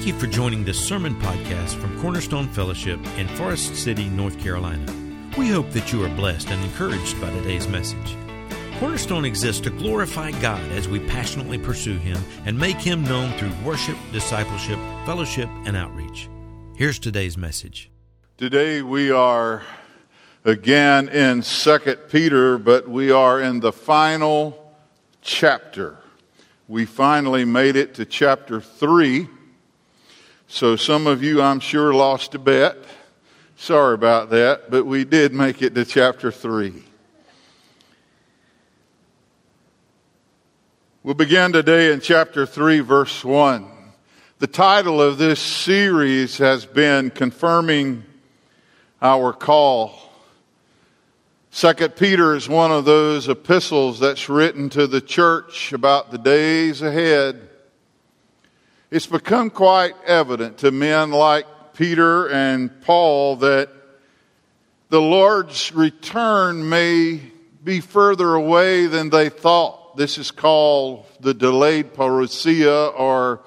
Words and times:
Thank 0.00 0.14
you 0.14 0.18
for 0.18 0.28
joining 0.28 0.64
this 0.64 0.82
sermon 0.82 1.14
podcast 1.16 1.74
from 1.74 2.00
Cornerstone 2.00 2.48
Fellowship 2.48 2.98
in 3.18 3.28
Forest 3.28 3.76
City, 3.76 4.08
North 4.08 4.40
Carolina. 4.40 4.90
We 5.36 5.48
hope 5.48 5.68
that 5.72 5.92
you 5.92 6.02
are 6.02 6.08
blessed 6.16 6.48
and 6.48 6.64
encouraged 6.64 7.20
by 7.20 7.28
today's 7.28 7.68
message. 7.68 8.16
Cornerstone 8.78 9.26
exists 9.26 9.60
to 9.60 9.68
glorify 9.68 10.30
God 10.40 10.62
as 10.72 10.88
we 10.88 11.00
passionately 11.00 11.58
pursue 11.58 11.98
Him 11.98 12.16
and 12.46 12.58
make 12.58 12.78
Him 12.78 13.04
known 13.04 13.36
through 13.36 13.52
worship, 13.62 13.94
discipleship, 14.10 14.78
fellowship, 15.04 15.50
and 15.66 15.76
outreach. 15.76 16.30
Here's 16.76 16.98
today's 16.98 17.36
message. 17.36 17.90
Today 18.38 18.80
we 18.80 19.10
are 19.10 19.62
again 20.46 21.10
in 21.10 21.42
Second 21.42 21.98
Peter, 22.08 22.56
but 22.56 22.88
we 22.88 23.10
are 23.10 23.38
in 23.38 23.60
the 23.60 23.70
final 23.70 24.74
chapter. 25.20 25.98
We 26.68 26.86
finally 26.86 27.44
made 27.44 27.76
it 27.76 27.96
to 27.96 28.06
chapter 28.06 28.62
3. 28.62 29.28
So 30.52 30.74
some 30.74 31.06
of 31.06 31.22
you, 31.22 31.40
I'm 31.40 31.60
sure, 31.60 31.94
lost 31.94 32.34
a 32.34 32.38
bet. 32.40 32.76
Sorry 33.56 33.94
about 33.94 34.30
that, 34.30 34.68
but 34.68 34.84
we 34.84 35.04
did 35.04 35.32
make 35.32 35.62
it 35.62 35.76
to 35.76 35.84
chapter 35.84 36.32
3. 36.32 36.74
We'll 41.04 41.14
begin 41.14 41.52
today 41.52 41.92
in 41.92 42.00
chapter 42.00 42.46
3, 42.46 42.80
verse 42.80 43.24
1. 43.24 43.64
The 44.40 44.48
title 44.48 45.00
of 45.00 45.18
this 45.18 45.38
series 45.38 46.38
has 46.38 46.66
been 46.66 47.10
Confirming 47.10 48.02
Our 49.00 49.32
Call. 49.32 49.96
Second 51.52 51.94
Peter 51.94 52.34
is 52.34 52.48
one 52.48 52.72
of 52.72 52.84
those 52.84 53.28
epistles 53.28 54.00
that's 54.00 54.28
written 54.28 54.68
to 54.70 54.88
the 54.88 55.00
church 55.00 55.72
about 55.72 56.10
the 56.10 56.18
days 56.18 56.82
ahead. 56.82 57.49
It's 58.90 59.06
become 59.06 59.50
quite 59.50 59.94
evident 60.04 60.58
to 60.58 60.72
men 60.72 61.12
like 61.12 61.46
Peter 61.74 62.28
and 62.28 62.82
Paul 62.82 63.36
that 63.36 63.70
the 64.88 65.00
Lord's 65.00 65.72
return 65.72 66.68
may 66.68 67.20
be 67.62 67.78
further 67.80 68.34
away 68.34 68.86
than 68.86 69.10
they 69.10 69.28
thought. 69.28 69.96
This 69.96 70.18
is 70.18 70.32
called 70.32 71.06
the 71.20 71.32
delayed 71.32 71.94
parousia 71.94 72.92
or 72.98 73.42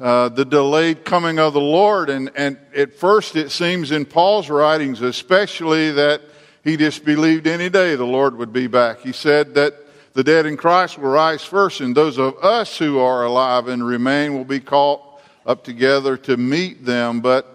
uh, 0.00 0.30
the 0.30 0.44
delayed 0.44 1.04
coming 1.04 1.38
of 1.38 1.52
the 1.52 1.60
Lord. 1.60 2.10
And, 2.10 2.32
and 2.34 2.58
at 2.74 2.94
first 2.94 3.36
it 3.36 3.52
seems 3.52 3.92
in 3.92 4.04
Paul's 4.04 4.50
writings 4.50 5.02
especially 5.02 5.92
that 5.92 6.20
he 6.64 6.76
disbelieved 6.76 7.46
any 7.46 7.70
day 7.70 7.94
the 7.94 8.04
Lord 8.04 8.36
would 8.38 8.52
be 8.52 8.66
back. 8.66 9.02
He 9.02 9.12
said 9.12 9.54
that 9.54 9.83
the 10.14 10.24
dead 10.24 10.46
in 10.46 10.56
Christ 10.56 10.96
will 10.96 11.10
rise 11.10 11.42
first, 11.44 11.80
and 11.80 11.94
those 11.94 12.18
of 12.18 12.36
us 12.42 12.78
who 12.78 12.98
are 12.98 13.24
alive 13.24 13.66
and 13.66 13.84
remain 13.84 14.34
will 14.34 14.44
be 14.44 14.60
caught 14.60 15.20
up 15.44 15.64
together 15.64 16.16
to 16.16 16.36
meet 16.36 16.84
them. 16.84 17.20
But 17.20 17.50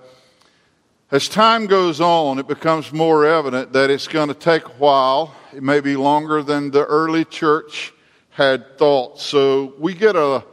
as 1.10 1.30
time 1.30 1.68
goes 1.68 2.02
on, 2.02 2.38
it 2.38 2.48
becomes 2.48 2.92
more 2.92 3.26
evident 3.26 3.74
that 3.74 3.90
it's 3.90 4.08
going 4.08 4.28
to 4.28 4.34
take 4.34 4.66
a 4.66 4.74
while. 4.74 5.34
It 5.56 5.64
may 5.64 5.80
be 5.80 5.96
longer 5.96 6.44
than 6.44 6.70
the 6.70 6.86
early 6.86 7.26
church 7.26 7.94
had 8.30 8.78
thought. 8.78 9.20
So 9.20 9.74
we 9.80 9.94
get 9.94 10.16
a 10.16 10.44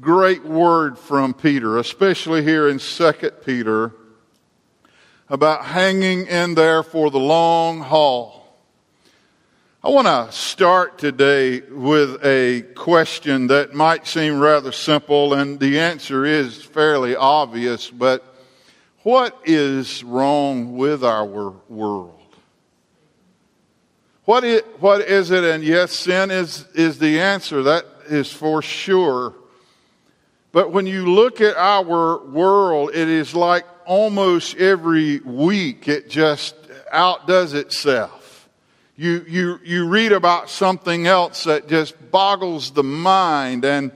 great 0.00 0.44
word 0.44 0.96
from 0.96 1.34
Peter, 1.34 1.76
especially 1.78 2.42
here 2.42 2.68
in 2.68 2.78
2 2.78 3.12
Peter 3.44 3.92
about 5.28 5.64
hanging 5.64 6.26
in 6.26 6.54
there 6.54 6.82
for 6.82 7.10
the 7.10 7.18
long 7.18 7.80
haul. 7.80 8.41
I 9.84 9.88
want 9.88 10.06
to 10.06 10.30
start 10.30 10.96
today 10.98 11.58
with 11.58 12.24
a 12.24 12.62
question 12.76 13.48
that 13.48 13.74
might 13.74 14.06
seem 14.06 14.38
rather 14.38 14.70
simple, 14.70 15.34
and 15.34 15.58
the 15.58 15.80
answer 15.80 16.24
is 16.24 16.62
fairly 16.62 17.16
obvious, 17.16 17.90
but 17.90 18.24
what 19.02 19.36
is 19.44 20.04
wrong 20.04 20.76
with 20.76 21.02
our 21.02 21.24
world? 21.24 22.20
What 24.24 24.44
is, 24.44 24.62
what 24.78 25.00
is 25.00 25.32
it? 25.32 25.42
And 25.42 25.64
yes, 25.64 25.90
sin 25.90 26.30
is, 26.30 26.64
is 26.76 27.00
the 27.00 27.18
answer. 27.18 27.64
That 27.64 27.84
is 28.08 28.30
for 28.30 28.62
sure. 28.62 29.34
But 30.52 30.70
when 30.70 30.86
you 30.86 31.12
look 31.12 31.40
at 31.40 31.56
our 31.56 32.24
world, 32.24 32.90
it 32.94 33.08
is 33.08 33.34
like 33.34 33.66
almost 33.84 34.54
every 34.58 35.18
week 35.18 35.88
it 35.88 36.08
just 36.08 36.54
outdoes 36.92 37.52
itself. 37.52 38.21
You, 39.02 39.24
you, 39.26 39.58
you 39.64 39.88
read 39.88 40.12
about 40.12 40.48
something 40.48 41.08
else 41.08 41.42
that 41.42 41.66
just 41.66 42.12
boggles 42.12 42.70
the 42.70 42.84
mind. 42.84 43.64
And, 43.64 43.90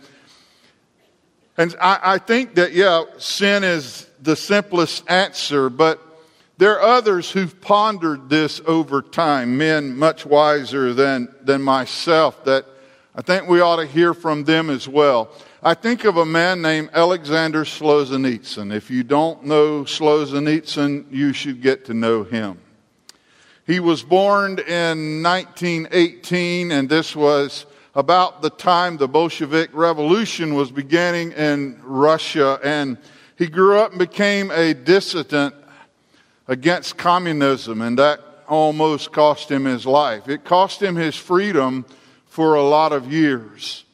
and 1.57 1.77
I, 1.81 2.01
I 2.03 2.19
think 2.19 2.57
that, 2.57 2.73
yeah, 2.73 3.05
sin 3.19 3.63
is 3.63 4.11
the 4.21 4.35
simplest 4.35 5.09
answer, 5.09 5.71
but 5.71 6.01
there 6.59 6.81
are 6.81 6.97
others 6.97 7.31
who've 7.31 7.61
pondered 7.61 8.29
this 8.29 8.61
over 8.67 9.01
time, 9.01 9.57
men 9.57 9.97
much 9.97 10.27
wiser 10.27 10.93
than, 10.93 11.33
than 11.41 11.63
myself, 11.63 12.43
that 12.43 12.67
I 13.15 13.23
think 13.23 13.49
we 13.49 13.61
ought 13.61 13.77
to 13.77 13.87
hear 13.87 14.13
from 14.13 14.43
them 14.43 14.71
as 14.71 14.89
well. 14.89 15.31
I 15.63 15.75
think 15.75 16.03
of 16.03 16.17
a 16.17 16.27
man 16.27 16.63
named 16.63 16.91
Alexander 16.93 17.63
Solzhenitsyn. 17.63 18.75
If 18.75 18.91
you 18.91 19.05
don't 19.05 19.45
know 19.45 19.85
Solzhenitsyn, 19.85 21.13
you 21.13 21.33
should 21.33 21.63
get 21.63 21.85
to 21.85 21.95
know 21.95 22.25
him. 22.25 22.59
He 23.67 23.81
was 23.81 24.05
born 24.05 24.61
in 24.61 25.25
1918, 25.25 26.71
and 26.71 26.89
this 26.89 27.17
was 27.17 27.67
about 27.97 28.41
the 28.41 28.51
time 28.51 28.97
the 28.97 29.09
Bolshevik 29.09 29.71
Revolution 29.73 30.55
was 30.55 30.71
beginning 30.71 31.33
in 31.33 31.81
Russia. 31.83 32.61
And 32.63 32.97
he 33.35 33.49
grew 33.49 33.79
up 33.79 33.91
and 33.91 33.99
became 33.99 34.53
a 34.53 34.73
dissident 34.73 35.53
against 36.47 36.97
communism, 36.97 37.83
and 37.83 37.99
that 37.99 38.21
almost 38.47 39.11
cost 39.11 39.51
him 39.51 39.65
his 39.65 39.85
life. 39.85 40.29
It 40.29 40.45
cost 40.45 40.81
him 40.81 40.95
his 40.95 41.17
freedom 41.17 41.87
for 42.27 42.55
a 42.55 42.63
lot 42.63 42.93
of 42.93 43.13
years. 43.13 43.85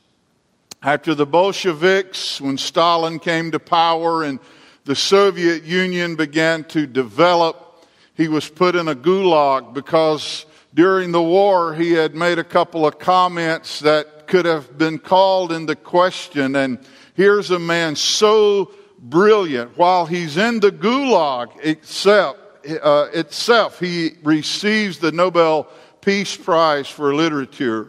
After 0.82 1.15
the 1.15 1.25
Bolsheviks, 1.25 2.43
when 2.43 2.59
Stalin 2.59 3.19
came 3.19 3.53
to 3.53 3.59
power 3.59 4.22
and 4.22 4.38
the 4.84 4.97
Soviet 4.97 5.62
Union 5.62 6.15
began 6.15 6.65
to 6.65 6.87
develop, 6.87 7.72
he 8.15 8.28
was 8.28 8.49
put 8.49 8.77
in 8.77 8.89
a 8.89 8.95
gulag 8.95 9.75
because 9.75 10.47
during 10.75 11.12
the 11.12 11.23
war 11.23 11.75
he 11.75 11.93
had 11.93 12.15
made 12.15 12.39
a 12.39 12.45
couple 12.45 12.87
of 12.87 12.99
comments 12.99 13.81
that 13.81 14.27
could 14.27 14.45
have 14.45 14.78
been 14.78 14.99
called 14.99 15.53
into 15.53 15.75
question. 15.75 16.56
And 16.56 16.78
here's 17.15 17.50
a 17.50 17.59
man 17.59 17.97
so 17.97 18.73
brilliant 18.99 19.77
while 19.77 20.06
he's 20.06 20.37
in 20.37 20.61
the 20.61 20.71
gulag 20.71 21.50
itself, 21.65 22.37
uh, 22.83 23.09
itself 23.12 23.81
he 23.81 24.12
receives 24.23 24.99
the 24.99 25.12
Nobel 25.12 25.69
Peace 26.00 26.37
Prize 26.37 26.89
for 26.89 27.15
Literature. 27.15 27.89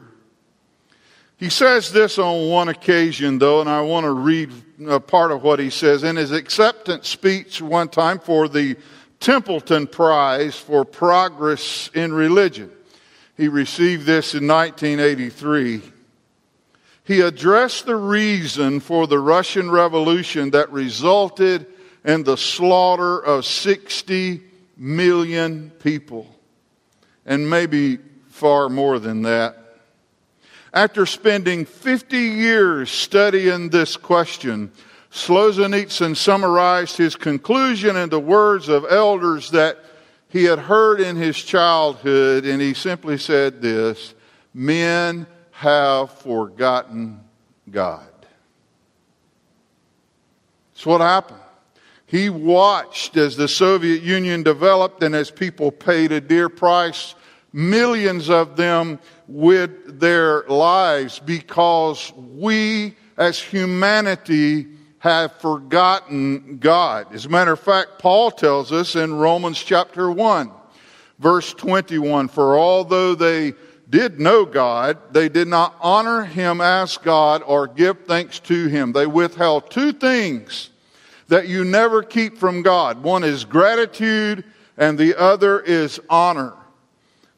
He 1.38 1.50
says 1.50 1.92
this 1.92 2.20
on 2.20 2.50
one 2.50 2.70
occasion, 2.70 3.38
though, 3.38 3.60
and 3.60 3.70
I 3.70 3.82
want 3.82 4.06
to 4.06 4.12
read 4.12 4.52
a 4.88 5.00
part 5.00 5.32
of 5.32 5.44
what 5.44 5.60
he 5.60 5.70
says. 5.70 6.04
In 6.04 6.16
his 6.16 6.32
acceptance 6.32 7.10
speech 7.10 7.62
one 7.62 7.90
time 7.90 8.20
for 8.20 8.48
the 8.48 8.78
Templeton 9.24 9.88
Prize 9.88 10.58
for 10.58 10.84
Progress 10.84 11.90
in 11.94 12.12
Religion, 12.12 12.70
he 13.38 13.48
received 13.48 14.06
this 14.06 14.36
in 14.36 14.46
1983. 14.46 15.82
He 17.06 17.22
addressed 17.22 17.86
the 17.86 17.96
reason 17.96 18.82
for 18.82 19.08
the 19.08 19.20
Russian 19.20 19.72
Revolution 19.72 20.52
that 20.52 20.70
resulted 20.74 21.66
in 22.04 22.24
the 22.24 22.36
slaughter 22.36 23.18
of 23.18 23.46
60 23.46 24.42
million 24.76 25.70
people, 25.80 26.28
and 27.26 27.50
maybe 27.50 28.00
far 28.28 28.68
more 28.68 29.00
than 29.00 29.22
that. 29.22 29.58
After 30.74 31.06
spending 31.06 31.64
50 31.64 32.18
years 32.18 32.92
studying 32.92 33.70
this 33.70 33.96
question, 33.96 34.74
Solzhenitsyn 35.14 36.18
summarized 36.18 36.98
his 36.98 37.16
conclusion 37.16 37.96
in 37.96 38.10
the 38.10 38.20
words 38.20 38.68
of 38.68 38.84
elders 38.90 39.52
that 39.52 39.78
he 40.28 40.46
had 40.46 40.58
heard 40.58 41.00
in 41.00 41.16
his 41.16 41.38
childhood, 41.38 42.46
and 42.46 42.60
he 42.60 42.74
simply 42.74 43.20
said 43.20 43.62
this 43.62 44.16
Men 44.56 45.28
have 45.52 46.12
forgotten 46.12 47.24
God. 47.70 48.10
That's 50.74 50.86
what 50.88 51.02
happened. 51.02 51.40
He 52.08 52.30
watched 52.30 53.16
as 53.16 53.38
the 53.38 53.48
Soviet 53.48 54.02
Union 54.02 54.42
developed 54.42 55.04
and 55.04 55.16
as 55.16 55.30
people 55.30 55.72
paid 55.72 56.12
a 56.12 56.22
dear 56.22 56.50
price, 56.50 57.14
millions 57.52 58.32
of 58.32 58.58
them 58.58 59.00
with 59.28 60.00
their 60.00 60.42
lives 60.48 61.20
because 61.20 62.12
we 62.16 62.96
as 63.16 63.40
humanity 63.40 64.68
have 65.04 65.34
forgotten 65.34 66.60
God. 66.60 67.14
As 67.14 67.26
a 67.26 67.30
matter 67.30 67.52
of 67.52 67.60
fact, 67.60 68.00
Paul 68.00 68.32
tells 68.32 68.72
us 68.72 68.96
in 68.96 69.14
Romans 69.14 69.62
chapter 69.62 70.10
1, 70.10 70.50
verse 71.20 71.54
21, 71.56 72.30
for 72.30 72.58
although 72.58 73.14
they 73.14 73.52
did 73.90 74.22
know 74.22 74.46
God, 74.46 74.98
they 75.12 75.28
did 75.28 75.50
not 75.50 75.76
honor 75.82 76.24
him 76.24 76.62
as 76.62 76.96
God 76.96 77.44
or 77.46 77.68
give 77.68 78.06
thanks 78.06 78.40
to 78.40 78.68
him. 78.68 78.94
They 78.94 79.06
withheld 79.06 79.70
two 79.70 79.92
things 79.92 80.70
that 81.28 81.50
you 81.50 81.66
never 81.66 82.02
keep 82.02 82.38
from 82.38 82.62
God. 82.62 83.04
One 83.04 83.26
is 83.26 83.44
gratitude, 83.44 84.46
and 84.78 84.98
the 84.98 85.20
other 85.20 85.60
is 85.60 86.00
honor. 86.10 86.54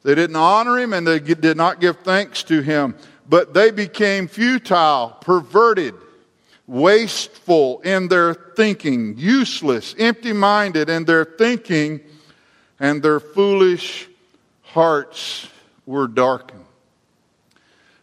They 0.03 0.13
didn't 0.13 0.35
honor 0.35 0.77
him 0.77 0.93
and 0.93 1.07
they 1.07 1.17
did 1.17 1.57
not 1.57 1.81
give 1.81 1.97
thanks 2.01 2.43
to 2.43 2.61
him, 2.61 2.93
but 3.27 3.55
they 3.55 3.71
became 3.71 4.27
futile, 4.27 5.17
perverted, 5.21 5.95
wasteful 6.67 7.79
in 7.81 8.07
their 8.07 8.33
thinking, 8.33 9.17
useless, 9.17 9.95
empty 9.97 10.33
minded 10.33 10.89
in 10.89 11.05
their 11.05 11.25
thinking, 11.25 11.99
and 12.79 13.03
their 13.03 13.19
foolish 13.19 14.07
hearts 14.61 15.47
were 15.85 16.07
darkened. 16.07 16.65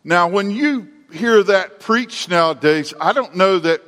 Now, 0.05 0.29
when 0.29 0.50
you 0.50 0.88
hear 1.12 1.43
that 1.43 1.81
preached 1.81 2.31
nowadays, 2.31 2.94
I 3.00 3.12
don't 3.12 3.37
know 3.37 3.59
that 3.59 3.82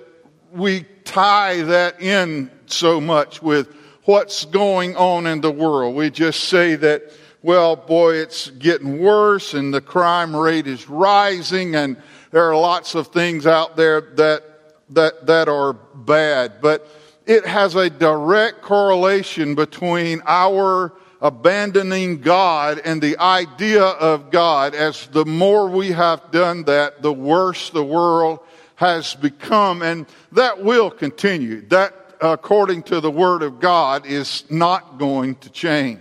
we 0.53 0.85
tie 1.05 1.63
that 1.63 2.01
in 2.01 2.51
so 2.67 3.01
much 3.01 3.43
with 3.43 3.75
what's 4.05 4.45
going 4.45 4.97
on 4.97 5.27
in 5.27 5.41
the 5.41 5.51
world. 5.51 5.95
We 5.95 6.11
just 6.11 6.45
say 6.45 6.77
that, 6.77 7.13
well, 7.43 7.77
boy, 7.77 8.17
it's 8.17 8.51
getting 8.51 9.01
worse 9.01 9.55
and 9.55 9.73
the 9.73 9.81
crime 9.81 10.37
rate 10.37 10.67
is 10.67 10.89
rising 10.89 11.75
and 11.75 11.97
there 12.31 12.49
are 12.49 12.57
lots 12.57 12.95
of 12.95 13.09
things 13.09 13.47
out 13.47 13.77
there 13.77 14.01
that, 14.17 14.54
that, 14.91 15.27
that 15.27 15.49
are 15.49 15.73
bad. 15.73 16.61
But 16.61 16.87
it 17.27 17.47
has 17.47 17.75
a 17.75 17.89
direct 17.91 18.63
correlation 18.63 19.55
between 19.55 20.23
our 20.27 20.93
abandoning 21.21 22.21
God 22.21 22.81
and 22.85 23.01
the 23.01 23.19
idea 23.19 23.83
of 23.83 24.31
God. 24.31 24.75
As 24.75 25.07
the 25.07 25.25
more 25.25 25.69
we 25.69 25.93
have 25.93 26.31
done 26.31 26.65
that, 26.65 27.01
the 27.01 27.13
worse 27.13 27.71
the 27.71 27.85
world 27.85 28.41
has 28.77 29.15
become, 29.15 29.83
and 29.83 30.07
that 30.33 30.63
will 30.63 30.91
continue. 30.91 31.63
That, 31.69 31.95
according 32.21 32.83
to 32.85 33.01
the 33.01 33.11
Word 33.11 33.43
of 33.43 33.61
God, 33.61 34.05
is 34.05 34.45
not 34.51 34.99
going 34.99 35.37
to 35.37 35.51
change. 35.51 36.01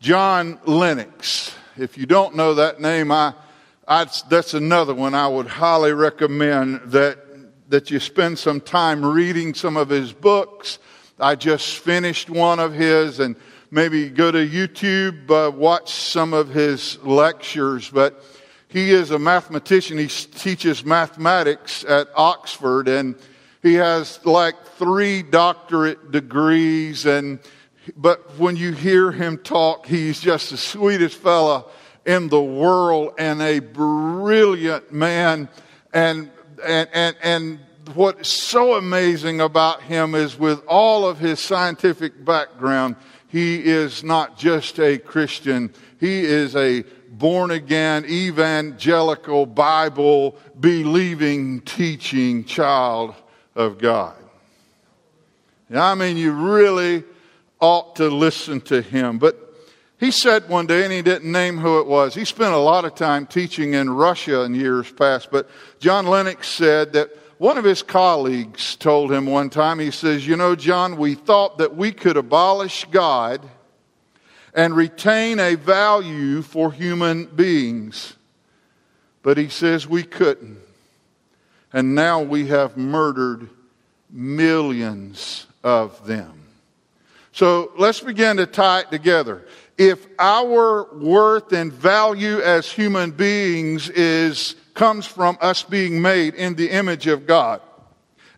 John 0.00 0.60
Lennox. 0.66 1.54
If 1.78 1.96
you 1.96 2.06
don't 2.06 2.36
know 2.36 2.54
that 2.54 2.80
name, 2.80 3.10
I, 3.10 3.34
I, 3.88 4.06
that's 4.28 4.54
another 4.54 4.94
one 4.94 5.14
I 5.14 5.28
would 5.28 5.46
highly 5.46 5.92
recommend 5.92 6.80
that, 6.92 7.18
that 7.68 7.90
you 7.90 8.00
spend 8.00 8.38
some 8.38 8.60
time 8.60 9.04
reading 9.04 9.54
some 9.54 9.76
of 9.76 9.88
his 9.88 10.12
books. 10.12 10.78
I 11.18 11.34
just 11.34 11.78
finished 11.78 12.30
one 12.30 12.58
of 12.58 12.72
his, 12.72 13.20
and 13.20 13.36
maybe 13.70 14.08
go 14.08 14.30
to 14.30 14.46
YouTube, 14.46 15.30
uh, 15.30 15.50
watch 15.50 15.92
some 15.92 16.32
of 16.32 16.48
his 16.50 16.98
lectures. 17.02 17.90
But 17.90 18.22
he 18.68 18.90
is 18.90 19.10
a 19.10 19.18
mathematician. 19.18 19.98
He 19.98 20.08
teaches 20.08 20.84
mathematics 20.84 21.84
at 21.84 22.08
Oxford, 22.14 22.88
and 22.88 23.16
he 23.62 23.74
has 23.74 24.24
like 24.24 24.54
three 24.76 25.22
doctorate 25.22 26.12
degrees. 26.12 27.06
And 27.06 27.38
but 27.96 28.38
when 28.38 28.56
you 28.56 28.72
hear 28.72 29.12
him 29.12 29.38
talk, 29.38 29.86
he's 29.86 30.20
just 30.20 30.50
the 30.50 30.56
sweetest 30.56 31.16
fella 31.16 31.64
in 32.04 32.28
the 32.28 32.42
world 32.42 33.14
and 33.18 33.40
a 33.42 33.60
brilliant 33.60 34.92
man. 34.92 35.48
And 35.92 36.30
and 36.64 36.88
and 36.92 37.16
and 37.22 37.58
what's 37.94 38.28
so 38.28 38.74
amazing 38.74 39.40
about 39.40 39.82
him 39.82 40.14
is 40.14 40.38
with 40.38 40.62
all 40.66 41.06
of 41.06 41.18
his 41.18 41.40
scientific 41.40 42.24
background, 42.24 42.96
he 43.28 43.64
is 43.64 44.02
not 44.02 44.36
just 44.36 44.78
a 44.80 44.98
Christian, 44.98 45.72
he 46.00 46.24
is 46.24 46.56
a 46.56 46.82
born 47.08 47.50
again, 47.50 48.04
evangelical, 48.06 49.46
Bible 49.46 50.36
believing, 50.58 51.60
teaching 51.62 52.44
child 52.44 53.14
of 53.54 53.78
God. 53.78 54.14
I 55.74 55.94
mean, 55.94 56.16
you 56.16 56.32
really 56.32 57.04
ought 57.60 57.96
to 57.96 58.08
listen 58.08 58.60
to 58.62 58.82
him. 58.82 59.18
But 59.18 59.45
he 59.98 60.10
said 60.10 60.48
one 60.48 60.66
day, 60.66 60.84
and 60.84 60.92
he 60.92 61.02
didn't 61.02 61.30
name 61.30 61.58
who 61.58 61.80
it 61.80 61.86
was, 61.86 62.14
he 62.14 62.24
spent 62.24 62.52
a 62.52 62.58
lot 62.58 62.84
of 62.84 62.94
time 62.94 63.26
teaching 63.26 63.74
in 63.74 63.88
Russia 63.90 64.42
in 64.42 64.54
years 64.54 64.90
past, 64.92 65.30
but 65.30 65.48
John 65.78 66.06
Lennox 66.06 66.48
said 66.48 66.92
that 66.92 67.10
one 67.38 67.58
of 67.58 67.64
his 67.64 67.82
colleagues 67.82 68.76
told 68.76 69.12
him 69.12 69.26
one 69.26 69.50
time, 69.50 69.78
he 69.78 69.90
says, 69.90 70.26
You 70.26 70.36
know, 70.36 70.56
John, 70.56 70.96
we 70.96 71.14
thought 71.14 71.58
that 71.58 71.76
we 71.76 71.92
could 71.92 72.16
abolish 72.16 72.86
God 72.90 73.46
and 74.54 74.74
retain 74.74 75.38
a 75.38 75.54
value 75.54 76.40
for 76.40 76.72
human 76.72 77.26
beings. 77.26 78.14
But 79.22 79.36
he 79.36 79.48
says 79.48 79.86
we 79.86 80.02
couldn't. 80.02 80.58
And 81.72 81.94
now 81.94 82.22
we 82.22 82.46
have 82.46 82.76
murdered 82.76 83.50
millions 84.10 85.46
of 85.62 86.06
them. 86.06 86.44
So 87.32 87.72
let's 87.76 88.00
begin 88.00 88.38
to 88.38 88.46
tie 88.46 88.80
it 88.80 88.90
together. 88.90 89.44
If 89.78 90.06
our 90.18 90.88
worth 90.94 91.52
and 91.52 91.72
value 91.72 92.40
as 92.40 92.70
human 92.70 93.10
beings 93.10 93.90
is, 93.90 94.54
comes 94.74 95.06
from 95.06 95.36
us 95.40 95.62
being 95.62 96.00
made 96.00 96.34
in 96.34 96.54
the 96.54 96.70
image 96.70 97.06
of 97.06 97.26
God, 97.26 97.60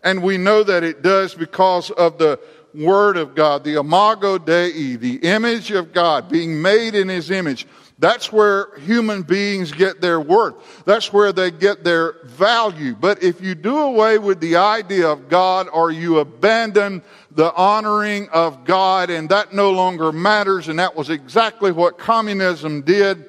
and 0.02 0.22
we 0.22 0.36
know 0.36 0.62
that 0.64 0.82
it 0.82 1.02
does 1.02 1.34
because 1.34 1.90
of 1.90 2.18
the 2.18 2.40
Word 2.74 3.16
of 3.16 3.34
God, 3.34 3.64
the 3.64 3.78
imago 3.78 4.38
Dei, 4.38 4.96
the 4.96 5.16
image 5.16 5.70
of 5.70 5.92
God, 5.92 6.28
being 6.28 6.60
made 6.60 6.94
in 6.94 7.08
His 7.08 7.30
image. 7.30 7.66
That's 8.00 8.32
where 8.32 8.78
human 8.78 9.22
beings 9.22 9.72
get 9.72 10.00
their 10.00 10.20
worth. 10.20 10.84
That's 10.84 11.12
where 11.12 11.32
they 11.32 11.50
get 11.50 11.82
their 11.82 12.14
value. 12.24 12.94
But 12.94 13.24
if 13.24 13.40
you 13.40 13.56
do 13.56 13.76
away 13.76 14.18
with 14.18 14.40
the 14.40 14.56
idea 14.56 15.08
of 15.08 15.28
God 15.28 15.68
or 15.72 15.90
you 15.90 16.20
abandon 16.20 17.02
the 17.32 17.52
honoring 17.54 18.28
of 18.28 18.64
God 18.64 19.10
and 19.10 19.28
that 19.30 19.52
no 19.52 19.72
longer 19.72 20.12
matters, 20.12 20.68
and 20.68 20.78
that 20.78 20.94
was 20.94 21.10
exactly 21.10 21.72
what 21.72 21.98
communism 21.98 22.82
did 22.82 23.24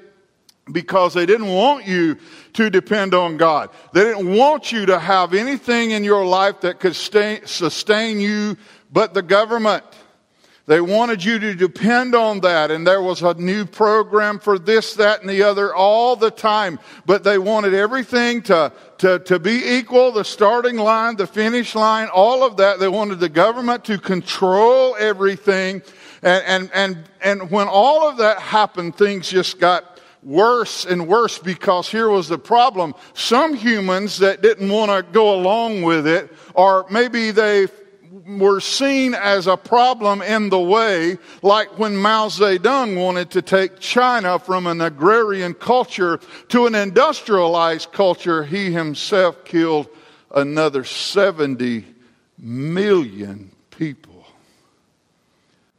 because 0.72 1.16
they 1.16 1.26
didn't 1.26 1.48
want 1.48 1.88
you 1.88 2.18
to 2.54 2.70
depend 2.70 3.16
on 3.16 3.38
God. 3.38 3.72
They 3.94 4.04
didn't 4.04 4.36
want 4.36 4.72
you 4.72 4.86
to 4.88 5.00
have 5.00 5.34
anything 5.34 5.92
in 5.92 6.04
your 6.04 6.26
life 6.26 6.62
that 6.62 6.80
could 6.80 6.96
stay, 6.96 7.42
sustain 7.46 8.20
you 8.20 8.56
but 8.92 9.14
the 9.14 9.22
government. 9.22 9.84
They 10.70 10.82
wanted 10.82 11.24
you 11.24 11.40
to 11.40 11.56
depend 11.56 12.14
on 12.14 12.42
that, 12.42 12.70
and 12.70 12.86
there 12.86 13.02
was 13.02 13.24
a 13.24 13.34
new 13.34 13.66
program 13.66 14.38
for 14.38 14.60
this, 14.60 14.94
that, 14.94 15.22
and 15.22 15.28
the 15.28 15.42
other 15.42 15.74
all 15.74 16.16
the 16.16 16.30
time. 16.30 16.78
But 17.08 17.24
they 17.24 17.40
wanted 17.40 17.74
everything 17.74 18.44
to, 18.44 18.72
to, 19.00 19.18
to 19.18 19.40
be 19.40 19.78
equal 19.78 20.12
the 20.12 20.24
starting 20.24 20.78
line, 20.78 21.16
the 21.16 21.26
finish 21.26 21.74
line, 21.74 22.08
all 22.14 22.44
of 22.44 22.58
that. 22.58 22.78
They 22.78 22.88
wanted 22.88 23.20
the 23.20 23.30
government 23.30 23.84
to 23.86 23.98
control 23.98 24.96
everything. 25.00 25.82
And, 26.22 26.44
and, 26.46 26.72
and, 26.76 27.10
and 27.20 27.50
when 27.50 27.68
all 27.68 28.08
of 28.08 28.18
that 28.18 28.38
happened, 28.38 28.96
things 28.96 29.28
just 29.28 29.60
got 29.60 30.00
worse 30.22 30.86
and 30.86 31.08
worse 31.08 31.40
because 31.40 31.90
here 31.90 32.10
was 32.10 32.28
the 32.28 32.38
problem. 32.38 32.94
Some 33.16 33.56
humans 33.56 34.20
that 34.20 34.44
didn't 34.44 34.70
want 34.70 34.92
to 34.92 35.12
go 35.14 35.34
along 35.34 35.82
with 35.82 36.06
it, 36.06 36.32
or 36.54 36.86
maybe 36.92 37.32
they 37.32 37.66
were 38.12 38.60
seen 38.60 39.14
as 39.14 39.48
a 39.48 39.58
problem 39.58 40.22
in 40.22 40.50
the 40.50 40.60
way, 40.60 41.18
like 41.42 41.78
when 41.78 41.96
Mao 41.96 42.28
Zedong 42.28 42.98
wanted 42.98 43.32
to 43.32 43.42
take 43.42 43.80
China 43.80 44.40
from 44.40 44.68
an 44.68 44.82
agrarian 44.82 45.54
culture 45.54 46.20
to 46.50 46.66
an 46.66 46.76
industrialized 46.76 47.92
culture. 47.92 48.44
He 48.44 48.72
himself 48.72 49.46
killed 49.46 49.88
another 50.34 50.84
70 50.84 51.86
million 52.38 53.52
people. 53.72 54.26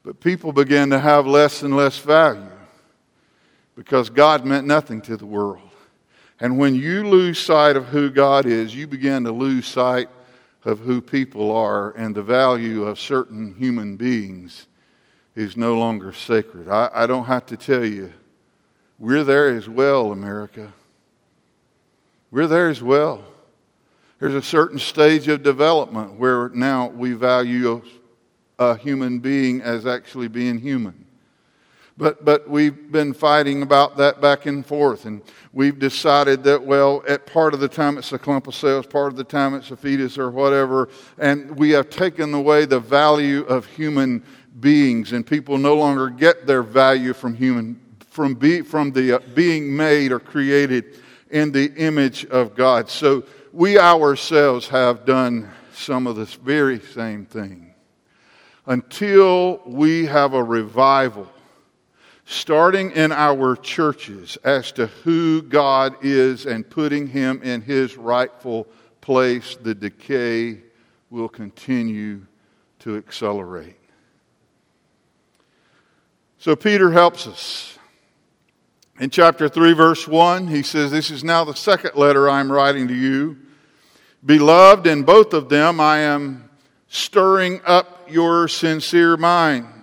But 0.02 0.20
people 0.20 0.52
began 0.52 0.90
to 0.90 0.98
have 0.98 1.26
less 1.26 1.62
and 1.62 1.76
less 1.76 1.98
value 1.98 2.48
because 3.76 4.10
God 4.10 4.44
meant 4.44 4.66
nothing 4.66 5.00
to 5.02 5.16
the 5.16 5.26
world. 5.26 5.62
And 6.38 6.58
when 6.58 6.74
you 6.74 7.06
lose 7.06 7.38
sight 7.38 7.76
of 7.76 7.86
who 7.86 8.08
God 8.08 8.46
is, 8.46 8.74
you 8.74 8.86
begin 8.86 9.24
to 9.24 9.32
lose 9.32 9.66
sight 9.66 10.08
of 10.64 10.80
who 10.80 11.00
people 11.00 11.50
are 11.54 11.90
and 11.92 12.14
the 12.14 12.22
value 12.22 12.84
of 12.84 12.98
certain 12.98 13.54
human 13.54 13.96
beings 13.96 14.66
is 15.34 15.56
no 15.56 15.78
longer 15.78 16.12
sacred. 16.12 16.68
I, 16.68 16.90
I 16.92 17.06
don't 17.06 17.24
have 17.24 17.46
to 17.46 17.56
tell 17.56 17.84
you, 17.84 18.12
we're 18.98 19.24
there 19.24 19.56
as 19.56 19.68
well, 19.68 20.12
America. 20.12 20.72
We're 22.30 22.46
there 22.46 22.68
as 22.68 22.82
well. 22.82 23.24
There's 24.18 24.34
a 24.34 24.42
certain 24.42 24.78
stage 24.78 25.28
of 25.28 25.42
development 25.42 26.18
where 26.18 26.50
now 26.50 26.88
we 26.88 27.12
value 27.14 27.82
a, 28.58 28.64
a 28.72 28.76
human 28.76 29.20
being 29.20 29.62
as 29.62 29.86
actually 29.86 30.28
being 30.28 30.58
human. 30.58 31.06
But, 32.00 32.24
but 32.24 32.48
we've 32.48 32.90
been 32.90 33.12
fighting 33.12 33.60
about 33.60 33.98
that 33.98 34.22
back 34.22 34.46
and 34.46 34.64
forth. 34.64 35.04
And 35.04 35.20
we've 35.52 35.78
decided 35.78 36.42
that, 36.44 36.64
well, 36.64 37.04
at 37.06 37.26
part 37.26 37.52
of 37.52 37.60
the 37.60 37.68
time 37.68 37.98
it's 37.98 38.10
a 38.14 38.18
clump 38.18 38.46
of 38.46 38.54
cells, 38.54 38.86
part 38.86 39.08
of 39.08 39.16
the 39.16 39.24
time 39.24 39.52
it's 39.52 39.70
a 39.70 39.76
fetus 39.76 40.16
or 40.16 40.30
whatever. 40.30 40.88
And 41.18 41.54
we 41.58 41.72
have 41.72 41.90
taken 41.90 42.32
away 42.32 42.64
the 42.64 42.80
value 42.80 43.42
of 43.42 43.66
human 43.66 44.24
beings. 44.60 45.12
And 45.12 45.26
people 45.26 45.58
no 45.58 45.76
longer 45.76 46.08
get 46.08 46.46
their 46.46 46.62
value 46.62 47.12
from 47.12 47.34
human, 47.34 47.78
from, 48.08 48.32
be, 48.32 48.62
from 48.62 48.92
the 48.92 49.16
uh, 49.16 49.18
being 49.34 49.76
made 49.76 50.10
or 50.10 50.20
created 50.20 51.00
in 51.30 51.52
the 51.52 51.70
image 51.74 52.24
of 52.24 52.56
God. 52.56 52.88
So 52.88 53.24
we 53.52 53.78
ourselves 53.78 54.68
have 54.68 55.04
done 55.04 55.50
some 55.74 56.06
of 56.06 56.16
this 56.16 56.32
very 56.32 56.80
same 56.80 57.26
thing. 57.26 57.74
Until 58.64 59.60
we 59.66 60.06
have 60.06 60.32
a 60.32 60.42
revival 60.42 61.28
starting 62.30 62.92
in 62.92 63.10
our 63.10 63.56
churches 63.56 64.38
as 64.44 64.70
to 64.70 64.86
who 64.86 65.42
God 65.42 65.96
is 66.00 66.46
and 66.46 66.68
putting 66.68 67.08
him 67.08 67.42
in 67.42 67.60
his 67.60 67.96
rightful 67.96 68.68
place, 69.00 69.56
the 69.56 69.74
decay 69.74 70.60
will 71.10 71.28
continue 71.28 72.24
to 72.78 72.96
accelerate. 72.96 73.76
So 76.38 76.54
Peter 76.54 76.92
helps 76.92 77.26
us. 77.26 77.76
In 79.00 79.10
chapter 79.10 79.48
3, 79.48 79.72
verse 79.72 80.06
1, 80.06 80.46
he 80.46 80.62
says, 80.62 80.92
This 80.92 81.10
is 81.10 81.24
now 81.24 81.42
the 81.42 81.54
second 81.56 81.96
letter 81.96 82.30
I 82.30 82.38
am 82.38 82.52
writing 82.52 82.86
to 82.86 82.94
you. 82.94 83.38
Beloved, 84.24 84.86
in 84.86 85.02
both 85.02 85.32
of 85.32 85.48
them 85.48 85.80
I 85.80 85.98
am 85.98 86.48
stirring 86.86 87.60
up 87.66 88.08
your 88.08 88.46
sincere 88.46 89.16
mind 89.16 89.79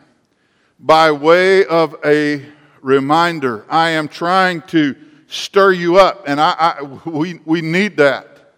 by 0.79 1.11
way 1.11 1.65
of 1.65 1.95
a 2.05 2.45
reminder. 2.81 3.65
I 3.69 3.91
am 3.91 4.07
trying 4.07 4.61
to 4.63 4.95
stir 5.27 5.73
you 5.73 5.97
up, 5.97 6.23
and 6.27 6.39
I, 6.39 6.51
I 6.79 6.83
we, 7.09 7.39
we 7.45 7.61
need 7.61 7.97
that. 7.97 8.53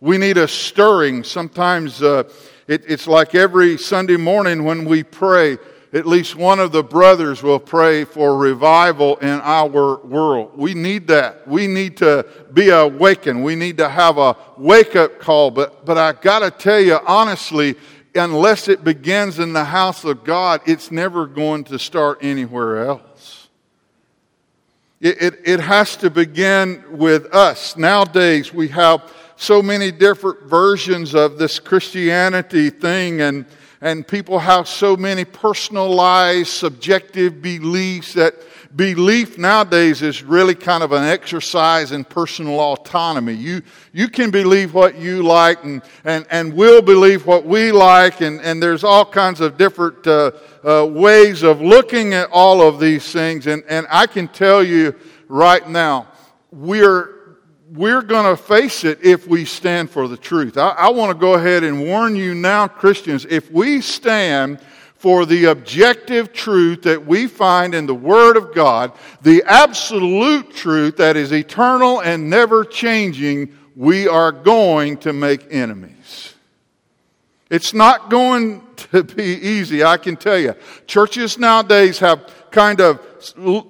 We 0.00 0.18
need 0.18 0.36
a 0.36 0.48
stirring. 0.48 1.24
Sometimes 1.24 2.02
uh, 2.02 2.24
it, 2.66 2.84
it's 2.88 3.06
like 3.06 3.34
every 3.34 3.78
Sunday 3.78 4.16
morning 4.16 4.64
when 4.64 4.84
we 4.84 5.02
pray, 5.02 5.58
at 5.92 6.06
least 6.06 6.36
one 6.36 6.58
of 6.58 6.72
the 6.72 6.82
brothers 6.82 7.42
will 7.42 7.60
pray 7.60 8.04
for 8.04 8.36
revival 8.36 9.16
in 9.18 9.40
our 9.42 9.68
world. 9.68 10.52
We 10.56 10.74
need 10.74 11.06
that. 11.08 11.46
We 11.46 11.66
need 11.66 11.98
to 11.98 12.26
be 12.52 12.70
awakened. 12.70 13.44
We 13.44 13.54
need 13.54 13.76
to 13.78 13.88
have 13.88 14.18
a 14.18 14.36
wake 14.56 14.96
up 14.96 15.20
call. 15.20 15.50
But, 15.50 15.84
but 15.84 15.98
I 15.98 16.12
gotta 16.12 16.50
tell 16.50 16.80
you 16.80 16.98
honestly, 17.06 17.76
unless 18.14 18.68
it 18.68 18.84
begins 18.84 19.38
in 19.38 19.52
the 19.52 19.64
house 19.64 20.04
of 20.04 20.24
God, 20.24 20.60
it's 20.66 20.90
never 20.90 21.26
going 21.26 21.64
to 21.64 21.78
start 21.78 22.18
anywhere 22.22 22.86
else. 22.86 23.48
It, 25.00 25.20
it, 25.20 25.40
it, 25.44 25.60
has 25.60 25.96
to 25.96 26.10
begin 26.10 26.84
with 26.90 27.34
us. 27.34 27.76
Nowadays, 27.76 28.54
we 28.54 28.68
have 28.68 29.10
so 29.36 29.60
many 29.60 29.90
different 29.90 30.42
versions 30.44 31.14
of 31.14 31.38
this 31.38 31.58
Christianity 31.58 32.70
thing, 32.70 33.20
and, 33.20 33.44
and 33.80 34.06
people 34.06 34.38
have 34.38 34.68
so 34.68 34.96
many 34.96 35.24
personalized, 35.24 36.50
subjective 36.50 37.42
beliefs 37.42 38.14
that 38.14 38.36
belief 38.74 39.38
nowadays 39.38 40.02
is 40.02 40.22
really 40.22 40.54
kind 40.54 40.82
of 40.82 40.92
an 40.92 41.04
exercise 41.04 41.92
in 41.92 42.04
personal 42.04 42.58
autonomy. 42.58 43.34
You, 43.34 43.62
you 43.92 44.08
can 44.08 44.30
believe 44.30 44.72
what 44.72 44.96
you 44.96 45.22
like 45.22 45.62
and, 45.64 45.82
and, 46.04 46.26
and 46.30 46.54
we'll 46.54 46.82
believe 46.82 47.26
what 47.26 47.44
we 47.44 47.70
like, 47.72 48.20
and, 48.20 48.40
and 48.40 48.62
there's 48.62 48.84
all 48.84 49.04
kinds 49.04 49.40
of 49.40 49.58
different 49.58 50.06
uh, 50.06 50.32
uh, 50.64 50.86
ways 50.86 51.42
of 51.42 51.60
looking 51.60 52.14
at 52.14 52.30
all 52.32 52.66
of 52.66 52.80
these 52.80 53.12
things. 53.12 53.46
And, 53.46 53.62
and 53.68 53.86
I 53.90 54.06
can 54.06 54.28
tell 54.28 54.62
you 54.64 54.94
right 55.28 55.68
now, 55.68 56.08
we're, 56.50 57.36
we're 57.72 58.02
going 58.02 58.24
to 58.24 58.42
face 58.42 58.84
it 58.84 59.04
if 59.04 59.26
we 59.26 59.44
stand 59.44 59.90
for 59.90 60.08
the 60.08 60.16
truth. 60.16 60.56
I, 60.56 60.70
I 60.70 60.88
want 60.90 61.10
to 61.10 61.18
go 61.18 61.34
ahead 61.34 61.62
and 61.64 61.80
warn 61.80 62.16
you 62.16 62.34
now, 62.34 62.68
Christians, 62.68 63.26
if 63.28 63.50
we 63.50 63.80
stand 63.80 64.60
for 65.02 65.26
the 65.26 65.46
objective 65.46 66.32
truth 66.32 66.82
that 66.82 67.04
we 67.04 67.26
find 67.26 67.74
in 67.74 67.86
the 67.86 67.94
Word 67.94 68.36
of 68.36 68.54
God, 68.54 68.92
the 69.20 69.42
absolute 69.48 70.54
truth 70.54 70.98
that 70.98 71.16
is 71.16 71.32
eternal 71.32 72.00
and 72.00 72.30
never 72.30 72.64
changing, 72.64 73.52
we 73.74 74.06
are 74.06 74.30
going 74.30 74.96
to 74.98 75.12
make 75.12 75.52
enemies. 75.52 76.34
It's 77.50 77.74
not 77.74 78.10
going 78.10 78.64
to 78.92 79.02
be 79.02 79.24
easy, 79.24 79.82
I 79.82 79.96
can 79.96 80.16
tell 80.16 80.38
you. 80.38 80.54
Churches 80.86 81.36
nowadays 81.36 81.98
have 81.98 82.32
kind 82.52 82.80
of, 82.80 83.04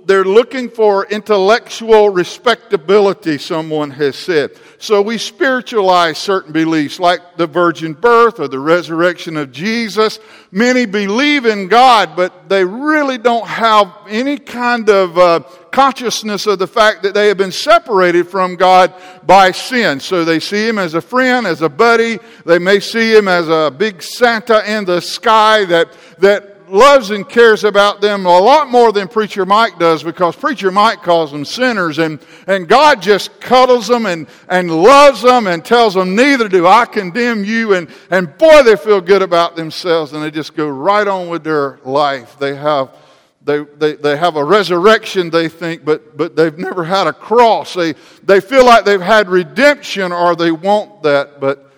they're 0.06 0.24
looking 0.24 0.68
for 0.70 1.06
intellectual 1.06 2.10
respectability, 2.10 3.38
someone 3.38 3.90
has 3.90 4.16
said. 4.16 4.52
So 4.78 5.00
we 5.00 5.18
spiritualize 5.18 6.18
certain 6.18 6.52
beliefs 6.52 6.98
like 6.98 7.20
the 7.36 7.46
virgin 7.46 7.92
birth 7.92 8.40
or 8.40 8.48
the 8.48 8.58
resurrection 8.58 9.36
of 9.36 9.52
Jesus. 9.52 10.18
Many 10.50 10.86
believe 10.86 11.46
in 11.46 11.68
God, 11.68 12.16
but 12.16 12.48
they 12.48 12.64
really 12.64 13.18
don't 13.18 13.46
have 13.46 13.92
any 14.08 14.38
kind 14.38 14.88
of 14.88 15.16
uh, 15.18 15.40
consciousness 15.70 16.46
of 16.46 16.58
the 16.58 16.66
fact 16.66 17.02
that 17.02 17.14
they 17.14 17.28
have 17.28 17.38
been 17.38 17.52
separated 17.52 18.28
from 18.28 18.56
God 18.56 18.94
by 19.24 19.50
sin. 19.52 20.00
So 20.00 20.24
they 20.24 20.40
see 20.40 20.68
Him 20.68 20.78
as 20.78 20.94
a 20.94 21.00
friend, 21.00 21.46
as 21.46 21.62
a 21.62 21.68
buddy. 21.68 22.18
They 22.44 22.58
may 22.58 22.80
see 22.80 23.16
Him 23.16 23.28
as 23.28 23.48
a 23.48 23.70
big 23.70 24.02
Santa 24.02 24.70
in 24.70 24.84
the 24.84 25.00
sky 25.00 25.64
that, 25.66 25.88
that 26.18 26.51
loves 26.72 27.10
and 27.10 27.28
cares 27.28 27.64
about 27.64 28.00
them 28.00 28.24
a 28.24 28.38
lot 28.38 28.68
more 28.68 28.92
than 28.92 29.06
Preacher 29.06 29.44
Mike 29.44 29.78
does 29.78 30.02
because 30.02 30.34
Preacher 30.34 30.72
Mike 30.72 31.02
calls 31.02 31.30
them 31.30 31.44
sinners 31.44 31.98
and, 31.98 32.18
and 32.46 32.66
God 32.66 33.02
just 33.02 33.40
cuddles 33.40 33.86
them 33.86 34.06
and, 34.06 34.26
and 34.48 34.70
loves 34.70 35.22
them 35.22 35.46
and 35.46 35.64
tells 35.64 35.94
them, 35.94 36.16
neither 36.16 36.48
do 36.48 36.66
I 36.66 36.86
condemn 36.86 37.44
you. 37.44 37.74
And, 37.74 37.88
and 38.10 38.36
boy, 38.38 38.62
they 38.62 38.76
feel 38.76 39.00
good 39.00 39.22
about 39.22 39.54
themselves 39.54 40.12
and 40.14 40.22
they 40.22 40.30
just 40.30 40.56
go 40.56 40.68
right 40.68 41.06
on 41.06 41.28
with 41.28 41.44
their 41.44 41.78
life. 41.84 42.38
They 42.38 42.56
have, 42.56 42.96
they, 43.44 43.64
they, 43.64 43.94
they 43.94 44.16
have 44.16 44.36
a 44.36 44.44
resurrection, 44.44 45.28
they 45.28 45.50
think, 45.50 45.84
but, 45.84 46.16
but 46.16 46.36
they've 46.36 46.56
never 46.56 46.84
had 46.84 47.06
a 47.06 47.12
cross. 47.12 47.74
They, 47.74 47.92
they 48.22 48.40
feel 48.40 48.64
like 48.64 48.86
they've 48.86 49.00
had 49.00 49.28
redemption 49.28 50.10
or 50.10 50.34
they 50.34 50.50
want 50.50 51.02
that, 51.02 51.38
but 51.38 51.70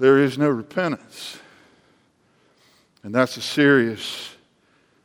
there 0.00 0.18
is 0.18 0.38
no 0.38 0.48
repentance. 0.48 1.38
And 3.02 3.14
that's 3.14 3.36
a 3.36 3.42
serious, 3.42 4.36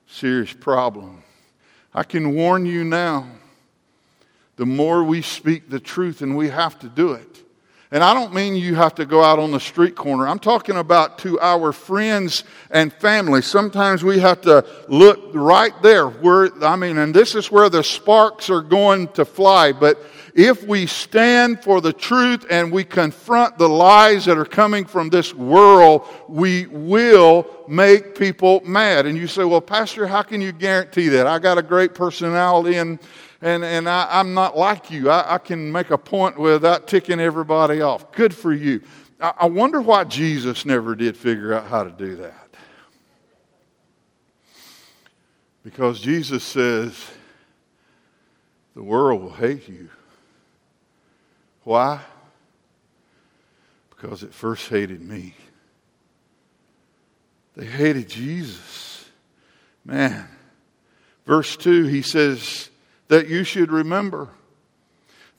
serious 0.07 0.53
problem. 0.53 1.23
I 1.93 2.03
can 2.03 2.35
warn 2.35 2.65
you 2.65 2.83
now 2.83 3.27
the 4.57 4.65
more 4.65 5.03
we 5.03 5.21
speak 5.21 5.69
the 5.69 5.79
truth, 5.79 6.21
and 6.21 6.35
we 6.35 6.49
have 6.49 6.79
to 6.79 6.89
do 6.89 7.13
it. 7.13 7.36
And 7.89 8.03
I 8.03 8.13
don't 8.13 8.33
mean 8.33 8.55
you 8.55 8.75
have 8.75 8.95
to 8.95 9.05
go 9.05 9.23
out 9.23 9.39
on 9.39 9.51
the 9.51 9.61
street 9.61 9.95
corner. 9.95 10.27
I'm 10.27 10.39
talking 10.39 10.75
about 10.75 11.19
to 11.19 11.39
our 11.39 11.71
friends 11.71 12.43
and 12.69 12.91
family. 12.91 13.41
Sometimes 13.41 14.03
we 14.03 14.19
have 14.19 14.41
to 14.41 14.65
look 14.89 15.31
right 15.33 15.71
there 15.81 16.09
where, 16.09 16.49
I 16.61 16.75
mean, 16.75 16.97
and 16.97 17.13
this 17.13 17.33
is 17.33 17.49
where 17.49 17.69
the 17.69 17.85
sparks 17.85 18.49
are 18.49 18.61
going 18.61 19.07
to 19.13 19.23
fly. 19.23 19.71
But 19.71 20.03
if 20.33 20.63
we 20.63 20.85
stand 20.85 21.63
for 21.63 21.79
the 21.79 21.93
truth 21.93 22.45
and 22.49 22.73
we 22.73 22.83
confront 22.83 23.57
the 23.57 23.69
lies 23.69 24.25
that 24.25 24.37
are 24.37 24.43
coming 24.45 24.83
from 24.83 25.09
this 25.09 25.33
world, 25.33 26.05
we 26.27 26.65
will 26.67 27.47
make 27.69 28.17
people 28.17 28.61
mad. 28.65 29.05
And 29.05 29.17
you 29.17 29.27
say, 29.27 29.45
well, 29.45 29.61
Pastor, 29.61 30.07
how 30.07 30.23
can 30.23 30.41
you 30.41 30.51
guarantee 30.51 31.07
that? 31.07 31.25
I 31.25 31.39
got 31.39 31.57
a 31.57 31.63
great 31.63 31.95
personality 31.95 32.75
and, 32.75 32.99
and, 33.41 33.63
and 33.63 33.87
I, 33.87 34.19
am 34.19 34.33
not 34.33 34.57
like 34.57 34.89
you. 34.89 35.09
I, 35.09 35.35
I, 35.35 35.37
can 35.37 35.71
make 35.71 35.91
a 35.91 35.97
point 35.97 36.37
without 36.37 36.87
ticking 36.87 37.19
everybody 37.19 37.81
off. 37.81 38.11
Good 38.11 38.33
for 38.33 38.51
you. 38.51 38.81
I, 39.19 39.33
I 39.41 39.45
wonder 39.45 39.79
why 39.79 40.05
Jesus 40.05 40.65
never 40.65 40.95
did 40.95 41.15
figure 41.15 41.53
out 41.53 41.67
how 41.67 41.83
to 41.83 41.91
do 41.91 42.15
that. 42.17 42.49
Because 45.63 45.99
Jesus 45.99 46.43
says, 46.43 47.11
the 48.73 48.83
world 48.83 49.21
will 49.21 49.33
hate 49.33 49.67
you. 49.67 49.89
Why? 51.63 51.99
Because 53.89 54.23
it 54.23 54.33
first 54.33 54.69
hated 54.69 55.01
me. 55.01 55.35
They 57.55 57.65
hated 57.65 58.07
Jesus. 58.07 59.09
Man. 59.83 60.27
Verse 61.25 61.57
2, 61.57 61.85
he 61.85 62.01
says 62.01 62.69
that 63.07 63.27
you 63.27 63.43
should 63.43 63.71
remember 63.71 64.29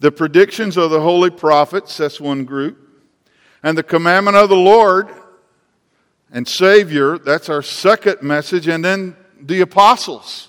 the 0.00 0.12
predictions 0.12 0.76
of 0.76 0.90
the 0.90 1.00
holy 1.00 1.30
prophets, 1.30 1.96
that's 1.96 2.20
one 2.20 2.44
group, 2.44 2.78
and 3.62 3.76
the 3.76 3.82
commandment 3.82 4.36
of 4.36 4.48
the 4.48 4.56
Lord 4.56 5.08
and 6.30 6.46
Savior, 6.46 7.18
that's 7.18 7.48
our 7.48 7.62
second 7.62 8.22
message, 8.22 8.68
and 8.68 8.84
then 8.84 9.16
the 9.40 9.60
apostles. 9.60 10.48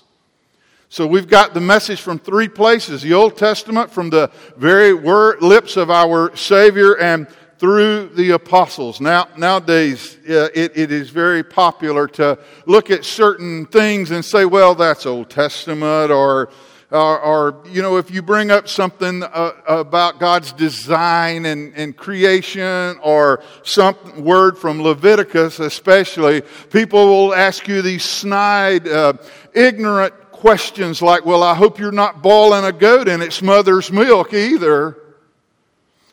So 0.88 1.06
we've 1.06 1.28
got 1.28 1.54
the 1.54 1.60
message 1.60 2.00
from 2.00 2.18
three 2.18 2.48
places 2.48 3.02
the 3.02 3.14
Old 3.14 3.36
Testament, 3.36 3.90
from 3.90 4.10
the 4.10 4.30
very 4.56 4.92
word, 4.92 5.42
lips 5.42 5.76
of 5.76 5.90
our 5.90 6.34
Savior, 6.36 6.96
and 6.98 7.28
through 7.58 8.08
the 8.08 8.30
apostles. 8.30 9.00
Now, 9.00 9.28
nowadays, 9.36 10.16
uh, 10.28 10.48
it, 10.54 10.76
it 10.76 10.90
is 10.90 11.10
very 11.10 11.42
popular 11.42 12.08
to 12.08 12.38
look 12.66 12.90
at 12.90 13.04
certain 13.04 13.66
things 13.66 14.10
and 14.10 14.24
say, 14.24 14.44
well, 14.44 14.74
that's 14.74 15.06
Old 15.06 15.28
Testament, 15.28 16.10
or, 16.10 16.50
or, 16.90 17.20
or 17.20 17.62
you 17.66 17.82
know, 17.82 17.96
if 17.96 18.10
you 18.10 18.22
bring 18.22 18.50
up 18.50 18.68
something 18.68 19.22
uh, 19.22 19.52
about 19.66 20.18
God's 20.18 20.52
design 20.52 21.46
and, 21.46 21.72
and 21.74 21.96
creation, 21.96 22.98
or 23.02 23.42
some 23.62 23.96
word 24.16 24.58
from 24.58 24.82
Leviticus, 24.82 25.60
especially, 25.60 26.42
people 26.70 27.06
will 27.06 27.34
ask 27.34 27.68
you 27.68 27.82
these 27.82 28.04
snide, 28.04 28.88
uh, 28.88 29.12
ignorant 29.52 30.14
questions 30.32 31.02
like, 31.02 31.24
well, 31.24 31.42
I 31.42 31.54
hope 31.54 31.78
you're 31.78 31.92
not 31.92 32.22
boiling 32.22 32.64
a 32.64 32.72
goat 32.72 33.08
and 33.08 33.22
its 33.22 33.42
mother's 33.42 33.92
milk 33.92 34.32
either. 34.32 34.99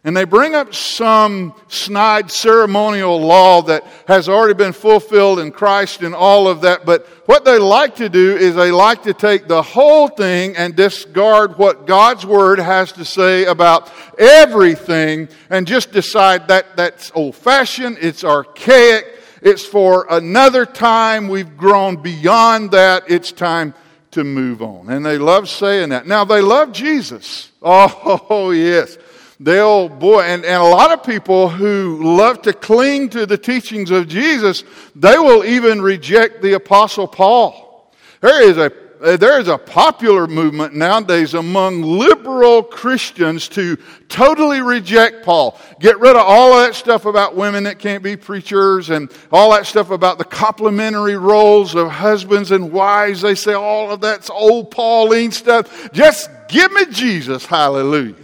And 0.08 0.16
they 0.16 0.24
bring 0.24 0.56
up 0.56 0.74
some 0.74 1.54
snide 1.68 2.32
ceremonial 2.32 3.20
law 3.20 3.62
that 3.64 3.84
has 4.08 4.30
already 4.30 4.54
been 4.54 4.72
fulfilled 4.72 5.38
in 5.38 5.52
Christ 5.52 6.02
and 6.02 6.16
all 6.16 6.48
of 6.48 6.62
that. 6.62 6.86
But 6.86 7.06
what 7.26 7.44
they 7.44 7.60
like 7.60 7.98
to 7.98 8.08
do 8.08 8.38
is 8.38 8.56
they 8.56 8.72
like 8.72 9.04
to 9.04 9.14
take 9.14 9.50
the 9.50 9.62
whole 9.62 10.08
thing 10.08 10.56
and 10.56 10.78
discard 10.78 11.58
what 11.58 11.88
God's 11.88 12.26
Word 12.26 12.58
has 12.60 12.94
to 12.94 13.04
say 13.04 13.48
about 13.48 13.92
everything 14.18 15.28
and 15.50 15.68
just 15.68 15.92
decide 15.92 16.48
that 16.48 16.78
that's 16.78 17.12
old 17.14 17.36
fashioned, 17.36 17.98
it's 18.00 18.24
archaic, 18.24 19.06
it's 19.42 19.66
for 19.66 20.08
another 20.10 20.66
time. 20.66 21.28
We've 21.28 21.58
grown 21.58 21.98
beyond 21.98 22.72
that. 22.72 23.04
It's 23.12 23.34
time 23.34 23.74
to 24.12 24.24
move 24.24 24.62
on. 24.62 24.90
And 24.90 25.06
they 25.06 25.18
love 25.18 25.50
saying 25.50 25.90
that. 25.90 26.08
Now, 26.08 26.24
they 26.24 26.40
love 26.40 26.72
Jesus. 26.72 27.52
Oh, 27.70 28.52
yes. 28.52 28.98
They'll, 29.40 29.88
boy, 29.88 30.22
and, 30.22 30.44
and 30.44 30.62
a 30.62 30.66
lot 30.66 30.92
of 30.92 31.04
people 31.04 31.48
who 31.48 32.16
love 32.18 32.42
to 32.44 32.54
cling 32.54 33.10
to 33.10 33.26
the 33.26 33.38
teachings 33.38 33.92
of 33.92 34.08
Jesus, 34.08 34.64
they 34.96 35.18
will 35.18 35.46
even 35.46 35.82
reject 35.82 36.42
the 36.42 36.54
Apostle 36.54 37.08
Paul. 37.08 37.94
There 38.22 38.42
is 38.42 38.58
a 38.58 38.72
uh, 39.00 39.16
there 39.16 39.40
is 39.40 39.48
a 39.48 39.58
popular 39.58 40.26
movement 40.26 40.74
nowadays 40.74 41.36
among 41.36 41.84
liberal 41.84 42.64
Christians 42.64 43.48
to 43.50 43.78
totally 44.10 44.62
reject 44.62 45.24
Paul. 45.24 45.60
Get 45.80 46.00
rid 46.00 46.16
of 46.16 46.24
all 46.26 46.54
of 46.54 46.66
that 46.66 46.74
stuff 46.74 47.06
about 47.06 47.36
women 47.36 47.66
that 47.66 47.78
can't 47.78 48.02
be 48.02 48.16
preachers 48.16 48.90
and 48.90 49.12
all 49.32 49.52
that 49.52 49.68
stuff 49.68 49.92
about 49.92 50.18
the 50.18 50.24
complementary 50.24 51.16
roles 51.16 51.76
of 51.76 51.90
husbands 51.90 52.50
and 52.52 52.72
wives. 52.72 53.22
They 53.22 53.36
say 53.36 53.54
all 53.54 53.92
of 53.92 54.02
that's 54.02 54.32
old 54.32 54.72
Pauline 54.72 55.32
stuff. 55.32 55.92
Just 55.92 56.32
give 56.50 56.72
me 56.72 56.86
Jesus. 56.90 57.46
Hallelujah. 57.46 58.16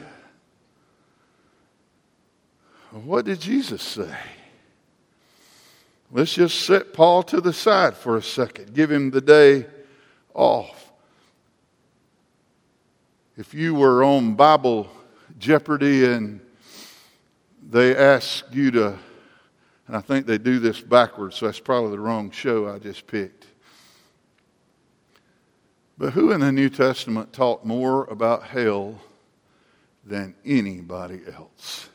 What 2.93 3.25
did 3.25 3.41
Jesus 3.41 3.81
say? 3.81 4.15
Let's 6.11 6.35
just 6.35 6.59
set 6.59 6.93
Paul 6.93 7.23
to 7.23 7.41
the 7.41 7.51
side 7.51 7.97
for 7.97 8.17
a 8.17 8.21
second. 8.21 8.75
Give 8.75 8.91
him 8.91 9.09
the 9.09 9.19
day 9.19 9.65
off. 10.35 10.91
If 13.35 13.55
you 13.55 13.73
were 13.73 14.03
on 14.03 14.35
Bible 14.35 14.87
Jeopardy 15.39 16.05
and 16.05 16.39
they 17.67 17.95
ask 17.95 18.45
you 18.51 18.69
to, 18.71 18.99
and 19.87 19.97
I 19.97 20.01
think 20.01 20.27
they 20.27 20.37
do 20.37 20.59
this 20.59 20.79
backwards, 20.79 21.37
so 21.37 21.47
that's 21.47 21.59
probably 21.59 21.91
the 21.91 21.99
wrong 21.99 22.29
show 22.29 22.69
I 22.69 22.77
just 22.77 23.07
picked. 23.07 23.47
But 25.97 26.13
who 26.13 26.31
in 26.31 26.41
the 26.41 26.51
New 26.51 26.69
Testament 26.69 27.33
taught 27.33 27.65
more 27.65 28.03
about 28.05 28.43
hell 28.43 29.01
than 30.05 30.35
anybody 30.45 31.21
else? 31.35 31.89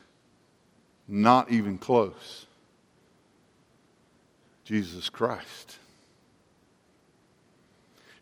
Not 1.11 1.49
even 1.51 1.79
close. 1.79 2.45
Jesus 4.63 5.09
Christ. 5.09 5.77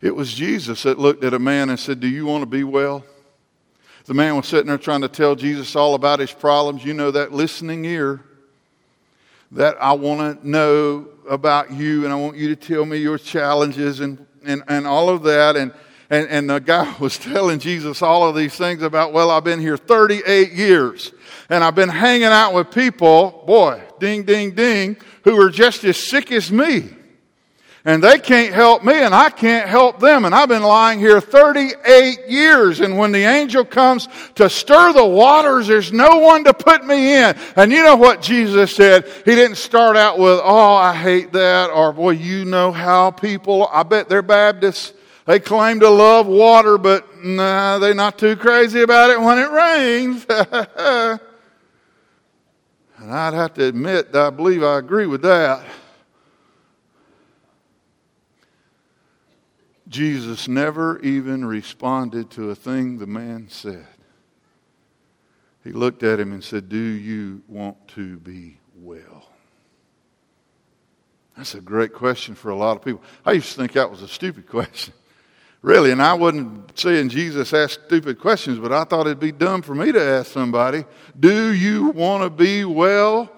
It 0.00 0.16
was 0.16 0.32
Jesus 0.32 0.84
that 0.84 0.98
looked 0.98 1.22
at 1.22 1.34
a 1.34 1.38
man 1.38 1.68
and 1.68 1.78
said, 1.78 2.00
Do 2.00 2.08
you 2.08 2.24
want 2.24 2.40
to 2.42 2.46
be 2.46 2.64
well? 2.64 3.04
The 4.06 4.14
man 4.14 4.36
was 4.36 4.46
sitting 4.46 4.68
there 4.68 4.78
trying 4.78 5.02
to 5.02 5.08
tell 5.08 5.34
Jesus 5.34 5.76
all 5.76 5.94
about 5.94 6.18
his 6.18 6.32
problems. 6.32 6.82
You 6.82 6.94
know, 6.94 7.10
that 7.10 7.30
listening 7.30 7.84
ear 7.84 8.22
that 9.52 9.76
I 9.82 9.92
want 9.92 10.40
to 10.40 10.48
know 10.48 11.08
about 11.28 11.70
you 11.70 12.04
and 12.04 12.12
I 12.12 12.16
want 12.16 12.38
you 12.38 12.48
to 12.48 12.56
tell 12.56 12.86
me 12.86 12.96
your 12.96 13.18
challenges 13.18 14.00
and, 14.00 14.24
and, 14.44 14.62
and 14.66 14.86
all 14.86 15.10
of 15.10 15.24
that. 15.24 15.56
And, 15.56 15.74
and, 16.10 16.28
and 16.28 16.50
the 16.50 16.58
guy 16.58 16.94
was 17.00 17.18
telling 17.18 17.58
Jesus 17.58 18.02
all 18.02 18.28
of 18.28 18.36
these 18.36 18.54
things 18.54 18.82
about, 18.82 19.12
well, 19.12 19.30
I've 19.30 19.44
been 19.44 19.60
here 19.60 19.76
38 19.76 20.52
years 20.52 21.12
and 21.48 21.62
I've 21.62 21.74
been 21.74 21.88
hanging 21.88 22.24
out 22.24 22.54
with 22.54 22.70
people, 22.70 23.44
boy, 23.46 23.82
ding, 24.00 24.24
ding, 24.24 24.52
ding, 24.52 24.96
who 25.24 25.40
are 25.40 25.50
just 25.50 25.84
as 25.84 25.96
sick 25.96 26.32
as 26.32 26.50
me. 26.50 26.90
And 27.84 28.02
they 28.02 28.18
can't 28.18 28.52
help 28.52 28.84
me 28.84 28.92
and 28.92 29.14
I 29.14 29.30
can't 29.30 29.66
help 29.66 29.98
them. 29.98 30.26
And 30.26 30.34
I've 30.34 30.48
been 30.48 30.64
lying 30.64 30.98
here 30.98 31.22
38 31.22 32.28
years. 32.28 32.80
And 32.80 32.98
when 32.98 33.12
the 33.12 33.20
angel 33.20 33.64
comes 33.64 34.08
to 34.34 34.50
stir 34.50 34.92
the 34.92 35.06
waters, 35.06 35.68
there's 35.68 35.92
no 35.92 36.18
one 36.18 36.44
to 36.44 36.52
put 36.52 36.84
me 36.84 37.14
in. 37.14 37.34
And 37.56 37.72
you 37.72 37.82
know 37.82 37.96
what 37.96 38.20
Jesus 38.20 38.74
said? 38.74 39.06
He 39.24 39.34
didn't 39.34 39.56
start 39.56 39.96
out 39.96 40.18
with, 40.18 40.40
oh, 40.42 40.74
I 40.74 40.92
hate 40.92 41.32
that. 41.32 41.70
Or, 41.70 41.92
boy, 41.92 42.10
you 42.10 42.44
know 42.44 42.72
how 42.72 43.10
people, 43.10 43.68
I 43.72 43.84
bet 43.84 44.10
they're 44.10 44.22
Baptists. 44.22 44.92
They 45.28 45.40
claim 45.40 45.80
to 45.80 45.90
love 45.90 46.26
water, 46.26 46.78
but 46.78 47.22
nah, 47.22 47.78
they're 47.78 47.92
not 47.92 48.16
too 48.18 48.34
crazy 48.34 48.80
about 48.80 49.10
it 49.10 49.20
when 49.20 49.38
it 49.38 49.50
rains. 49.50 51.20
And 53.00 53.12
I'd 53.12 53.32
have 53.32 53.54
to 53.54 53.64
admit 53.64 54.10
that 54.10 54.22
I 54.22 54.30
believe 54.30 54.64
I 54.64 54.76
agree 54.76 55.06
with 55.06 55.22
that. 55.22 55.64
Jesus 59.88 60.48
never 60.48 60.98
even 60.98 61.44
responded 61.44 62.28
to 62.32 62.50
a 62.50 62.56
thing 62.56 62.98
the 62.98 63.06
man 63.06 63.46
said. 63.50 63.86
He 65.62 65.70
looked 65.70 66.02
at 66.02 66.18
him 66.18 66.32
and 66.32 66.42
said, 66.42 66.68
Do 66.68 66.76
you 66.76 67.42
want 67.46 67.86
to 67.90 68.16
be 68.16 68.58
well? 68.74 69.28
That's 71.36 71.54
a 71.54 71.60
great 71.60 71.94
question 71.94 72.34
for 72.34 72.50
a 72.50 72.56
lot 72.56 72.76
of 72.76 72.84
people. 72.84 73.02
I 73.24 73.30
used 73.30 73.52
to 73.52 73.58
think 73.58 73.74
that 73.74 73.88
was 73.88 74.02
a 74.02 74.08
stupid 74.08 74.48
question. 74.48 74.92
Really, 75.60 75.90
and 75.90 76.00
I 76.00 76.14
wasn't 76.14 76.78
saying 76.78 77.08
Jesus 77.08 77.52
asked 77.52 77.86
stupid 77.86 78.20
questions, 78.20 78.58
but 78.58 78.72
I 78.72 78.84
thought 78.84 79.06
it'd 79.06 79.18
be 79.18 79.32
dumb 79.32 79.62
for 79.62 79.74
me 79.74 79.90
to 79.90 80.00
ask 80.00 80.30
somebody, 80.30 80.84
Do 81.18 81.52
you 81.52 81.88
want 81.88 82.22
to 82.22 82.30
be 82.30 82.64
well? 82.64 83.30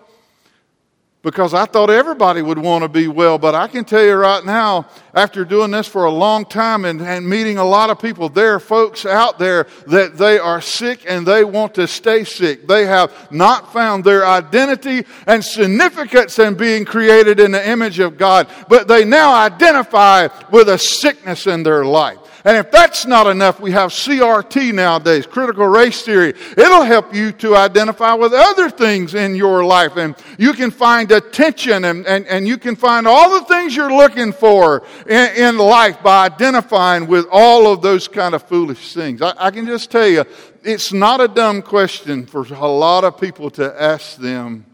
Because 1.22 1.52
I 1.52 1.66
thought 1.66 1.90
everybody 1.90 2.40
would 2.40 2.56
want 2.56 2.82
to 2.82 2.88
be 2.88 3.06
well, 3.06 3.36
but 3.36 3.54
I 3.54 3.68
can 3.68 3.84
tell 3.84 4.02
you 4.02 4.14
right 4.14 4.42
now, 4.42 4.88
after 5.12 5.44
doing 5.44 5.70
this 5.70 5.86
for 5.86 6.06
a 6.06 6.10
long 6.10 6.46
time 6.46 6.86
and, 6.86 7.02
and 7.02 7.28
meeting 7.28 7.58
a 7.58 7.64
lot 7.64 7.90
of 7.90 8.00
people, 8.00 8.30
there 8.30 8.54
are 8.54 8.60
folks 8.60 9.04
out 9.04 9.38
there 9.38 9.66
that 9.88 10.16
they 10.16 10.38
are 10.38 10.62
sick 10.62 11.04
and 11.06 11.26
they 11.26 11.44
want 11.44 11.74
to 11.74 11.86
stay 11.86 12.24
sick. 12.24 12.66
They 12.66 12.86
have 12.86 13.30
not 13.30 13.70
found 13.70 14.02
their 14.02 14.26
identity 14.26 15.04
and 15.26 15.44
significance 15.44 16.38
in 16.38 16.54
being 16.54 16.86
created 16.86 17.38
in 17.38 17.50
the 17.50 17.68
image 17.68 17.98
of 17.98 18.16
God, 18.16 18.48
but 18.70 18.88
they 18.88 19.04
now 19.04 19.34
identify 19.34 20.28
with 20.50 20.70
a 20.70 20.78
sickness 20.78 21.46
in 21.46 21.62
their 21.62 21.84
life. 21.84 22.18
And 22.44 22.56
if 22.56 22.70
that's 22.70 23.06
not 23.06 23.26
enough, 23.26 23.60
we 23.60 23.72
have 23.72 23.90
CRT 23.90 24.72
nowadays, 24.72 25.26
critical 25.26 25.66
race 25.66 26.02
theory. 26.02 26.30
It'll 26.56 26.84
help 26.84 27.14
you 27.14 27.32
to 27.32 27.56
identify 27.56 28.14
with 28.14 28.32
other 28.32 28.70
things 28.70 29.14
in 29.14 29.34
your 29.34 29.64
life. 29.64 29.96
And 29.96 30.14
you 30.38 30.52
can 30.52 30.70
find 30.70 31.10
attention 31.12 31.84
and, 31.84 32.06
and, 32.06 32.26
and 32.26 32.48
you 32.48 32.56
can 32.56 32.76
find 32.76 33.06
all 33.06 33.38
the 33.38 33.44
things 33.44 33.76
you're 33.76 33.94
looking 33.94 34.32
for 34.32 34.86
in, 35.06 35.36
in 35.36 35.58
life 35.58 36.02
by 36.02 36.26
identifying 36.26 37.06
with 37.06 37.26
all 37.30 37.72
of 37.72 37.82
those 37.82 38.08
kind 38.08 38.34
of 38.34 38.42
foolish 38.42 38.94
things. 38.94 39.20
I, 39.20 39.34
I 39.36 39.50
can 39.50 39.66
just 39.66 39.90
tell 39.90 40.08
you, 40.08 40.24
it's 40.62 40.92
not 40.92 41.20
a 41.20 41.28
dumb 41.28 41.62
question 41.62 42.26
for 42.26 42.42
a 42.42 42.68
lot 42.68 43.04
of 43.04 43.20
people 43.20 43.50
to 43.50 43.82
ask 43.82 44.16
them, 44.16 44.66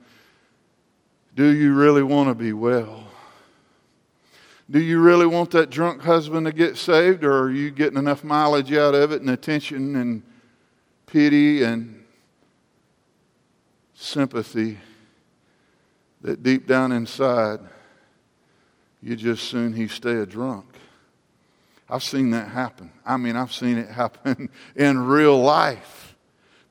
do 1.35 1.45
you 1.45 1.75
really 1.75 2.03
want 2.03 2.29
to 2.29 2.35
be 2.35 2.53
well? 2.53 3.06
Do 4.69 4.81
you 4.81 5.01
really 5.01 5.27
want 5.27 5.53
that 5.53 5.71
drunk 5.71 6.03
husband 6.03 6.47
to 6.47 6.53
get 6.53 6.77
saved, 6.77 7.23
or 7.25 7.39
are 7.39 7.51
you 7.51 7.71
getting 7.71 7.99
enough 7.99 8.25
mileage 8.25 8.73
out 8.73 8.95
of 8.95 9.13
it 9.13 9.21
and 9.21 9.31
attention 9.31 9.95
and 9.95 10.23
pity 11.07 11.63
and 11.63 12.05
sympathy 13.95 14.79
that 16.23 16.43
deep 16.43 16.67
down 16.67 16.91
inside 16.91 17.61
you 19.01 19.15
just 19.15 19.45
soon 19.45 19.73
he 19.73 19.87
stay 19.87 20.17
a 20.17 20.27
drunk? 20.27 20.67
I've 21.89 22.03
seen 22.03 22.31
that 22.31 22.49
happen. 22.49 22.91
I 23.05 23.17
mean, 23.17 23.37
I've 23.37 23.53
seen 23.53 23.79
it 23.79 23.89
happen 23.91 24.49
in 24.75 24.99
real 24.99 25.41
life. 25.41 26.17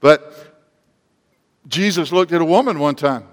But 0.02 0.34
Jesus 1.68 2.12
looked 2.12 2.34
at 2.34 2.42
a 2.42 2.46
woman 2.46 2.80
one 2.80 2.96
time 2.96 3.28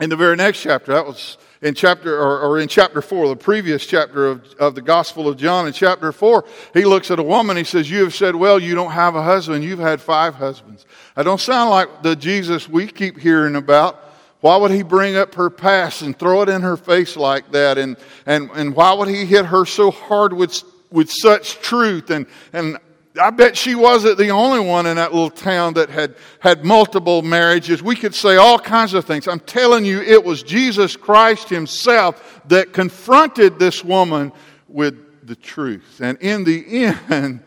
in 0.00 0.10
the 0.10 0.16
very 0.16 0.36
next 0.36 0.60
chapter. 0.60 0.92
That 0.92 1.06
was 1.06 1.38
in 1.62 1.74
chapter 1.74 2.18
or, 2.20 2.40
or, 2.40 2.58
in 2.58 2.68
chapter 2.68 3.00
four, 3.00 3.26
the 3.28 3.36
previous 3.36 3.86
chapter 3.86 4.26
of, 4.26 4.44
of 4.58 4.74
the 4.74 4.82
Gospel 4.82 5.28
of 5.28 5.36
John, 5.36 5.66
in 5.66 5.72
chapter 5.72 6.12
four, 6.12 6.44
he 6.74 6.84
looks 6.84 7.10
at 7.10 7.18
a 7.18 7.22
woman. 7.22 7.56
He 7.56 7.64
says, 7.64 7.90
"You 7.90 8.04
have 8.04 8.14
said 8.14 8.36
well. 8.36 8.58
You 8.58 8.74
don't 8.74 8.90
have 8.90 9.14
a 9.14 9.22
husband. 9.22 9.64
You've 9.64 9.78
had 9.78 10.00
five 10.00 10.34
husbands." 10.34 10.84
I 11.16 11.22
don't 11.22 11.40
sound 11.40 11.70
like 11.70 12.02
the 12.02 12.16
Jesus 12.16 12.68
we 12.68 12.86
keep 12.86 13.18
hearing 13.18 13.56
about. 13.56 14.00
Why 14.40 14.58
would 14.58 14.72
he 14.72 14.82
bring 14.82 15.16
up 15.16 15.36
her 15.36 15.48
past 15.48 16.02
and 16.02 16.18
throw 16.18 16.42
it 16.42 16.50
in 16.50 16.60
her 16.60 16.76
face 16.76 17.16
like 17.16 17.52
that? 17.52 17.78
And 17.78 17.96
and 18.26 18.50
and 18.54 18.74
why 18.74 18.92
would 18.92 19.08
he 19.08 19.24
hit 19.24 19.46
her 19.46 19.64
so 19.64 19.90
hard 19.90 20.34
with 20.34 20.62
with 20.90 21.10
such 21.10 21.60
truth? 21.60 22.10
And 22.10 22.26
and 22.52 22.76
I 23.20 23.30
bet 23.30 23.56
she 23.56 23.76
wasn't 23.76 24.18
the 24.18 24.30
only 24.30 24.58
one 24.58 24.86
in 24.86 24.96
that 24.96 25.12
little 25.12 25.30
town 25.30 25.74
that 25.74 25.88
had 25.88 26.16
had 26.40 26.64
multiple 26.64 27.22
marriages. 27.22 27.80
We 27.80 27.94
could 27.94 28.14
say 28.14 28.36
all 28.36 28.58
kinds 28.58 28.92
of 28.92 29.04
things. 29.04 29.28
I'm 29.28 29.40
telling 29.40 29.84
you, 29.84 30.00
it 30.00 30.24
was 30.24 30.42
Jesus 30.42 30.96
Christ 30.96 31.48
Himself 31.48 32.40
that 32.48 32.72
confronted 32.72 33.58
this 33.58 33.84
woman 33.84 34.32
with 34.68 35.26
the 35.26 35.36
truth. 35.36 36.00
And 36.02 36.18
in 36.20 36.42
the 36.42 36.64
end, 37.08 37.40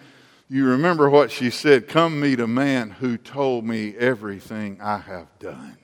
You 0.50 0.66
remember 0.66 1.10
what 1.10 1.32
she 1.32 1.50
said 1.50 1.88
Come 1.88 2.20
meet 2.20 2.40
a 2.40 2.48
man 2.48 2.92
who 2.92 3.18
told 3.18 3.66
me 3.66 3.96
everything 3.98 4.80
I 4.82 5.00
have 5.00 5.28
done. 5.40 5.78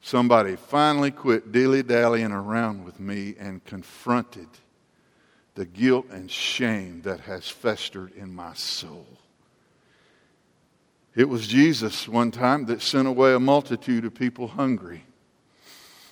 Somebody 0.00 0.56
finally 0.56 1.10
quit 1.10 1.52
dilly 1.52 1.82
dallying 1.82 2.32
around 2.32 2.84
with 2.84 2.98
me 2.98 3.36
and 3.38 3.64
confronted 3.64 4.48
the 5.54 5.66
guilt 5.66 6.06
and 6.10 6.30
shame 6.30 7.02
that 7.02 7.20
has 7.20 7.48
festered 7.48 8.12
in 8.12 8.34
my 8.34 8.54
soul. 8.54 9.06
It 11.14 11.28
was 11.28 11.46
Jesus 11.46 12.08
one 12.08 12.30
time 12.30 12.66
that 12.66 12.80
sent 12.80 13.06
away 13.06 13.34
a 13.34 13.40
multitude 13.40 14.04
of 14.04 14.14
people 14.14 14.48
hungry. 14.48 15.04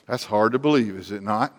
That's 0.06 0.24
hard 0.24 0.52
to 0.52 0.58
believe, 0.58 0.96
is 0.96 1.10
it 1.10 1.22
not? 1.22 1.56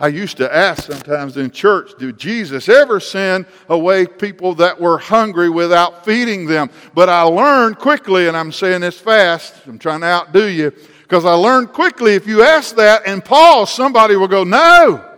I 0.00 0.08
used 0.08 0.38
to 0.38 0.52
ask 0.52 0.90
sometimes 0.90 1.36
in 1.36 1.50
church, 1.50 1.92
did 1.98 2.18
Jesus 2.18 2.68
ever 2.68 2.98
send 2.98 3.46
away 3.68 4.06
people 4.06 4.54
that 4.56 4.80
were 4.80 4.98
hungry 4.98 5.50
without 5.50 6.04
feeding 6.04 6.46
them? 6.46 6.70
But 6.94 7.08
I 7.08 7.22
learned 7.22 7.78
quickly, 7.78 8.26
and 8.26 8.36
I'm 8.36 8.52
saying 8.52 8.80
this 8.80 8.98
fast, 8.98 9.54
I'm 9.66 9.78
trying 9.78 10.00
to 10.00 10.06
outdo 10.06 10.48
you, 10.48 10.72
because 11.02 11.24
I 11.24 11.34
learned 11.34 11.72
quickly 11.72 12.14
if 12.14 12.26
you 12.26 12.42
ask 12.42 12.74
that 12.76 13.06
and 13.06 13.24
pause, 13.24 13.72
somebody 13.72 14.16
will 14.16 14.28
go, 14.28 14.42
no. 14.42 15.13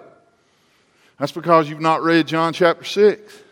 That's 1.18 1.33
because 1.33 1.68
you've 1.68 1.81
not 1.81 2.02
read 2.02 2.26
John 2.26 2.52
chapter 2.52 2.85
6. 2.85 3.42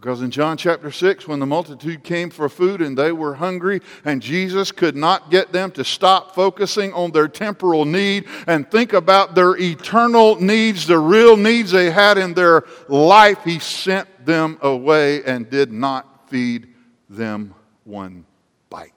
Because 0.00 0.22
in 0.22 0.30
John 0.30 0.56
chapter 0.56 0.92
6, 0.92 1.26
when 1.26 1.40
the 1.40 1.46
multitude 1.46 2.04
came 2.04 2.30
for 2.30 2.48
food 2.48 2.80
and 2.80 2.96
they 2.96 3.10
were 3.10 3.34
hungry, 3.34 3.80
and 4.04 4.22
Jesus 4.22 4.70
could 4.70 4.94
not 4.94 5.28
get 5.28 5.50
them 5.50 5.72
to 5.72 5.82
stop 5.82 6.36
focusing 6.36 6.92
on 6.92 7.10
their 7.10 7.26
temporal 7.26 7.84
need 7.84 8.26
and 8.46 8.70
think 8.70 8.92
about 8.92 9.34
their 9.34 9.56
eternal 9.56 10.40
needs, 10.40 10.86
the 10.86 11.00
real 11.00 11.36
needs 11.36 11.72
they 11.72 11.90
had 11.90 12.16
in 12.16 12.34
their 12.34 12.62
life, 12.88 13.42
He 13.42 13.58
sent 13.58 14.24
them 14.24 14.56
away 14.62 15.24
and 15.24 15.50
did 15.50 15.72
not 15.72 16.30
feed 16.30 16.68
them 17.10 17.52
one 17.82 18.24
bite. 18.70 18.92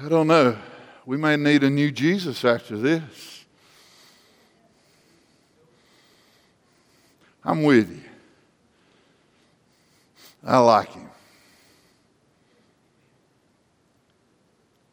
I 0.00 0.08
don't 0.08 0.28
know. 0.28 0.56
We 1.04 1.18
may 1.18 1.36
need 1.36 1.62
a 1.62 1.68
new 1.68 1.90
Jesus 1.90 2.42
after 2.42 2.78
this. 2.78 3.37
I'm 7.48 7.62
with 7.62 7.90
you. 7.90 8.02
I 10.44 10.58
like 10.58 10.92
him. 10.92 11.08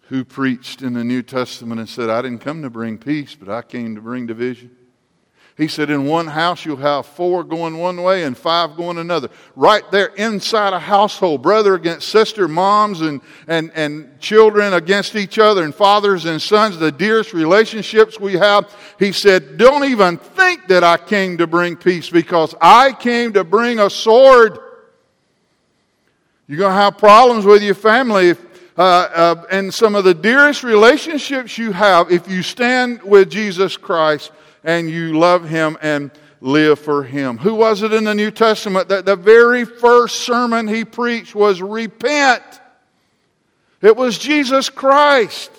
Who 0.04 0.24
preached 0.24 0.82
in 0.82 0.94
the 0.94 1.04
New 1.04 1.22
Testament 1.22 1.82
and 1.82 1.90
said, 1.90 2.10
I 2.10 2.22
didn't 2.22 2.40
come 2.40 2.62
to 2.62 2.70
bring 2.70 2.98
peace, 2.98 3.36
but 3.36 3.50
I 3.50 3.62
came 3.62 3.96
to 3.96 4.02
bring 4.02 4.26
division? 4.26 4.72
He 5.58 5.70
said, 5.70 5.90
In 5.90 6.06
one 6.06 6.28
house 6.28 6.66
you'll 6.66 6.76
have 6.78 7.06
four 7.06 7.44
going 7.44 7.78
one 7.78 8.04
way 8.04 8.24
and 8.24 8.38
five 8.38 8.76
going 8.76 8.98
another. 8.98 9.30
Right 9.56 9.90
there 9.90 10.08
inside 10.08 10.74
a 10.74 10.80
household, 10.80 11.42
brother 11.42 11.76
against 11.76 12.10
sister, 12.10 12.50
moms 12.50 13.00
and, 13.00 13.22
and, 13.48 13.72
and 13.74 14.20
children 14.20 14.74
against 14.74 15.16
each 15.16 15.40
other, 15.40 15.64
and 15.64 15.74
fathers 15.74 16.26
and 16.26 16.42
sons, 16.42 16.78
the 16.78 16.92
dearest 16.92 17.32
relationships 17.32 18.20
we 18.20 18.34
have. 18.34 18.76
He 19.00 19.14
said, 19.14 19.58
Don't 19.58 19.86
even 19.86 20.18
think 20.18 20.68
that 20.68 20.84
I 20.84 20.98
came 20.98 21.38
to 21.38 21.48
bring 21.48 21.78
peace 21.78 22.10
because 22.10 22.54
I 22.60 22.92
came 22.92 23.32
to 23.34 23.46
bring 23.46 23.80
a 23.80 23.90
sword. 23.90 24.60
You're 26.48 26.60
going 26.60 26.76
to 26.76 26.82
have 26.82 26.98
problems 26.98 27.46
with 27.46 27.64
your 27.64 27.76
family 27.76 28.30
if, 28.30 28.46
uh, 28.78 28.82
uh, 28.82 29.46
and 29.50 29.74
some 29.74 29.96
of 29.96 30.04
the 30.04 30.14
dearest 30.14 30.64
relationships 30.64 31.58
you 31.58 31.72
have 31.72 32.12
if 32.12 32.30
you 32.30 32.44
stand 32.44 33.02
with 33.04 33.32
Jesus 33.32 33.78
Christ 33.78 34.32
and 34.66 34.90
you 34.90 35.18
love 35.18 35.48
him 35.48 35.78
and 35.82 36.12
live 36.42 36.80
for 36.80 37.04
him. 37.04 37.38
Who 37.38 37.56
was 37.56 37.82
it 37.82 37.94
in 37.94 38.04
the 38.04 38.16
New 38.16 38.32
Testament 38.32 38.90
that 38.90 39.06
the 39.06 39.16
very 39.16 39.64
first 39.64 40.18
sermon 40.22 40.68
he 40.68 40.84
preached 40.84 41.34
was 41.34 41.62
repent? 41.62 42.44
It 43.82 43.96
was 43.96 44.18
Jesus 44.18 44.70
Christ. 44.70 45.52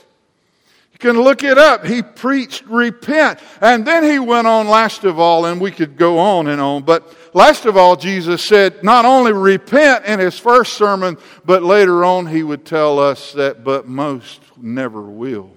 You 0.92 0.98
can 0.98 1.20
look 1.20 1.44
it 1.44 1.58
up. 1.58 1.84
He 1.84 2.02
preached 2.02 2.64
repent. 2.66 3.38
And 3.60 3.86
then 3.86 4.02
he 4.02 4.18
went 4.18 4.46
on 4.46 4.66
last 4.66 5.04
of 5.04 5.18
all, 5.18 5.44
and 5.44 5.60
we 5.60 5.70
could 5.70 5.96
go 5.96 6.18
on 6.18 6.48
and 6.48 6.60
on, 6.60 6.82
but 6.84 7.14
last 7.34 7.66
of 7.66 7.76
all, 7.76 7.96
Jesus 7.96 8.42
said 8.42 8.82
not 8.82 9.04
only 9.04 9.32
repent 9.32 10.06
in 10.06 10.18
his 10.18 10.38
first 10.38 10.72
sermon, 10.74 11.18
but 11.44 11.62
later 11.62 12.04
on 12.04 12.26
he 12.26 12.42
would 12.42 12.64
tell 12.64 12.98
us 12.98 13.32
that, 13.32 13.62
but 13.62 13.86
most 13.86 14.40
never 14.56 15.02
will. 15.02 15.55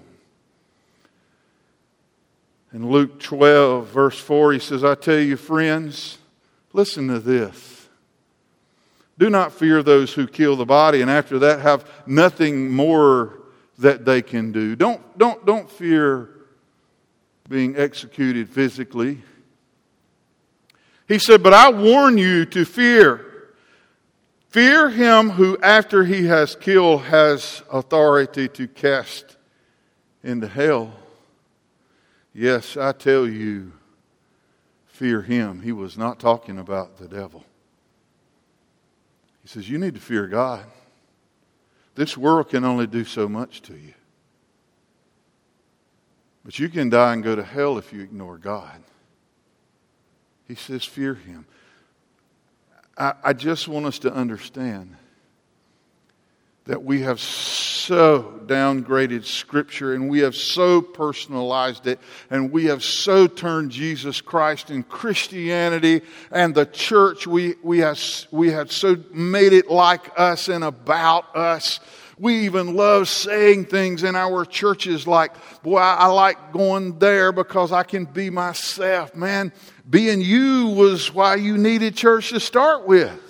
In 2.72 2.88
Luke 2.88 3.18
12, 3.20 3.88
verse 3.88 4.18
4, 4.18 4.52
he 4.52 4.58
says, 4.60 4.84
I 4.84 4.94
tell 4.94 5.18
you, 5.18 5.36
friends, 5.36 6.18
listen 6.72 7.08
to 7.08 7.18
this. 7.18 7.88
Do 9.18 9.28
not 9.28 9.52
fear 9.52 9.82
those 9.82 10.14
who 10.14 10.26
kill 10.26 10.56
the 10.56 10.64
body 10.64 11.02
and 11.02 11.10
after 11.10 11.40
that 11.40 11.60
have 11.60 11.90
nothing 12.06 12.70
more 12.70 13.40
that 13.78 14.04
they 14.04 14.22
can 14.22 14.52
do. 14.52 14.76
Don't, 14.76 15.18
don't, 15.18 15.44
don't 15.44 15.70
fear 15.70 16.30
being 17.48 17.76
executed 17.76 18.48
physically. 18.48 19.20
He 21.08 21.18
said, 21.18 21.42
But 21.42 21.52
I 21.52 21.70
warn 21.70 22.16
you 22.16 22.46
to 22.46 22.64
fear. 22.64 23.26
Fear 24.48 24.90
him 24.90 25.30
who, 25.30 25.58
after 25.58 26.04
he 26.04 26.26
has 26.26 26.56
killed, 26.56 27.02
has 27.02 27.62
authority 27.70 28.48
to 28.48 28.68
cast 28.68 29.36
into 30.22 30.46
hell. 30.46 30.92
Yes, 32.32 32.76
I 32.76 32.92
tell 32.92 33.26
you, 33.26 33.72
fear 34.86 35.22
him. 35.22 35.62
He 35.62 35.72
was 35.72 35.98
not 35.98 36.20
talking 36.20 36.58
about 36.58 36.98
the 36.98 37.08
devil. 37.08 37.44
He 39.42 39.48
says, 39.48 39.68
You 39.68 39.78
need 39.78 39.94
to 39.94 40.00
fear 40.00 40.26
God. 40.26 40.64
This 41.94 42.16
world 42.16 42.50
can 42.50 42.64
only 42.64 42.86
do 42.86 43.04
so 43.04 43.28
much 43.28 43.62
to 43.62 43.74
you. 43.74 43.94
But 46.44 46.58
you 46.58 46.68
can 46.68 46.88
die 46.88 47.12
and 47.12 47.22
go 47.22 47.34
to 47.34 47.42
hell 47.42 47.78
if 47.78 47.92
you 47.92 48.00
ignore 48.00 48.38
God. 48.38 48.82
He 50.46 50.54
says, 50.54 50.84
Fear 50.84 51.14
him. 51.14 51.46
I, 52.96 53.14
I 53.24 53.32
just 53.32 53.68
want 53.68 53.86
us 53.86 53.98
to 54.00 54.12
understand 54.12 54.96
that 56.70 56.84
we 56.84 57.00
have 57.00 57.18
so 57.18 58.40
downgraded 58.46 59.24
Scripture 59.24 59.92
and 59.92 60.08
we 60.08 60.20
have 60.20 60.36
so 60.36 60.80
personalized 60.80 61.88
it 61.88 61.98
and 62.30 62.52
we 62.52 62.66
have 62.66 62.84
so 62.84 63.26
turned 63.26 63.72
Jesus 63.72 64.20
Christ 64.20 64.70
and 64.70 64.88
Christianity 64.88 66.02
and 66.30 66.54
the 66.54 66.64
church, 66.66 67.26
we, 67.26 67.56
we, 67.64 67.80
have, 67.80 68.00
we 68.30 68.52
have 68.52 68.70
so 68.70 68.96
made 69.12 69.52
it 69.52 69.68
like 69.68 70.12
us 70.16 70.46
and 70.46 70.62
about 70.62 71.34
us. 71.34 71.80
We 72.20 72.44
even 72.44 72.76
love 72.76 73.08
saying 73.08 73.64
things 73.64 74.04
in 74.04 74.14
our 74.14 74.44
churches 74.44 75.08
like, 75.08 75.32
boy, 75.64 75.78
I 75.78 76.06
like 76.06 76.52
going 76.52 77.00
there 77.00 77.32
because 77.32 77.72
I 77.72 77.82
can 77.82 78.04
be 78.04 78.30
myself. 78.30 79.16
Man, 79.16 79.52
being 79.88 80.20
you 80.20 80.68
was 80.68 81.12
why 81.12 81.34
you 81.34 81.58
needed 81.58 81.96
church 81.96 82.28
to 82.28 82.38
start 82.38 82.86
with. 82.86 83.29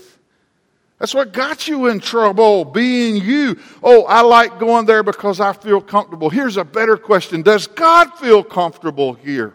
That's 1.01 1.15
what 1.15 1.33
got 1.33 1.67
you 1.67 1.87
in 1.87 1.99
trouble, 1.99 2.67
being 2.67 3.17
you. 3.17 3.59
Oh, 3.83 4.05
I 4.05 4.21
like 4.21 4.61
going 4.61 4.85
there 4.85 5.03
because 5.03 5.41
I 5.41 5.55
feel 5.55 5.81
comfortable. 5.81 6.29
Here's 6.29 6.59
a 6.59 6.65
better 6.65 6.99
question 6.99 7.41
Does 7.41 7.67
God 7.67 8.11
feel 8.19 8.45
comfortable 8.45 9.15
here? 9.15 9.55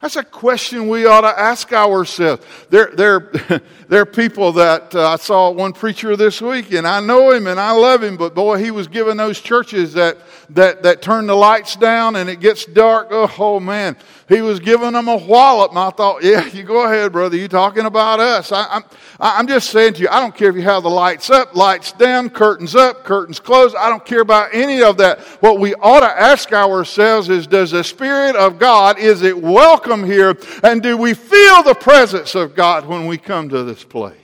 That's 0.00 0.16
a 0.16 0.22
question 0.22 0.88
we 0.88 1.06
ought 1.06 1.22
to 1.22 1.28
ask 1.28 1.72
ourselves. 1.72 2.44
There, 2.68 2.90
there, 2.92 3.32
there 3.88 4.02
are 4.02 4.06
people 4.06 4.52
that 4.52 4.94
uh, 4.94 5.12
I 5.12 5.16
saw 5.16 5.50
one 5.50 5.72
preacher 5.72 6.14
this 6.14 6.42
week, 6.42 6.72
and 6.72 6.86
I 6.86 7.00
know 7.00 7.30
him 7.30 7.46
and 7.46 7.58
I 7.58 7.70
love 7.70 8.02
him, 8.02 8.18
but 8.18 8.34
boy, 8.34 8.58
he 8.62 8.70
was 8.70 8.86
giving 8.86 9.16
those 9.16 9.40
churches 9.40 9.94
that, 9.94 10.18
that, 10.50 10.82
that 10.82 11.02
turn 11.02 11.26
the 11.26 11.34
lights 11.34 11.76
down 11.76 12.16
and 12.16 12.28
it 12.28 12.40
gets 12.40 12.64
dark. 12.64 13.08
Oh, 13.10 13.32
oh 13.38 13.60
man, 13.60 13.96
he 14.28 14.40
was 14.40 14.60
giving 14.60 14.92
them 14.92 15.08
a 15.08 15.16
wallop, 15.16 15.70
and 15.70 15.78
I 15.78 15.90
thought, 15.90 16.22
yeah, 16.22 16.46
you 16.46 16.62
go 16.62 16.86
ahead, 16.86 17.12
brother. 17.12 17.36
You 17.36 17.48
talking 17.48 17.84
about 17.84 18.20
us? 18.20 18.52
I, 18.52 18.66
I'm, 18.70 18.84
I'm 19.20 19.46
just 19.46 19.70
saying 19.70 19.94
to 19.94 20.02
you, 20.02 20.08
I 20.08 20.20
don't 20.20 20.34
care 20.34 20.48
if 20.48 20.56
you 20.56 20.62
have 20.62 20.82
the 20.82 20.90
lights 20.90 21.30
up, 21.30 21.54
lights 21.54 21.92
down, 21.92 22.30
curtains 22.30 22.74
up, 22.74 23.04
curtains 23.04 23.38
closed. 23.38 23.76
I 23.76 23.88
don't 23.88 24.04
care 24.04 24.20
about 24.20 24.54
any 24.54 24.82
of 24.82 24.96
that. 24.98 25.20
What 25.40 25.60
we 25.60 25.74
ought 25.74 26.00
to 26.00 26.06
ask 26.06 26.52
ourselves 26.52 27.28
is, 27.28 27.46
does 27.46 27.72
the 27.72 27.84
Spirit 27.84 28.36
of 28.36 28.58
God, 28.58 28.98
is 28.98 29.22
it 29.22 29.36
welcome 29.36 30.04
here? 30.04 30.36
And 30.62 30.82
do 30.82 30.96
we 30.96 31.14
feel 31.14 31.62
the 31.62 31.74
presence 31.74 32.34
of 32.34 32.54
God 32.54 32.86
when 32.86 33.06
we 33.06 33.18
come 33.18 33.48
to 33.50 33.62
this 33.62 33.84
place? 33.84 34.14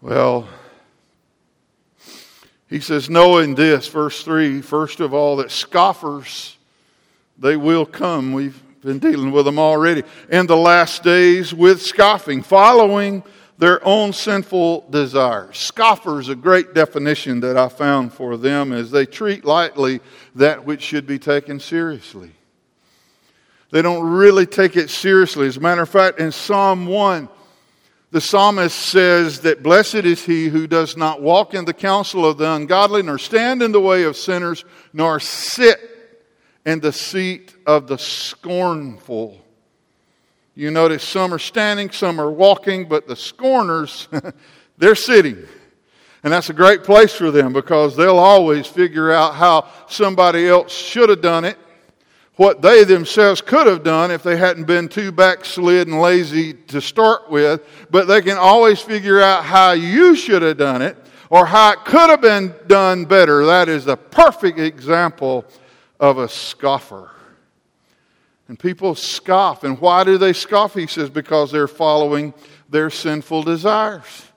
Well, 0.00 0.48
he 2.70 2.78
says, 2.78 3.10
knowing 3.10 3.56
this, 3.56 3.88
verse 3.88 4.22
3, 4.22 4.62
first 4.62 5.00
of 5.00 5.12
all, 5.12 5.36
that 5.36 5.50
scoffers, 5.50 6.56
they 7.36 7.56
will 7.56 7.84
come. 7.84 8.32
We've 8.32 8.62
been 8.80 9.00
dealing 9.00 9.32
with 9.32 9.44
them 9.44 9.58
already. 9.58 10.04
In 10.30 10.46
the 10.46 10.56
last 10.56 11.02
days 11.02 11.52
with 11.52 11.82
scoffing, 11.82 12.42
following 12.42 13.24
their 13.58 13.84
own 13.84 14.12
sinful 14.12 14.86
desires. 14.88 15.58
Scoffers, 15.58 16.28
a 16.28 16.36
great 16.36 16.72
definition 16.72 17.40
that 17.40 17.56
I 17.56 17.68
found 17.68 18.14
for 18.14 18.36
them 18.36 18.72
is 18.72 18.90
they 18.90 19.04
treat 19.04 19.44
lightly 19.44 20.00
that 20.36 20.64
which 20.64 20.80
should 20.80 21.06
be 21.06 21.18
taken 21.18 21.58
seriously. 21.58 22.30
They 23.70 23.82
don't 23.82 24.08
really 24.08 24.46
take 24.46 24.76
it 24.76 24.90
seriously. 24.90 25.48
As 25.48 25.56
a 25.56 25.60
matter 25.60 25.82
of 25.82 25.88
fact, 25.88 26.20
in 26.20 26.30
Psalm 26.32 26.86
1, 26.86 27.28
the 28.12 28.20
psalmist 28.20 28.76
says 28.76 29.40
that 29.40 29.62
blessed 29.62 29.94
is 29.94 30.24
he 30.24 30.48
who 30.48 30.66
does 30.66 30.96
not 30.96 31.22
walk 31.22 31.54
in 31.54 31.64
the 31.64 31.72
counsel 31.72 32.26
of 32.26 32.38
the 32.38 32.50
ungodly, 32.50 33.02
nor 33.02 33.18
stand 33.18 33.62
in 33.62 33.70
the 33.70 33.80
way 33.80 34.02
of 34.02 34.16
sinners, 34.16 34.64
nor 34.92 35.20
sit 35.20 35.78
in 36.66 36.80
the 36.80 36.92
seat 36.92 37.54
of 37.66 37.86
the 37.86 37.98
scornful. 37.98 39.40
You 40.56 40.70
notice 40.72 41.04
some 41.04 41.32
are 41.32 41.38
standing, 41.38 41.90
some 41.90 42.20
are 42.20 42.30
walking, 42.30 42.88
but 42.88 43.06
the 43.06 43.16
scorners, 43.16 44.08
they're 44.78 44.96
sitting. 44.96 45.38
And 46.22 46.32
that's 46.32 46.50
a 46.50 46.54
great 46.54 46.82
place 46.82 47.14
for 47.14 47.30
them 47.30 47.52
because 47.52 47.96
they'll 47.96 48.18
always 48.18 48.66
figure 48.66 49.10
out 49.12 49.34
how 49.34 49.68
somebody 49.88 50.48
else 50.48 50.72
should 50.72 51.08
have 51.08 51.22
done 51.22 51.44
it, 51.44 51.58
what 52.40 52.62
they 52.62 52.84
themselves 52.84 53.42
could 53.42 53.66
have 53.66 53.82
done 53.82 54.10
if 54.10 54.22
they 54.22 54.34
hadn't 54.34 54.64
been 54.64 54.88
too 54.88 55.12
backslid 55.12 55.86
and 55.86 56.00
lazy 56.00 56.54
to 56.54 56.80
start 56.80 57.30
with, 57.30 57.62
but 57.90 58.08
they 58.08 58.22
can 58.22 58.38
always 58.38 58.80
figure 58.80 59.20
out 59.20 59.44
how 59.44 59.72
you 59.72 60.14
should 60.14 60.40
have 60.40 60.56
done 60.56 60.80
it 60.80 60.96
or 61.28 61.44
how 61.44 61.72
it 61.72 61.84
could 61.84 62.08
have 62.08 62.22
been 62.22 62.54
done 62.66 63.04
better. 63.04 63.44
That 63.44 63.68
is 63.68 63.86
a 63.88 63.94
perfect 63.94 64.58
example 64.58 65.44
of 66.00 66.16
a 66.16 66.30
scoffer. 66.30 67.10
And 68.48 68.58
people 68.58 68.94
scoff. 68.94 69.62
And 69.62 69.78
why 69.78 70.04
do 70.04 70.16
they 70.16 70.32
scoff? 70.32 70.72
He 70.72 70.86
says, 70.86 71.10
because 71.10 71.52
they're 71.52 71.68
following 71.68 72.32
their 72.70 72.88
sinful 72.88 73.42
desires. 73.42 74.29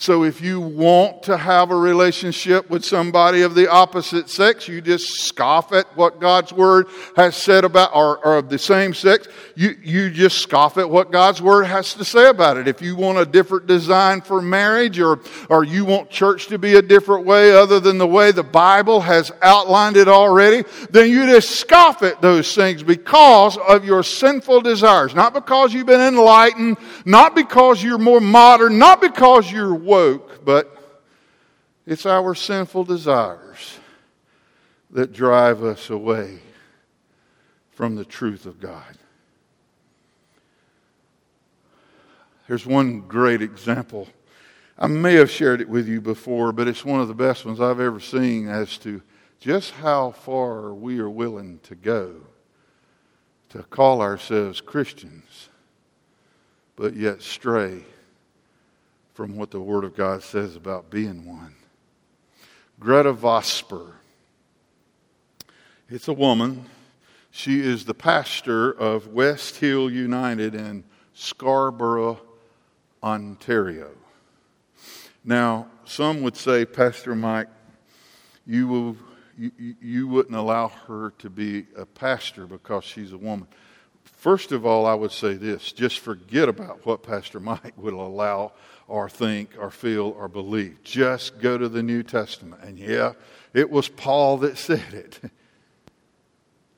So 0.00 0.22
if 0.22 0.40
you 0.40 0.60
want 0.60 1.24
to 1.24 1.36
have 1.36 1.72
a 1.72 1.76
relationship 1.76 2.70
with 2.70 2.84
somebody 2.84 3.42
of 3.42 3.56
the 3.56 3.68
opposite 3.68 4.30
sex, 4.30 4.68
you 4.68 4.80
just 4.80 5.24
scoff 5.24 5.72
at 5.72 5.96
what 5.96 6.20
God's 6.20 6.52
word 6.52 6.86
has 7.16 7.34
said 7.34 7.64
about, 7.64 7.96
or, 7.96 8.24
or, 8.24 8.36
of 8.36 8.48
the 8.48 8.60
same 8.60 8.94
sex, 8.94 9.26
you, 9.56 9.76
you 9.82 10.08
just 10.08 10.38
scoff 10.38 10.78
at 10.78 10.88
what 10.88 11.10
God's 11.10 11.42
word 11.42 11.64
has 11.64 11.94
to 11.94 12.04
say 12.04 12.28
about 12.28 12.58
it. 12.58 12.68
If 12.68 12.80
you 12.80 12.94
want 12.94 13.18
a 13.18 13.26
different 13.26 13.66
design 13.66 14.20
for 14.20 14.40
marriage 14.40 15.00
or, 15.00 15.18
or 15.50 15.64
you 15.64 15.84
want 15.84 16.10
church 16.10 16.46
to 16.46 16.60
be 16.60 16.76
a 16.76 16.82
different 16.82 17.26
way 17.26 17.50
other 17.50 17.80
than 17.80 17.98
the 17.98 18.06
way 18.06 18.30
the 18.30 18.44
Bible 18.44 19.00
has 19.00 19.32
outlined 19.42 19.96
it 19.96 20.06
already, 20.06 20.62
then 20.90 21.10
you 21.10 21.26
just 21.26 21.58
scoff 21.58 22.04
at 22.04 22.22
those 22.22 22.54
things 22.54 22.84
because 22.84 23.58
of 23.58 23.84
your 23.84 24.04
sinful 24.04 24.60
desires. 24.60 25.12
Not 25.12 25.34
because 25.34 25.74
you've 25.74 25.86
been 25.86 26.14
enlightened, 26.14 26.76
not 27.04 27.34
because 27.34 27.82
you're 27.82 27.98
more 27.98 28.20
modern, 28.20 28.78
not 28.78 29.00
because 29.00 29.50
you're 29.50 29.87
woke, 29.88 30.44
but 30.44 30.70
it's 31.86 32.06
our 32.06 32.34
sinful 32.34 32.84
desires 32.84 33.78
that 34.90 35.12
drive 35.12 35.64
us 35.64 35.88
away 35.88 36.38
from 37.70 37.96
the 37.96 38.04
truth 38.04 38.44
of 38.44 38.60
God. 38.60 38.98
Here's 42.46 42.66
one 42.66 43.00
great 43.00 43.42
example. 43.42 44.06
I 44.78 44.86
may 44.86 45.14
have 45.14 45.30
shared 45.30 45.60
it 45.60 45.68
with 45.68 45.88
you 45.88 46.00
before, 46.00 46.52
but 46.52 46.68
it's 46.68 46.84
one 46.84 47.00
of 47.00 47.08
the 47.08 47.14
best 47.14 47.44
ones 47.44 47.60
I've 47.60 47.80
ever 47.80 48.00
seen 48.00 48.48
as 48.48 48.76
to 48.78 49.02
just 49.40 49.72
how 49.72 50.10
far 50.10 50.74
we 50.74 50.98
are 50.98 51.10
willing 51.10 51.60
to 51.64 51.74
go 51.74 52.14
to 53.50 53.62
call 53.62 54.02
ourselves 54.02 54.60
Christians, 54.60 55.48
but 56.76 56.94
yet 56.94 57.22
stray 57.22 57.84
from 59.18 59.34
what 59.34 59.50
the 59.50 59.58
Word 59.58 59.82
of 59.82 59.96
God 59.96 60.22
says 60.22 60.54
about 60.54 60.90
being 60.90 61.26
one. 61.26 61.52
Gretta 62.78 63.12
Vosper. 63.12 63.94
It's 65.88 66.06
a 66.06 66.12
woman. 66.12 66.66
She 67.32 67.58
is 67.58 67.84
the 67.84 67.94
pastor 67.94 68.70
of 68.70 69.08
West 69.08 69.56
Hill 69.56 69.90
United 69.90 70.54
in 70.54 70.84
Scarborough, 71.14 72.20
Ontario. 73.02 73.90
Now, 75.24 75.66
some 75.84 76.22
would 76.22 76.36
say, 76.36 76.64
Pastor 76.64 77.16
Mike, 77.16 77.48
you, 78.46 78.68
will, 78.68 78.96
you, 79.36 79.50
you 79.82 80.06
wouldn't 80.06 80.36
allow 80.36 80.68
her 80.86 81.12
to 81.18 81.28
be 81.28 81.66
a 81.76 81.86
pastor 81.86 82.46
because 82.46 82.84
she's 82.84 83.10
a 83.10 83.18
woman. 83.18 83.48
First 84.04 84.52
of 84.52 84.64
all, 84.64 84.86
I 84.86 84.94
would 84.94 85.10
say 85.10 85.34
this 85.34 85.72
just 85.72 85.98
forget 85.98 86.48
about 86.48 86.86
what 86.86 87.02
Pastor 87.02 87.40
Mike 87.40 87.74
would 87.76 87.94
allow 87.94 88.52
or 88.88 89.08
think 89.08 89.50
or 89.58 89.70
feel 89.70 90.14
or 90.18 90.26
believe. 90.26 90.78
Just 90.82 91.38
go 91.38 91.58
to 91.58 91.68
the 91.68 91.82
New 91.82 92.02
Testament. 92.02 92.62
And 92.64 92.78
yeah, 92.78 93.12
it 93.54 93.70
was 93.70 93.88
Paul 93.88 94.38
that 94.38 94.58
said 94.58 94.92
it. 94.92 95.20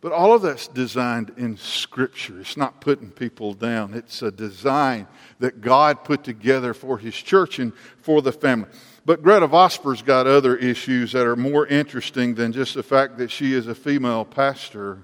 But 0.01 0.13
all 0.13 0.33
of 0.35 0.41
that's 0.43 0.67
designed 0.67 1.33
in 1.37 1.59
Scripture. 1.59 2.41
It's 2.41 2.57
not 2.57 2.81
putting 2.81 3.11
people 3.11 3.53
down. 3.53 3.93
It's 3.93 4.23
a 4.23 4.31
design 4.31 5.07
that 5.41 5.61
God 5.61 6.05
put 6.05 6.25
together 6.25 6.73
for 6.73 6.97
His 6.99 7.15
church 7.15 7.59
and 7.59 7.75
for 8.01 8.23
the 8.23 8.33
family. 8.33 8.69
But 9.05 9.23
Gretta 9.23 9.47
Vosper's 9.47 10.01
got 10.03 10.27
other 10.27 10.57
issues 10.57 11.13
that 11.13 11.27
are 11.27 11.37
more 11.37 11.67
interesting 11.67 12.35
than 12.35 12.53
just 12.53 12.75
the 12.75 12.83
fact 12.83 13.19
that 13.19 13.31
she 13.31 13.53
is 13.53 13.67
a 13.67 13.75
female 13.75 14.25
pastor. 14.25 15.03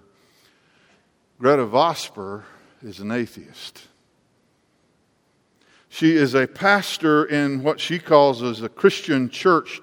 Gretta 1.38 1.66
Vosper 1.66 2.44
is 2.82 3.00
an 3.00 3.10
atheist. 3.10 3.82
She 5.96 6.14
is 6.14 6.34
a 6.34 6.46
pastor 6.46 7.24
in 7.24 7.62
what 7.62 7.80
she 7.80 7.98
calls 7.98 8.42
as 8.42 8.60
a 8.60 8.68
Christian 8.68 9.30
church, 9.30 9.80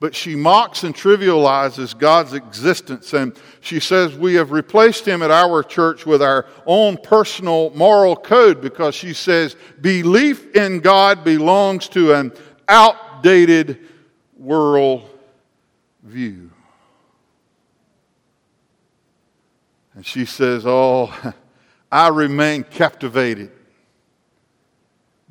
but 0.00 0.12
she 0.12 0.34
mocks 0.34 0.82
and 0.82 0.92
trivializes 0.92 1.96
God's 1.96 2.32
existence. 2.32 3.12
And 3.12 3.38
she 3.60 3.78
says, 3.78 4.16
We 4.16 4.34
have 4.34 4.50
replaced 4.50 5.06
him 5.06 5.22
at 5.22 5.30
our 5.30 5.62
church 5.62 6.06
with 6.06 6.22
our 6.22 6.46
own 6.66 6.96
personal 6.96 7.70
moral 7.70 8.16
code 8.16 8.60
because 8.60 8.96
she 8.96 9.12
says, 9.14 9.54
Belief 9.80 10.56
in 10.56 10.80
God 10.80 11.22
belongs 11.22 11.86
to 11.90 12.14
an 12.14 12.32
outdated 12.66 13.78
world 14.36 15.08
view. 16.02 16.50
And 19.94 20.04
she 20.04 20.24
says, 20.24 20.64
Oh, 20.66 21.14
I 21.92 22.08
remain 22.08 22.64
captivated 22.64 23.52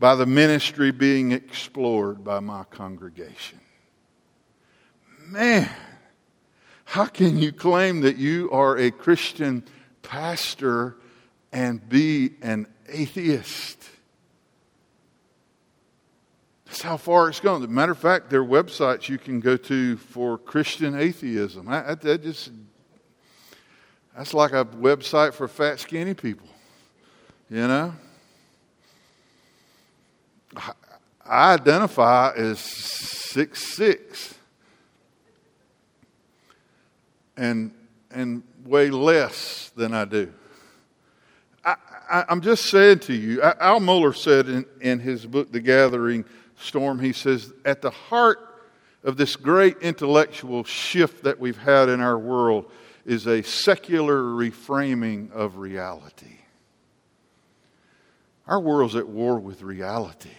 by 0.04 0.16
the 0.16 0.26
ministry 0.26 0.92
being 0.92 1.32
explored 1.32 2.26
by 2.26 2.38
my 2.42 2.66
congregation. 2.66 3.58
Man, 5.18 5.70
how 6.84 7.06
can 7.06 7.38
you 7.38 7.54
claim 7.54 8.02
that 8.02 8.18
you 8.18 8.52
are 8.52 8.78
a 8.78 8.92
Christian 8.92 9.64
pastor 10.02 10.98
and 11.54 11.88
be 11.88 12.32
an 12.42 12.68
atheist? 12.90 13.82
That's 16.66 16.82
how 16.82 16.98
far 16.98 17.30
it's 17.30 17.40
gone. 17.40 17.62
As 17.62 17.70
a 17.70 17.72
matter 17.72 17.94
of 17.94 17.98
fact, 17.98 18.30
there 18.30 18.42
are 18.42 18.46
websites 18.46 19.08
you 19.08 19.18
can 19.18 19.40
go 19.40 19.56
to 19.56 19.96
for 19.96 20.38
Christian 20.38 21.00
atheism. 21.00 21.70
I, 21.70 21.82
I, 21.82 21.92
I 21.92 22.18
just, 22.18 22.52
that's 24.18 24.34
like 24.34 24.52
a 24.52 24.66
website 24.66 25.34
for 25.34 25.48
fat, 25.48 25.80
skinny 25.80 26.14
people, 26.14 26.50
you 27.50 27.66
know? 27.70 27.94
I 31.26 31.54
identify 31.54 32.34
as 32.36 32.60
six 32.60 33.76
six 33.76 34.36
and 37.38 37.74
and 38.12 38.44
way 38.66 38.90
less 38.90 39.72
than 39.76 39.94
I 39.94 40.06
do. 40.06 40.32
I, 41.66 42.26
am 42.30 42.42
just 42.42 42.66
saying 42.66 43.00
to 43.00 43.14
you, 43.14 43.42
Al 43.42 43.80
Mohler 43.80 44.16
said 44.16 44.48
in, 44.48 44.66
in 44.82 45.00
his 45.00 45.26
book, 45.26 45.52
The 45.52 45.62
Gathering 45.62 46.26
Storm, 46.60 47.00
he 47.00 47.14
says, 47.14 47.52
at 47.66 47.82
the 47.82 47.90
heart 47.90 48.40
of 49.04 49.18
this 49.18 49.36
great 49.36 49.78
intellectual 49.78 50.64
shift 50.64 51.24
that 51.24 51.40
we've 51.40 51.58
had 51.58 51.90
in 51.90 52.02
our 52.02 52.20
world 52.20 52.70
is 53.06 53.26
a 53.26 53.42
secular 53.42 54.22
reframing 54.22 55.32
of 55.32 55.58
reality. 55.58 56.38
Our 58.46 58.60
world's 58.60 58.96
at 58.96 59.08
war 59.08 59.40
with 59.40 59.62
reality 59.62 60.30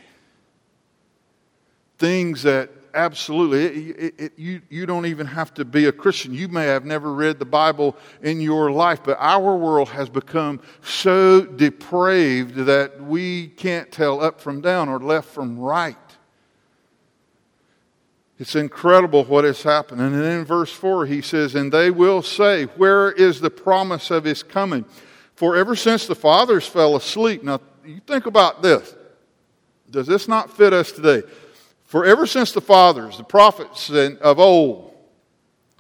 things 1.99 2.43
that 2.43 2.71
absolutely 2.95 3.65
it, 3.65 3.97
it, 3.97 4.15
it, 4.19 4.33
you, 4.37 4.63
you 4.71 4.87
don't 4.87 5.07
even 5.07 5.27
have 5.27 5.53
to 5.55 5.65
be 5.65 5.87
a 5.87 5.93
christian. 5.93 6.33
You 6.33 6.49
may 6.49 6.67
have 6.67 6.85
never 6.85 7.13
read 7.13 7.39
the 7.39 7.45
bible 7.45 7.97
in 8.23 8.41
your 8.41 8.71
life 8.71 9.01
but 9.05 9.17
our 9.21 9.57
world 9.57 9.89
has 9.89 10.09
become 10.09 10.61
so 10.83 11.43
depraved 11.43 12.55
that 12.55 13.03
we 13.03 13.49
can't 13.49 13.91
tell 13.91 14.23
up 14.23 14.41
from 14.41 14.61
down 14.61 14.89
or 14.89 14.99
left 14.99 15.29
from 15.29 15.59
right. 15.59 15.97
It's 18.37 18.57
incredible 18.57 19.25
what 19.25 19.45
has 19.45 19.63
happened. 19.63 20.01
And 20.01 20.15
then 20.15 20.41
in 20.41 20.45
verse 20.45 20.73
4 20.73 21.07
he 21.07 21.21
says 21.21 21.55
and 21.55 21.73
they 21.73 21.91
will 21.91 22.23
say 22.23 22.65
where 22.65 23.11
is 23.11 23.41
the 23.41 23.51
promise 23.51 24.11
of 24.11 24.25
his 24.25 24.43
coming? 24.43 24.85
For 25.35 25.57
ever 25.57 25.75
since 25.75 26.07
the 26.07 26.15
fathers 26.15 26.67
fell 26.67 26.95
asleep. 26.95 27.43
Now 27.43 27.61
you 27.85 28.01
think 28.07 28.27
about 28.27 28.63
this. 28.63 28.95
Does 29.91 30.07
this 30.07 30.27
not 30.27 30.57
fit 30.57 30.73
us 30.73 30.93
today? 30.93 31.23
For 31.95 32.05
ever 32.05 32.27
since 32.27 32.51
the 32.51 32.61
fathers, 32.61 33.19
the 33.19 33.23
prophets 33.23 33.89
of 33.89 34.41
old, 34.41 34.93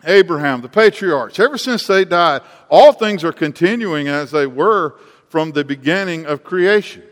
Abraham, 0.04 0.60
the 0.60 0.68
patriarchs, 0.68 1.40
ever 1.40 1.58
since 1.58 1.88
they 1.88 2.04
died, 2.04 2.42
all 2.70 2.92
things 2.92 3.24
are 3.24 3.32
continuing 3.32 4.06
as 4.06 4.30
they 4.30 4.46
were 4.46 4.94
from 5.28 5.50
the 5.50 5.64
beginning 5.64 6.24
of 6.24 6.44
creation. 6.44 7.02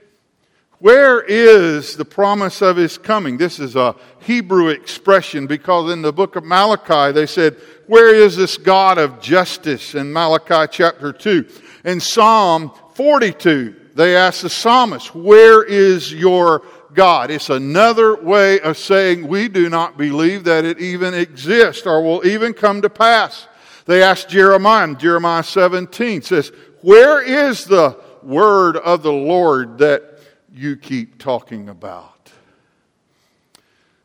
Where 0.79 1.21
is 1.21 1.97
the 1.97 2.05
promise 2.05 2.63
of 2.63 2.77
his 2.77 2.97
coming? 2.97 3.39
This 3.39 3.59
is 3.59 3.75
a 3.75 3.97
Hebrew 4.21 4.69
expression 4.69 5.49
because 5.49 5.93
in 5.93 6.03
the 6.03 6.13
book 6.13 6.37
of 6.37 6.45
Malachi 6.45 7.11
they 7.11 7.27
said, 7.27 7.57
Where 7.89 8.15
is 8.15 8.37
this 8.37 8.57
God 8.57 8.99
of 8.99 9.21
justice? 9.21 9.97
In 9.97 10.13
Malachi 10.13 10.71
chapter 10.71 11.13
2. 11.13 11.45
In 11.87 11.99
Psalm 11.99 12.71
42, 12.95 13.75
they 13.97 14.15
asked 14.15 14.43
the 14.43 14.49
psalmist, 14.49 15.13
Where 15.13 15.65
is 15.65 16.15
your 16.15 16.63
God? 16.95 17.31
It's 17.31 17.51
another 17.51 18.17
way 18.17 18.61
of 18.61 18.77
saying 18.77 19.27
we 19.27 19.49
do 19.49 19.69
not 19.69 19.97
believe 19.97 20.45
that 20.45 20.65
it 20.65 20.79
even 20.81 21.15
exists 21.15 21.87
or 21.87 22.03
will 22.03 22.27
even 22.27 22.53
come 22.53 22.83
to 22.83 22.91
pass. 22.91 23.47
They 23.87 24.03
asked 24.03 24.29
Jeremiah, 24.29 24.95
Jeremiah 24.95 25.43
17 25.43 26.23
says, 26.23 26.53
Where 26.83 27.23
is 27.23 27.65
the 27.65 27.99
word 28.23 28.77
of 28.77 29.03
the 29.03 29.13
Lord 29.13 29.79
that 29.79 30.13
you 30.55 30.77
keep 30.77 31.19
talking 31.19 31.69
about. 31.69 32.31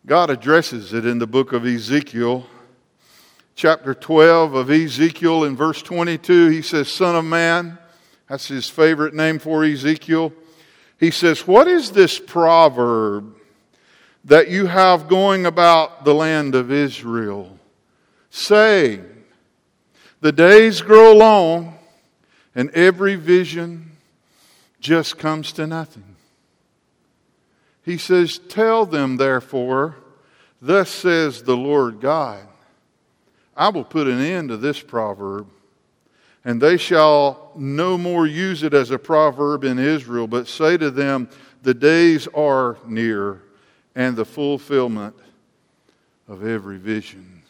God 0.05 0.29
addresses 0.29 0.93
it 0.93 1.05
in 1.05 1.19
the 1.19 1.27
book 1.27 1.51
of 1.51 1.65
Ezekiel, 1.65 2.47
chapter 3.55 3.93
12 3.93 4.53
of 4.53 4.71
Ezekiel, 4.71 5.43
in 5.43 5.57
verse 5.57 5.81
22. 5.81 6.47
He 6.47 6.61
says, 6.61 6.87
Son 6.87 7.15
of 7.15 7.25
man, 7.25 7.77
that's 8.29 8.47
his 8.47 8.69
favorite 8.69 9.13
name 9.13 9.39
for 9.39 9.63
Ezekiel. 9.65 10.31
He 10.99 11.11
says, 11.11 11.47
What 11.47 11.67
is 11.67 11.91
this 11.91 12.19
proverb 12.19 13.35
that 14.25 14.49
you 14.49 14.65
have 14.65 15.07
going 15.07 15.45
about 15.45 16.03
the 16.03 16.13
land 16.13 16.55
of 16.55 16.71
Israel, 16.71 17.57
Say, 18.29 19.01
The 20.21 20.31
days 20.31 20.81
grow 20.81 21.13
long, 21.13 21.77
and 22.53 22.69
every 22.71 23.15
vision 23.15 23.91
just 24.79 25.17
comes 25.17 25.51
to 25.53 25.67
nothing? 25.67 26.15
He 27.83 27.97
says, 27.97 28.37
Tell 28.37 28.85
them, 28.85 29.17
therefore, 29.17 29.95
thus 30.61 30.89
says 30.89 31.43
the 31.43 31.55
Lord 31.55 32.01
God, 32.01 32.45
I 33.55 33.69
will 33.69 33.85
put 33.85 34.07
an 34.07 34.19
end 34.19 34.49
to 34.49 34.57
this 34.57 34.81
proverb, 34.81 35.47
and 36.47 36.61
they 36.61 36.77
shall 36.77 37.51
no 37.57 37.97
more 37.97 38.25
use 38.25 38.63
it 38.63 38.73
as 38.73 38.89
a 38.89 38.97
proverb 38.97 39.65
in 39.65 39.77
Israel, 39.77 40.27
but 40.27 40.47
say 40.47 40.77
to 40.77 40.89
them, 40.89 41.29
The 41.61 41.73
days 41.73 42.25
are 42.27 42.77
near, 42.87 43.41
and 43.95 44.15
the 44.15 44.23
fulfillment 44.23 45.13
of 46.25 46.47
every 46.47 46.77
vision. 46.77 47.41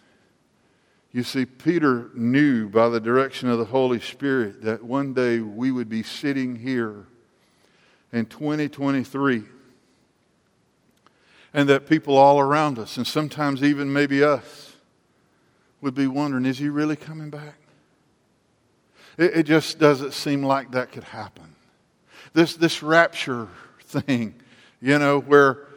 You 1.12 1.22
see, 1.22 1.46
Peter 1.46 2.10
knew 2.16 2.70
by 2.70 2.90
the 2.90 3.00
direction 3.00 3.50
of 3.50 3.60
the 3.60 3.66
Holy 3.66 4.00
Spirit 4.00 4.64
that 4.64 4.84
one 4.84 5.14
day 5.14 5.42
we 5.42 5.70
would 5.70 5.90
be 5.90 6.02
sitting 6.02 6.56
here 6.56 7.06
in 8.12 8.26
2023 8.26 9.44
and 11.54 11.70
that 11.70 11.88
people 11.88 12.18
all 12.18 12.40
around 12.40 12.80
us, 12.80 12.98
and 12.98 13.06
sometimes 13.06 13.62
even 13.62 13.94
maybe 13.94 14.24
us, 14.24 14.74
would 15.82 15.94
be 15.94 16.08
wondering 16.08 16.48
is 16.48 16.58
he 16.58 16.68
really 16.68 16.96
coming 16.96 17.30
back? 17.30 17.67
It, 19.18 19.38
it 19.38 19.44
just 19.44 19.80
doesn't 19.80 20.14
seem 20.14 20.44
like 20.44 20.72
that 20.72 20.92
could 20.92 21.04
happen. 21.04 21.56
This, 22.34 22.56
this 22.56 22.84
rapture 22.84 23.48
thing, 23.82 24.36
you 24.82 25.00
know, 25.00 25.20
where, 25.20 25.68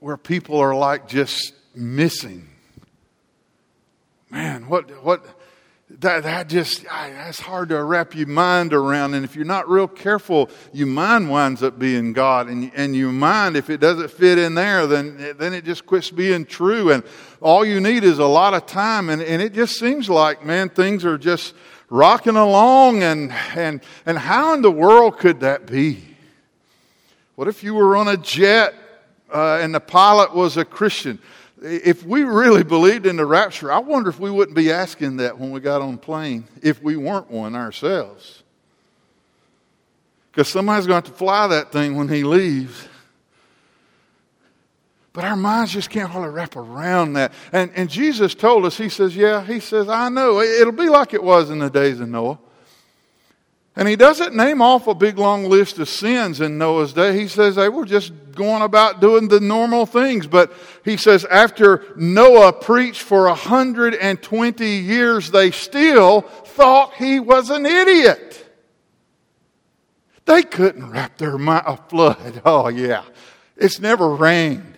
where 0.00 0.16
people 0.16 0.58
are 0.58 0.74
like 0.74 1.08
just 1.08 1.52
missing. 1.74 2.48
Man, 4.30 4.68
what, 4.68 4.90
what, 5.04 5.24
that, 5.88 6.24
that 6.24 6.48
just, 6.48 6.84
that's 6.84 7.38
hard 7.38 7.68
to 7.68 7.82
wrap 7.82 8.14
your 8.14 8.26
mind 8.26 8.72
around. 8.72 9.14
And 9.14 9.24
if 9.24 9.36
you're 9.36 9.44
not 9.44 9.68
real 9.68 9.86
careful, 9.86 10.50
your 10.72 10.88
mind 10.88 11.30
winds 11.30 11.62
up 11.62 11.78
being 11.78 12.12
God. 12.12 12.48
And, 12.48 12.72
and 12.74 12.96
your 12.96 13.12
mind, 13.12 13.56
if 13.56 13.70
it 13.70 13.78
doesn't 13.78 14.10
fit 14.10 14.38
in 14.38 14.54
there, 14.54 14.86
then, 14.86 15.36
then 15.38 15.54
it 15.54 15.64
just 15.64 15.86
quits 15.86 16.10
being 16.10 16.44
true. 16.44 16.90
And 16.90 17.04
all 17.40 17.64
you 17.64 17.80
need 17.80 18.02
is 18.02 18.18
a 18.18 18.26
lot 18.26 18.52
of 18.52 18.66
time. 18.66 19.10
And, 19.10 19.22
and 19.22 19.40
it 19.40 19.52
just 19.52 19.78
seems 19.78 20.10
like, 20.10 20.44
man, 20.44 20.70
things 20.70 21.04
are 21.04 21.18
just 21.18 21.54
rocking 21.88 22.36
along. 22.36 23.02
And, 23.02 23.32
and, 23.54 23.80
and 24.04 24.18
how 24.18 24.54
in 24.54 24.62
the 24.62 24.70
world 24.70 25.18
could 25.18 25.40
that 25.40 25.66
be? 25.66 26.02
What 27.34 27.48
if 27.48 27.62
you 27.62 27.74
were 27.74 27.96
on 27.96 28.08
a 28.08 28.16
jet 28.16 28.74
uh, 29.32 29.58
and 29.60 29.74
the 29.74 29.80
pilot 29.80 30.34
was 30.34 30.56
a 30.56 30.64
Christian? 30.64 31.18
if 31.62 32.04
we 32.04 32.22
really 32.22 32.62
believed 32.62 33.06
in 33.06 33.16
the 33.16 33.26
rapture, 33.26 33.72
I 33.72 33.78
wonder 33.78 34.10
if 34.10 34.20
we 34.20 34.30
wouldn't 34.30 34.56
be 34.56 34.70
asking 34.70 35.18
that 35.18 35.38
when 35.38 35.50
we 35.50 35.60
got 35.60 35.80
on 35.80 35.98
plane 35.98 36.44
if 36.62 36.82
we 36.82 36.96
weren't 36.96 37.30
one 37.30 37.54
ourselves. 37.54 38.42
Because 40.30 40.48
somebody's 40.48 40.86
going 40.86 41.02
to, 41.02 41.10
to 41.10 41.16
fly 41.16 41.46
that 41.48 41.72
thing 41.72 41.96
when 41.96 42.08
he 42.08 42.24
leaves. 42.24 42.88
But 45.16 45.24
our 45.24 45.34
minds 45.34 45.72
just 45.72 45.88
can't 45.88 46.10
hardly 46.10 46.28
wrap 46.28 46.56
around 46.56 47.14
that. 47.14 47.32
And, 47.50 47.72
and 47.74 47.88
Jesus 47.88 48.34
told 48.34 48.66
us, 48.66 48.76
He 48.76 48.90
says, 48.90 49.16
Yeah, 49.16 49.42
He 49.42 49.60
says, 49.60 49.88
I 49.88 50.10
know. 50.10 50.40
It'll 50.40 50.72
be 50.74 50.90
like 50.90 51.14
it 51.14 51.24
was 51.24 51.48
in 51.48 51.58
the 51.58 51.70
days 51.70 52.00
of 52.00 52.10
Noah. 52.10 52.38
And 53.74 53.88
he 53.88 53.96
doesn't 53.96 54.36
name 54.36 54.60
off 54.60 54.86
a 54.86 54.94
big 54.94 55.16
long 55.16 55.48
list 55.48 55.78
of 55.78 55.88
sins 55.88 56.42
in 56.42 56.58
Noah's 56.58 56.92
day. 56.92 57.18
He 57.18 57.28
says 57.28 57.54
they 57.54 57.70
were 57.70 57.86
just 57.86 58.12
going 58.32 58.60
about 58.60 59.00
doing 59.00 59.28
the 59.28 59.40
normal 59.40 59.86
things. 59.86 60.26
But 60.26 60.52
he 60.84 60.98
says 60.98 61.24
after 61.24 61.82
Noah 61.96 62.52
preached 62.52 63.00
for 63.00 63.26
120 63.26 64.66
years, 64.66 65.30
they 65.30 65.50
still 65.50 66.20
thought 66.20 66.92
he 66.92 67.20
was 67.20 67.48
an 67.48 67.64
idiot. 67.64 68.46
They 70.26 70.42
couldn't 70.42 70.90
wrap 70.90 71.16
their 71.16 71.38
mind, 71.38 71.64
a 71.66 71.78
flood. 71.78 72.42
Oh 72.44 72.68
yeah. 72.68 73.04
It's 73.56 73.80
never 73.80 74.14
rained. 74.14 74.75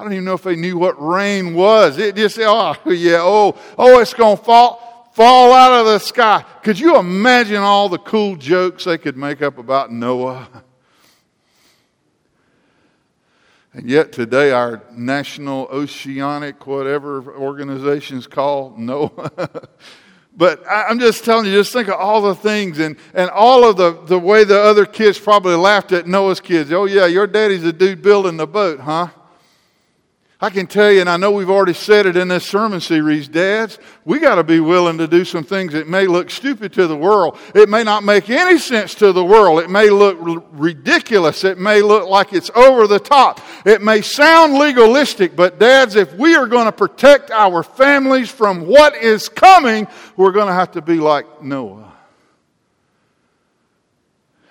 I 0.00 0.02
don't 0.02 0.14
even 0.14 0.24
know 0.24 0.32
if 0.32 0.44
they 0.44 0.56
knew 0.56 0.78
what 0.78 0.94
rain 0.98 1.52
was. 1.52 1.98
It 1.98 2.16
just, 2.16 2.38
oh 2.38 2.74
yeah, 2.86 3.18
oh, 3.20 3.54
oh, 3.76 4.00
it's 4.00 4.14
going 4.14 4.38
to 4.38 4.42
fall 4.42 5.10
fall 5.12 5.52
out 5.52 5.72
of 5.72 5.84
the 5.84 5.98
sky. 5.98 6.42
Could 6.62 6.78
you 6.78 6.96
imagine 6.96 7.58
all 7.58 7.90
the 7.90 7.98
cool 7.98 8.36
jokes 8.36 8.84
they 8.84 8.96
could 8.96 9.18
make 9.18 9.42
up 9.42 9.58
about 9.58 9.92
Noah? 9.92 10.48
And 13.72 13.88
yet 13.88 14.10
today 14.10 14.50
our 14.50 14.82
national 14.90 15.68
oceanic 15.70 16.66
whatever 16.66 17.32
organizations 17.36 18.26
call 18.26 18.72
NOAA. 18.72 19.68
but 20.36 20.64
I'm 20.68 20.98
just 20.98 21.24
telling 21.24 21.46
you, 21.46 21.52
just 21.52 21.72
think 21.72 21.86
of 21.86 21.94
all 21.94 22.20
the 22.20 22.34
things 22.34 22.80
and, 22.80 22.96
and 23.14 23.30
all 23.30 23.64
of 23.64 23.76
the, 23.76 23.92
the 23.92 24.18
way 24.18 24.42
the 24.42 24.60
other 24.60 24.86
kids 24.86 25.20
probably 25.20 25.54
laughed 25.54 25.92
at 25.92 26.08
Noah's 26.08 26.40
kids. 26.40 26.72
Oh 26.72 26.86
yeah, 26.86 27.06
your 27.06 27.28
daddy's 27.28 27.62
a 27.62 27.72
dude 27.72 28.02
building 28.02 28.38
the 28.38 28.46
boat, 28.48 28.80
huh? 28.80 29.10
I 30.42 30.48
can 30.48 30.66
tell 30.66 30.90
you, 30.90 31.02
and 31.02 31.10
I 31.10 31.18
know 31.18 31.32
we've 31.32 31.50
already 31.50 31.74
said 31.74 32.06
it 32.06 32.16
in 32.16 32.28
this 32.28 32.46
sermon 32.46 32.80
series, 32.80 33.28
dads, 33.28 33.78
we 34.06 34.18
got 34.18 34.36
to 34.36 34.44
be 34.44 34.58
willing 34.58 34.96
to 34.96 35.06
do 35.06 35.22
some 35.26 35.44
things 35.44 35.74
that 35.74 35.86
may 35.86 36.06
look 36.06 36.30
stupid 36.30 36.72
to 36.74 36.86
the 36.86 36.96
world. 36.96 37.38
It 37.54 37.68
may 37.68 37.84
not 37.84 38.04
make 38.04 38.30
any 38.30 38.58
sense 38.58 38.94
to 38.96 39.12
the 39.12 39.22
world. 39.22 39.60
It 39.60 39.68
may 39.68 39.90
look 39.90 40.18
r- 40.18 40.42
ridiculous. 40.52 41.44
It 41.44 41.58
may 41.58 41.82
look 41.82 42.08
like 42.08 42.32
it's 42.32 42.48
over 42.56 42.86
the 42.86 42.98
top. 42.98 43.40
It 43.66 43.82
may 43.82 44.00
sound 44.00 44.54
legalistic, 44.54 45.36
but 45.36 45.58
dads, 45.58 45.94
if 45.94 46.14
we 46.14 46.34
are 46.34 46.46
going 46.46 46.64
to 46.64 46.72
protect 46.72 47.30
our 47.30 47.62
families 47.62 48.30
from 48.30 48.66
what 48.66 48.96
is 48.96 49.28
coming, 49.28 49.86
we're 50.16 50.32
going 50.32 50.46
to 50.48 50.54
have 50.54 50.72
to 50.72 50.80
be 50.80 50.94
like 50.94 51.42
Noah. 51.42 51.92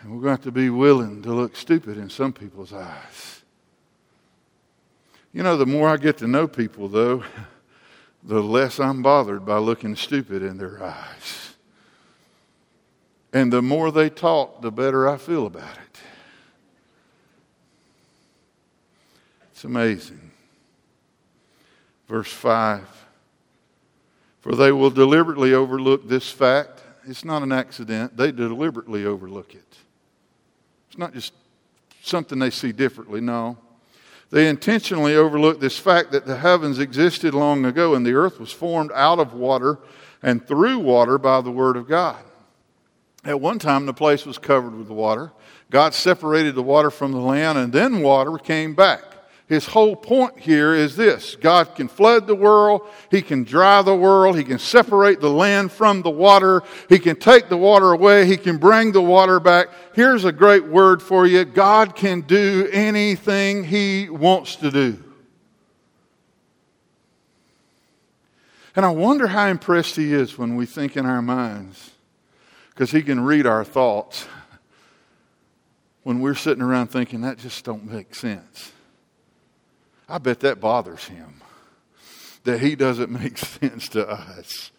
And 0.02 0.12
we're 0.12 0.22
going 0.22 0.38
to 0.38 0.44
have 0.44 0.44
to 0.44 0.52
be 0.52 0.70
willing 0.70 1.24
to 1.24 1.34
look 1.34 1.56
stupid 1.56 1.98
in 1.98 2.12
some 2.12 2.32
people's 2.32 2.74
eyes. 2.74 3.39
You 5.34 5.44
know, 5.44 5.58
the 5.58 5.66
more 5.66 5.88
I 5.88 5.98
get 5.98 6.18
to 6.20 6.28
know 6.28 6.48
people, 6.48 6.88
though, 6.88 7.24
the 8.24 8.42
less 8.42 8.80
I'm 8.80 9.02
bothered 9.02 9.46
by 9.46 9.58
looking 9.58 9.96
stupid 9.96 10.42
in 10.42 10.58
their 10.58 10.84
eyes. 10.84 11.56
And 13.32 13.54
the 13.54 13.62
more 13.62 13.92
they 13.92 14.10
talk, 14.10 14.62
the 14.62 14.72
better 14.72 15.08
I 15.08 15.18
feel 15.18 15.46
about 15.46 15.78
it. 15.78 16.00
It's 19.52 19.64
amazing. 19.64 20.32
Verse 22.08 22.32
5 22.32 22.88
For 24.42 24.56
they 24.56 24.72
will 24.72 24.90
deliberately 24.90 25.54
overlook 25.54 26.08
this 26.08 26.32
fact. 26.32 26.82
It's 27.06 27.24
not 27.24 27.44
an 27.44 27.52
accident, 27.52 28.18
they 28.18 28.32
deliberately 28.32 29.06
overlook 29.06 29.54
it. 29.54 29.78
It's 30.88 30.98
not 30.98 31.14
just 31.14 31.34
something 32.02 32.40
they 32.40 32.50
see 32.50 32.72
differently, 32.72 33.22
no. 33.22 33.58
They 34.32 34.48
intentionally 34.48 35.16
overlook 35.16 35.60
this 35.60 35.78
fact 35.78 36.12
that 36.12 36.26
the 36.26 36.38
heavens 36.38 36.80
existed 36.80 37.34
long 37.34 37.66
ago 37.66 37.96
and 37.96 38.06
the 38.06 38.14
earth 38.14 38.40
was 38.40 38.52
formed 38.52 38.92
out 38.94 39.20
of 39.20 39.34
water 39.34 39.80
and 40.22 40.46
through 40.48 40.80
water 40.80 41.18
by 41.18 41.42
the 41.42 41.52
Word 41.52 41.78
of 41.78 41.88
God. 41.88 42.24
At 43.24 43.42
one 43.42 43.60
time, 43.60 43.86
the 43.86 43.94
place 43.94 44.26
was 44.26 44.38
covered 44.38 44.76
with 44.76 44.90
water. 44.90 45.32
God 45.72 45.94
separated 45.94 46.56
the 46.56 46.64
water 46.64 46.90
from 46.90 47.12
the 47.12 47.20
land, 47.20 47.58
and 47.58 47.74
then 47.74 48.02
water 48.02 48.38
came 48.38 48.76
back. 48.76 49.04
His 49.50 49.66
whole 49.66 49.96
point 49.96 50.38
here 50.38 50.76
is 50.76 50.96
this 50.96 51.36
God 51.36 51.74
can 51.74 51.88
flood 51.88 52.28
the 52.28 52.36
world, 52.36 52.88
He 53.10 53.24
can 53.24 53.44
dry 53.44 53.82
the 53.82 53.96
world, 53.96 54.38
He 54.38 54.44
can 54.44 54.60
separate 54.60 55.22
the 55.22 55.32
land 55.32 55.72
from 55.72 56.04
the 56.04 56.12
water, 56.12 56.62
He 56.88 57.00
can 57.00 57.16
take 57.16 57.50
the 57.50 57.58
water 57.58 57.92
away, 57.92 58.28
He 58.28 58.38
can 58.38 58.58
bring 58.58 58.92
the 58.92 59.02
water 59.02 59.40
back. 59.40 59.70
Here's 59.96 60.24
a 60.24 60.32
great 60.32 60.68
word 60.68 61.02
for 61.02 61.26
you 61.26 61.46
God 61.46 61.96
can 61.96 62.22
do 62.22 62.70
anything 62.72 63.64
He 63.64 64.08
wants 64.08 64.56
to 64.58 64.70
do. 64.70 65.04
And 68.76 68.86
I 68.86 68.90
wonder 68.90 69.26
how 69.26 69.48
impressed 69.48 69.96
He 69.96 70.14
is 70.14 70.38
when 70.38 70.58
we 70.58 70.68
think 70.68 70.96
in 70.96 71.08
our 71.08 71.24
minds, 71.24 71.90
because 72.70 72.92
He 72.92 73.02
can 73.02 73.20
read 73.20 73.48
our 73.48 73.64
thoughts 73.64 74.28
when 76.04 76.20
we're 76.20 76.36
sitting 76.36 76.62
around 76.62 76.90
thinking 76.90 77.22
that 77.22 77.40
just 77.40 77.66
don't 77.66 77.92
make 77.92 78.14
sense. 78.14 78.74
I 80.10 80.18
bet 80.18 80.40
that 80.42 80.60
bothers 80.60 81.06
him 81.06 81.42
that 82.44 82.60
he 82.60 82.76
doesn't 82.76 83.12
make 83.22 83.38
sense 83.38 83.90
to 83.90 84.08
us. 84.10 84.72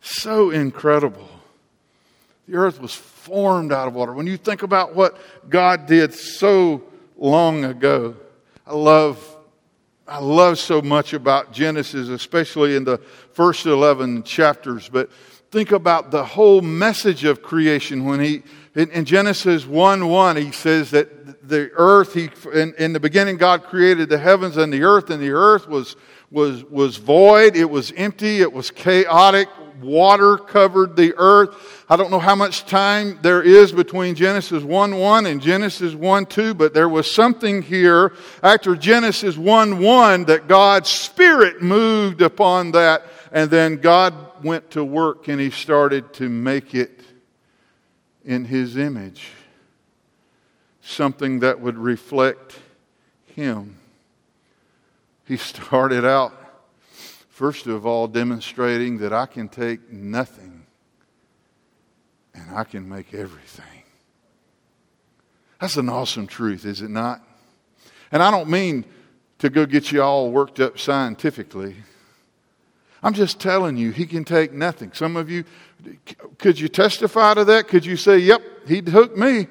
So 0.00 0.50
incredible. 0.50 1.28
The 2.48 2.56
earth 2.56 2.80
was 2.80 2.92
formed 2.92 3.72
out 3.72 3.86
of 3.86 3.94
water. 3.94 4.12
When 4.12 4.26
you 4.26 4.36
think 4.36 4.62
about 4.62 4.96
what 4.96 5.16
God 5.48 5.86
did 5.86 6.12
so 6.12 6.82
long 7.16 7.64
ago, 7.64 8.16
I 8.66 8.74
love 8.74 9.28
I 10.06 10.18
love 10.18 10.58
so 10.58 10.82
much 10.82 11.12
about 11.12 11.52
Genesis, 11.52 12.08
especially 12.08 12.74
in 12.74 12.84
the 12.84 12.98
first 13.32 13.64
11 13.64 14.24
chapters, 14.24 14.88
but 14.88 15.08
think 15.52 15.70
about 15.70 16.10
the 16.10 16.24
whole 16.24 16.62
message 16.62 17.24
of 17.24 17.42
creation. 17.42 18.06
When 18.06 18.20
he 18.20 18.42
in, 18.74 18.90
in 18.90 19.04
Genesis 19.04 19.66
1 19.66 20.08
1, 20.08 20.36
he 20.36 20.50
says 20.50 20.90
that 20.92 21.46
the 21.46 21.70
earth, 21.74 22.14
he, 22.14 22.30
in, 22.54 22.72
in 22.78 22.94
the 22.94 23.00
beginning, 23.00 23.36
God 23.36 23.64
created 23.64 24.08
the 24.08 24.16
heavens 24.16 24.56
and 24.56 24.72
the 24.72 24.82
earth, 24.82 25.10
and 25.10 25.22
the 25.22 25.32
earth 25.32 25.68
was, 25.68 25.94
was, 26.30 26.64
was 26.64 26.96
void, 26.96 27.54
it 27.54 27.68
was 27.68 27.92
empty, 27.92 28.40
it 28.40 28.50
was 28.50 28.70
chaotic, 28.70 29.48
water 29.82 30.38
covered 30.38 30.96
the 30.96 31.12
earth. 31.18 31.84
I 31.90 31.96
don't 31.96 32.10
know 32.10 32.18
how 32.18 32.34
much 32.34 32.64
time 32.64 33.18
there 33.20 33.42
is 33.42 33.72
between 33.72 34.14
Genesis 34.14 34.62
1 34.62 34.96
1 34.96 35.26
and 35.26 35.42
Genesis 35.42 35.92
1 35.92 36.26
2, 36.26 36.54
but 36.54 36.72
there 36.72 36.88
was 36.88 37.10
something 37.10 37.60
here 37.60 38.14
after 38.42 38.74
Genesis 38.74 39.36
1 39.36 39.80
1 39.80 40.24
that 40.24 40.48
God's 40.48 40.88
Spirit 40.88 41.60
moved 41.60 42.22
upon 42.22 42.72
that, 42.72 43.02
and 43.32 43.50
then 43.50 43.76
God 43.76 44.31
went 44.42 44.70
to 44.72 44.84
work 44.84 45.28
and 45.28 45.40
He 45.40 45.50
started 45.50 46.12
to 46.14 46.28
make 46.28 46.74
it 46.74 47.00
in 48.24 48.44
his 48.44 48.76
image, 48.76 49.30
something 50.80 51.40
that 51.40 51.60
would 51.60 51.78
reflect 51.78 52.58
him. 53.26 53.78
He 55.24 55.36
started 55.36 56.04
out, 56.04 56.32
first 57.28 57.66
of 57.66 57.86
all, 57.86 58.06
demonstrating 58.06 58.98
that 58.98 59.12
I 59.12 59.26
can 59.26 59.48
take 59.48 59.90
nothing 59.90 60.66
and 62.34 62.56
I 62.56 62.64
can 62.64 62.88
make 62.88 63.14
everything. 63.14 63.64
That's 65.60 65.76
an 65.76 65.88
awesome 65.88 66.26
truth, 66.26 66.64
is 66.64 66.82
it 66.82 66.90
not? 66.90 67.22
And 68.10 68.22
I 68.22 68.30
don't 68.30 68.48
mean 68.48 68.84
to 69.38 69.48
go 69.48 69.64
get 69.64 69.92
you 69.92 70.02
all 70.02 70.30
worked 70.30 70.60
up 70.60 70.78
scientifically. 70.78 71.76
I'm 73.02 73.14
just 73.14 73.40
telling 73.40 73.76
you, 73.76 73.90
he 73.90 74.06
can 74.06 74.24
take 74.24 74.52
nothing. 74.52 74.92
Some 74.92 75.16
of 75.16 75.28
you, 75.28 75.44
could 76.38 76.58
you 76.58 76.68
testify 76.68 77.34
to 77.34 77.44
that? 77.46 77.66
Could 77.66 77.84
you 77.84 77.96
say, 77.96 78.18
yep, 78.18 78.42
he 78.66 78.80
took 78.80 79.16
me? 79.16 79.48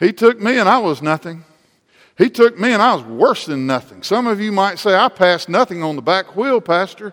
He 0.00 0.12
took 0.12 0.40
me 0.40 0.58
and 0.58 0.68
I 0.68 0.78
was 0.78 1.02
nothing. 1.02 1.44
He 2.16 2.30
took 2.30 2.58
me 2.58 2.72
and 2.72 2.80
I 2.80 2.94
was 2.94 3.04
worse 3.04 3.44
than 3.44 3.66
nothing. 3.66 4.02
Some 4.02 4.26
of 4.26 4.40
you 4.40 4.52
might 4.52 4.78
say, 4.78 4.94
I 4.94 5.08
passed 5.08 5.48
nothing 5.48 5.82
on 5.82 5.96
the 5.96 6.02
back 6.02 6.36
wheel, 6.36 6.60
Pastor. 6.60 7.12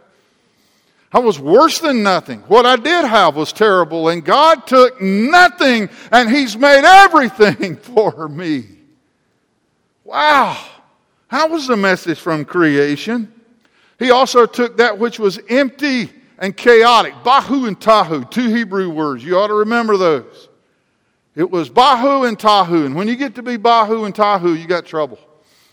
I 1.12 1.20
was 1.20 1.38
worse 1.38 1.80
than 1.80 2.04
nothing. 2.04 2.39
What 2.41 2.66
I 2.66 2.78
did 2.78 3.04
have 3.04 3.36
was 3.36 3.52
terrible, 3.52 4.08
and 4.08 4.24
God 4.24 4.66
took 4.66 5.02
nothing 5.02 5.89
and 6.12 6.30
He's 6.30 6.56
made 6.56 6.86
everything 6.86 7.76
for 7.78 8.30
me. 8.30 8.66
Wow. 10.06 10.58
How 11.28 11.49
was 11.49 11.68
the 11.68 11.76
message 11.76 12.20
from 12.20 12.45
creation? 12.45 13.34
He 14.02 14.10
also 14.10 14.47
took 14.47 14.78
that 14.78 14.97
which 14.97 15.20
was 15.20 15.39
empty 15.47 16.10
and 16.39 16.58
chaotic. 16.58 17.14
Bahu 17.24 17.68
and 17.68 17.80
Tahu, 17.80 18.32
two 18.32 18.52
Hebrew 18.52 18.89
words. 18.89 19.24
You 19.24 19.38
ought 19.38 19.49
to 19.49 19.54
remember 19.54 19.95
those. 19.95 20.49
It 21.36 21.52
was 21.52 21.70
Bahu 21.70 22.28
and 22.28 22.38
Tahu. 22.38 22.88
And 22.88 22.95
when 22.95 23.08
you 23.08 23.16
get 23.16 23.36
to 23.36 23.43
be 23.43 23.58
Bahu 23.58 24.08
and 24.08 24.16
Tahu, 24.16 24.60
you 24.60 24.66
got 24.66 24.88
trouble. 24.88 25.20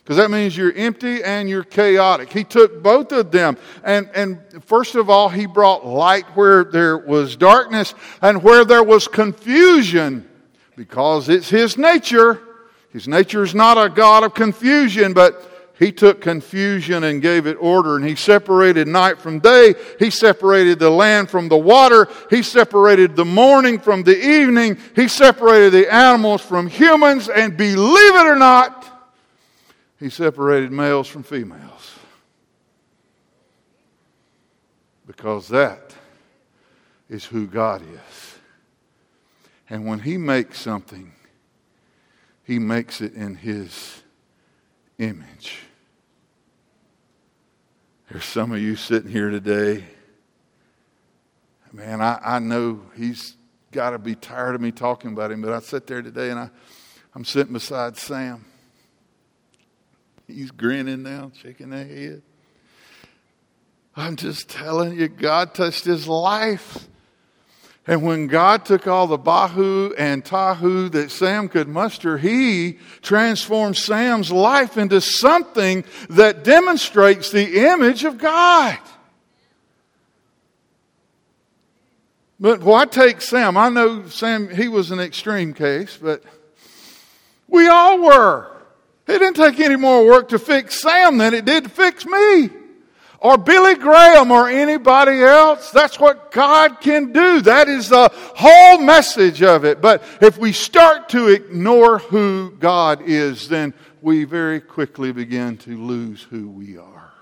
Because 0.03 0.19
that 0.19 0.31
means 0.31 0.55
you're 0.55 0.75
empty 0.75 1.25
and 1.25 1.49
you're 1.49 1.65
chaotic. 1.65 2.31
He 2.31 2.45
took 2.45 2.83
both 2.83 3.13
of 3.13 3.31
them. 3.31 3.57
And, 3.83 4.11
and 4.15 4.63
first 4.63 4.95
of 4.95 5.09
all, 5.09 5.31
he 5.31 5.47
brought 5.47 5.87
light 5.87 6.27
where 6.37 6.65
there 6.65 6.99
was 6.99 7.35
darkness 7.35 7.95
and 8.21 8.43
where 8.43 8.67
there 8.67 8.85
was 8.85 9.09
confusion. 9.09 10.29
Because 10.77 11.31
it's 11.31 11.49
his 11.49 11.79
nature. 11.79 12.43
His 12.91 13.09
nature 13.09 13.43
is 13.43 13.55
not 13.55 13.83
a 13.83 13.89
God 13.89 14.23
of 14.23 14.35
confusion, 14.35 15.15
but 15.15 15.48
he 15.79 15.93
took 15.93 16.21
confusion 16.21 17.05
and 17.05 17.23
gave 17.23 17.47
it 17.47 17.57
order, 17.61 17.95
and 17.95 18.05
He 18.05 18.17
separated 18.17 18.89
night 18.89 19.21
from 19.21 19.39
day. 19.39 19.75
He 20.01 20.11
separated 20.11 20.81
the 20.81 20.91
land 20.91 21.31
from 21.31 21.49
the 21.49 21.57
water. 21.57 22.09
He 22.31 22.43
separated 22.43 23.15
the 23.15 23.25
morning 23.25 23.79
from 23.79 24.03
the 24.03 24.19
evening. 24.19 24.79
He 24.97 25.07
separated 25.07 25.71
the 25.71 25.93
animals 25.93 26.43
from 26.43 26.67
humans, 26.67 27.29
and 27.29 27.57
believe 27.57 28.15
it 28.17 28.27
or 28.27 28.35
not, 28.35 28.87
He 30.01 30.11
separated 30.11 30.73
males 30.73 31.07
from 31.07 31.23
females. 31.23 31.95
Because 35.07 35.47
that 35.49 35.95
is 37.09 37.25
who 37.25 37.47
God 37.47 37.83
is. 37.83 38.35
And 39.71 39.87
when 39.87 40.01
He 40.01 40.19
makes 40.19 40.61
something, 40.61 41.13
He 42.43 42.59
makes 42.59 43.01
it 43.01 43.15
in 43.15 43.37
His 43.37 44.03
image. 44.99 45.61
There's 48.11 48.25
some 48.25 48.53
of 48.53 48.59
you 48.59 48.75
sitting 48.75 49.11
here 49.11 49.29
today. 49.29 49.85
Man, 51.73 52.01
I, 52.01 52.19
I 52.25 52.39
know 52.39 52.81
he's 52.97 53.37
got 53.71 53.91
to 53.91 53.99
be 53.99 54.15
tired 54.15 54.55
of 54.55 54.63
me 54.63 54.73
talking 54.73 55.13
about 55.13 55.31
him, 55.31 55.43
but 55.43 55.53
I 55.53 55.61
sit 55.61 55.87
there 55.87 56.01
today 56.01 56.31
and 56.31 56.41
I, 56.41 56.49
I'm 57.15 57.27
sitting 57.27 57.53
beside 57.53 57.99
Sam. 57.99 58.47
He's 60.27 60.51
grinning 60.51 61.03
now, 61.03 61.33
shaking 61.43 61.69
that 61.71 61.87
head. 61.87 62.23
I'm 63.95 64.17
just 64.17 64.49
telling 64.49 64.99
you, 64.99 65.09
God 65.09 65.53
touched 65.53 65.85
his 65.85 66.09
life. 66.09 66.88
And 67.89 68.03
when 68.03 68.27
God 68.27 68.67
took 68.67 68.87
all 68.87 69.07
the 69.07 69.19
Bahu 69.19 69.95
and 69.97 70.23
Tahu 70.23 70.93
that 70.93 71.11
Sam 71.11 71.49
could 71.49 71.69
muster, 71.69 72.19
he 72.19 72.79
transformed 73.01 73.79
Sam's 73.79 74.31
life 74.31 74.77
into 74.77 75.01
something 75.01 75.85
that 76.11 76.45
demonstrates 76.45 77.31
the 77.31 77.67
image 77.67 78.05
of 78.05 78.19
God. 78.19 78.79
But 82.39 82.61
why 82.61 82.85
take 82.85 83.23
Sam? 83.23 83.57
I 83.57 83.71
know 83.71 84.07
Sam, 84.09 84.51
he 84.51 84.69
was 84.69 84.91
an 84.91 85.01
extreme 85.01 85.55
case, 85.55 85.97
but 85.97 86.23
we 87.49 87.69
all 87.69 88.03
were. 88.03 88.55
It 89.07 89.19
didn't 89.19 89.37
take 89.37 89.59
any 89.61 89.77
more 89.77 90.05
work 90.05 90.29
to 90.29 90.39
fix 90.39 90.83
Sam 90.83 91.17
than 91.17 91.33
it 91.33 91.47
did 91.47 91.65
to 91.65 91.71
fix 91.71 92.05
me 92.05 92.51
or 93.21 93.37
Billy 93.37 93.75
Graham 93.75 94.31
or 94.31 94.49
anybody 94.49 95.23
else. 95.23 95.71
That's 95.71 95.99
what 95.99 96.31
God 96.31 96.81
can 96.81 97.13
do. 97.13 97.41
That 97.41 97.69
is 97.69 97.89
the 97.89 98.11
whole 98.13 98.79
message 98.79 99.43
of 99.43 99.65
it. 99.65 99.81
But 99.81 100.03
if 100.21 100.39
we 100.39 100.53
start 100.53 101.09
to 101.11 101.29
ignore 101.29 101.99
who 101.99 102.51
God 102.59 103.03
is, 103.03 103.49
then 103.49 103.75
we 104.01 104.25
very 104.25 104.61
quickly 104.61 105.13
begin 105.13 105.57
to 105.59 105.77
lose 105.77 106.23
who 106.23 106.49
we 106.49 106.79
are. 106.79 107.13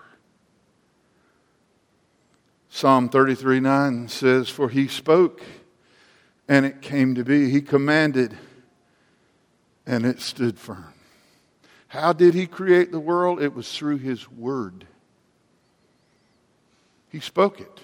Psalm 2.69 3.09
33 3.09 3.61
9 3.61 4.09
says, 4.09 4.51
For 4.51 4.69
he 4.69 4.87
spoke 4.89 5.41
and 6.47 6.67
it 6.67 6.83
came 6.83 7.15
to 7.15 7.25
be. 7.25 7.49
He 7.51 7.63
commanded 7.63 8.37
and 9.87 10.05
it 10.05 10.21
stood 10.21 10.59
firm. 10.59 10.93
How 11.89 12.13
did 12.13 12.35
he 12.35 12.47
create 12.47 12.93
the 12.93 13.01
world? 13.01 13.41
It 13.41 13.55
was 13.55 13.75
through 13.75 13.99
his 13.99 14.31
word. 14.31 14.87
He 17.17 17.21
spoke 17.21 17.63
it. 17.63 17.81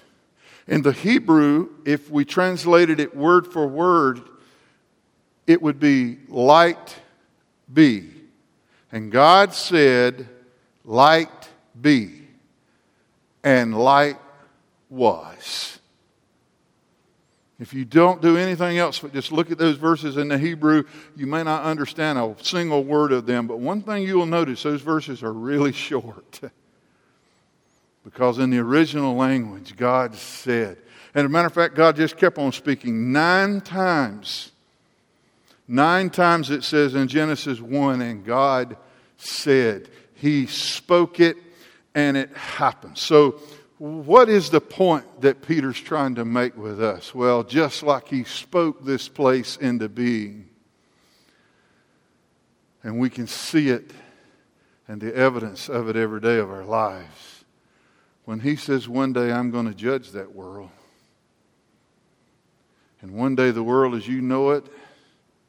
In 0.67 0.83
the 0.83 0.91
Hebrew, 0.91 1.69
if 1.85 2.11
we 2.11 2.23
translated 2.23 2.99
it 2.99 3.15
word 3.15 3.47
for 3.47 3.65
word, 3.65 4.21
it 5.47 5.59
would 5.59 5.79
be 5.79 6.19
light 6.27 6.95
be. 7.73 8.11
And 8.91 9.11
God 9.11 9.55
said, 9.55 10.29
light 10.85 11.49
be. 11.81 12.27
And 13.43 13.75
light 13.75 14.17
was. 14.87 15.79
If 17.59 17.73
you 17.73 17.85
don't 17.85 18.21
do 18.21 18.37
anything 18.37 18.77
else 18.77 18.99
but 18.99 19.13
just 19.13 19.31
look 19.31 19.49
at 19.49 19.57
those 19.57 19.77
verses 19.77 20.17
in 20.17 20.27
the 20.27 20.37
Hebrew, 20.37 20.83
you 21.15 21.25
may 21.25 21.41
not 21.41 21.63
understand 21.63 22.19
a 22.19 22.35
single 22.39 22.83
word 22.83 23.11
of 23.11 23.25
them. 23.25 23.47
But 23.47 23.57
one 23.59 23.81
thing 23.81 24.03
you 24.03 24.19
will 24.19 24.27
notice 24.27 24.61
those 24.61 24.83
verses 24.83 25.23
are 25.23 25.33
really 25.33 25.71
short. 25.89 26.39
Because 28.03 28.39
in 28.39 28.49
the 28.49 28.59
original 28.59 29.15
language, 29.15 29.75
God 29.75 30.15
said, 30.15 30.77
and 31.15 31.25
as 31.25 31.25
a 31.25 31.29
matter 31.29 31.47
of 31.47 31.53
fact, 31.53 31.75
God 31.75 31.95
just 31.95 32.17
kept 32.17 32.37
on 32.37 32.51
speaking 32.51 33.11
nine 33.11 33.61
times. 33.61 34.51
Nine 35.67 36.09
times 36.09 36.49
it 36.49 36.63
says 36.63 36.95
in 36.95 37.07
Genesis 37.07 37.61
1, 37.61 38.01
and 38.01 38.25
God 38.25 38.77
said. 39.17 39.89
He 40.15 40.47
spoke 40.47 41.19
it 41.19 41.37
and 41.93 42.17
it 42.17 42.35
happened. 42.35 42.97
So, 42.97 43.41
what 43.77 44.29
is 44.29 44.49
the 44.49 44.61
point 44.61 45.21
that 45.21 45.41
Peter's 45.41 45.79
trying 45.79 46.15
to 46.15 46.23
make 46.23 46.55
with 46.55 46.81
us? 46.81 47.13
Well, 47.13 47.43
just 47.43 47.83
like 47.83 48.07
he 48.07 48.23
spoke 48.23 48.85
this 48.85 49.09
place 49.09 49.57
into 49.57 49.89
being, 49.89 50.47
and 52.83 52.99
we 52.99 53.09
can 53.09 53.27
see 53.27 53.69
it 53.69 53.91
and 54.87 55.01
the 55.01 55.13
evidence 55.13 55.69
of 55.69 55.89
it 55.89 55.95
every 55.95 56.21
day 56.21 56.37
of 56.37 56.49
our 56.49 56.63
lives. 56.63 57.32
When 58.25 58.39
he 58.39 58.55
says, 58.55 58.87
One 58.87 59.13
day 59.13 59.31
I'm 59.31 59.51
going 59.51 59.67
to 59.67 59.73
judge 59.73 60.11
that 60.11 60.33
world, 60.33 60.69
and 63.01 63.11
one 63.13 63.35
day 63.35 63.51
the 63.51 63.63
world 63.63 63.95
as 63.95 64.07
you 64.07 64.21
know 64.21 64.51
it 64.51 64.65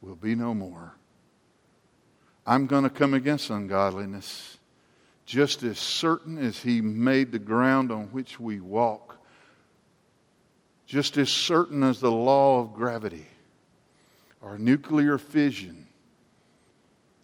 will 0.01 0.15
be 0.15 0.35
no 0.35 0.53
more. 0.53 0.93
I'm 2.45 2.67
going 2.67 2.83
to 2.83 2.89
come 2.89 3.13
against 3.13 3.49
ungodliness 3.49 4.57
just 5.25 5.63
as 5.63 5.79
certain 5.79 6.37
as 6.37 6.61
He 6.61 6.81
made 6.81 7.31
the 7.31 7.39
ground 7.39 7.91
on 7.91 8.05
which 8.07 8.39
we 8.39 8.59
walk, 8.59 9.17
just 10.85 11.17
as 11.17 11.29
certain 11.29 11.81
as 11.81 11.99
the 11.99 12.11
law 12.11 12.59
of 12.59 12.73
gravity 12.73 13.25
or 14.41 14.59
nuclear 14.59 15.17
fission, 15.17 15.87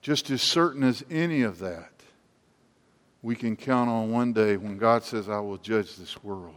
just 0.02 0.32
as 0.32 0.42
certain 0.42 0.82
as 0.82 1.04
any 1.12 1.44
of 1.44 1.60
that, 1.60 1.91
we 3.22 3.36
can 3.36 3.56
count 3.56 3.90
on 3.90 4.12
one 4.12 4.34
day 4.34 4.58
when 4.58 4.78
God 4.78 5.04
says, 5.04 5.30
I 5.30 5.40
will 5.40 5.58
judge 5.58 5.96
this 5.96 6.24
world. 6.24 6.56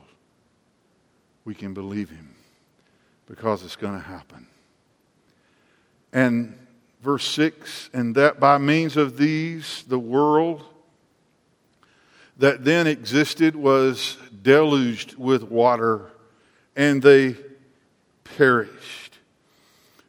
We 1.45 1.55
can 1.55 1.75
believe 1.75 2.11
Him 2.11 2.35
because 3.27 3.62
it's 3.62 3.77
going 3.77 3.95
to 3.95 4.05
happen. 4.05 4.47
And 6.12 6.59
verse 7.03 7.27
6 7.29 7.91
and 7.93 8.15
that 8.15 8.41
by 8.41 8.59
means 8.59 8.97
of 8.97 9.17
these, 9.19 9.85
the 9.89 9.99
world 9.99 10.65
that 12.39 12.65
then 12.65 12.87
existed 12.87 13.55
was 13.55 14.17
deluged 14.43 15.17
with 15.17 15.43
water 15.43 16.11
and 16.75 17.03
they 17.03 17.37
perished. 18.25 19.19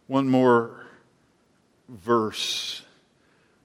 One 0.08 0.30
more 0.30 0.86
verse. 1.90 2.82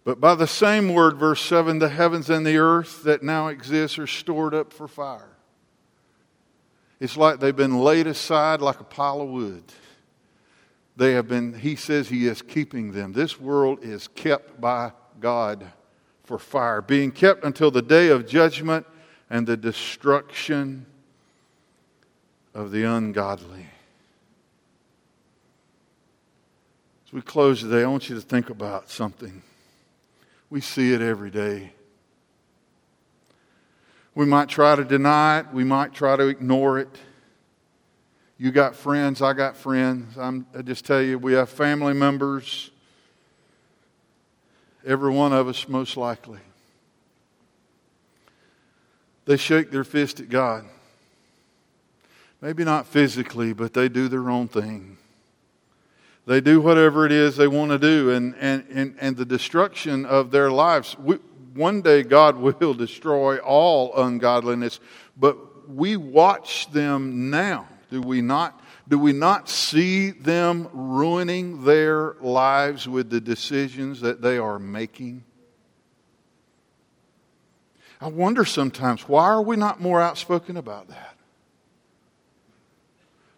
But 0.05 0.21
by 0.21 0.35
the 0.35 0.47
same 0.47 0.95
word, 0.95 1.19
verse 1.19 1.43
7, 1.43 1.79
the 1.79 1.91
heavens 1.91 2.31
and 2.31 2.47
the 2.47 2.57
earth 2.57 3.03
that 3.03 3.23
now 3.23 3.49
exist 3.49 3.99
are 3.99 4.07
stored 4.07 4.55
up 4.55 4.73
for 4.73 4.89
fire. 4.89 5.37
It's 7.01 7.17
like 7.17 7.41
they've 7.41 7.55
been 7.55 7.79
laid 7.79 8.07
aside 8.07 8.61
like 8.61 8.81
a 8.81 8.85
pile 8.85 9.21
of 9.21 9.29
wood. 9.29 9.65
They 10.97 11.13
have 11.13 11.29
been, 11.29 11.55
he 11.55 11.77
says 11.77 12.09
he 12.09 12.27
is 12.27 12.43
keeping 12.43 12.93
them. 12.93 13.13
This 13.13 13.41
world 13.41 13.83
is 13.83 14.09
kept 14.09 14.61
by 14.61 14.93
God 15.19 15.67
for 16.25 16.39
fire, 16.39 16.83
being 16.83 17.11
kept 17.11 17.45
until 17.45 17.71
the 17.71 17.83
day 17.83 18.09
of 18.09 18.27
judgment 18.27 18.87
and 19.29 19.47
the 19.47 19.57
destruction 19.57 20.87
of 22.55 22.71
the 22.71 22.85
ungodly. 22.85 23.67
As 27.07 27.13
we 27.13 27.23
close 27.23 27.61
today, 27.61 27.83
I 27.83 27.87
want 27.87 28.09
you 28.09 28.15
to 28.15 28.21
think 28.21 28.51
about 28.51 28.91
something. 28.91 29.43
We 30.51 30.61
see 30.61 30.93
it 30.93 31.01
every 31.01 31.31
day. 31.31 31.73
We 34.15 34.27
might 34.27 34.49
try 34.49 34.77
to 34.77 34.85
deny 34.85 35.39
it, 35.41 35.47
we 35.53 35.65
might 35.65 35.95
try 35.95 36.17
to 36.17 36.27
ignore 36.27 36.79
it. 36.79 36.89
You 38.37 38.51
got 38.51 38.75
friends, 38.75 39.23
I 39.23 39.33
got 39.33 39.57
friends. 39.57 40.19
I'm, 40.19 40.47
I 40.57 40.63
just 40.63 40.85
tell 40.85 41.01
you, 41.01 41.19
we 41.19 41.35
have 41.35 41.49
family 41.49 41.95
members 41.95 42.71
Every 44.85 45.11
one 45.11 45.33
of 45.33 45.47
us, 45.47 45.69
most 45.69 45.97
likely. 45.97 46.39
They 49.27 49.37
shake 49.37 49.71
their 49.71 49.85
fist 49.85 50.21
at 50.21 50.29
God. 50.29 50.65
Maybe 52.41 52.65
not 52.65 52.87
physically, 52.87 53.53
but 53.53 53.75
they 53.75 53.89
do 53.89 54.09
their 54.09 54.31
own 54.31 54.49
thing. 54.49 54.97
They 56.27 56.41
do 56.41 56.61
whatever 56.61 57.07
it 57.07 57.13
is 57.13 57.37
they 57.37 57.49
want 57.49 57.73
to 57.73 57.79
do, 57.79 58.11
and, 58.11 58.35
and, 58.39 58.65
and, 58.71 58.97
and 59.01 59.17
the 59.17 59.25
destruction 59.25 60.05
of 60.05 60.31
their 60.31 60.51
lives. 60.51 60.97
We, 60.99 61.17
one 61.55 61.83
day, 61.83 62.03
God 62.03 62.37
will 62.61 62.75
destroy 62.75 63.39
all 63.39 63.97
ungodliness, 63.97 64.81
but 65.17 65.69
we 65.69 65.97
watch 65.97 66.71
them 66.73 67.31
now, 67.31 67.69
do 67.91 68.01
we 68.01 68.21
not? 68.21 68.61
Do 68.89 68.99
we 68.99 69.13
not 69.13 69.49
see 69.49 70.11
them 70.11 70.69
ruining 70.73 71.65
their 71.65 72.17
lives 72.21 72.89
with 72.89 73.09
the 73.09 73.21
decisions 73.21 74.01
that 74.01 74.21
they 74.21 74.37
are 74.37 74.59
making? 74.59 75.23
I 78.01 78.09
wonder 78.09 78.45
sometimes 78.45 79.09
why 79.09 79.27
are 79.27 79.43
we 79.43 79.57
not 79.57 79.81
more 79.81 80.01
outspoken 80.01 80.57
about 80.57 80.89
that? 80.89 81.17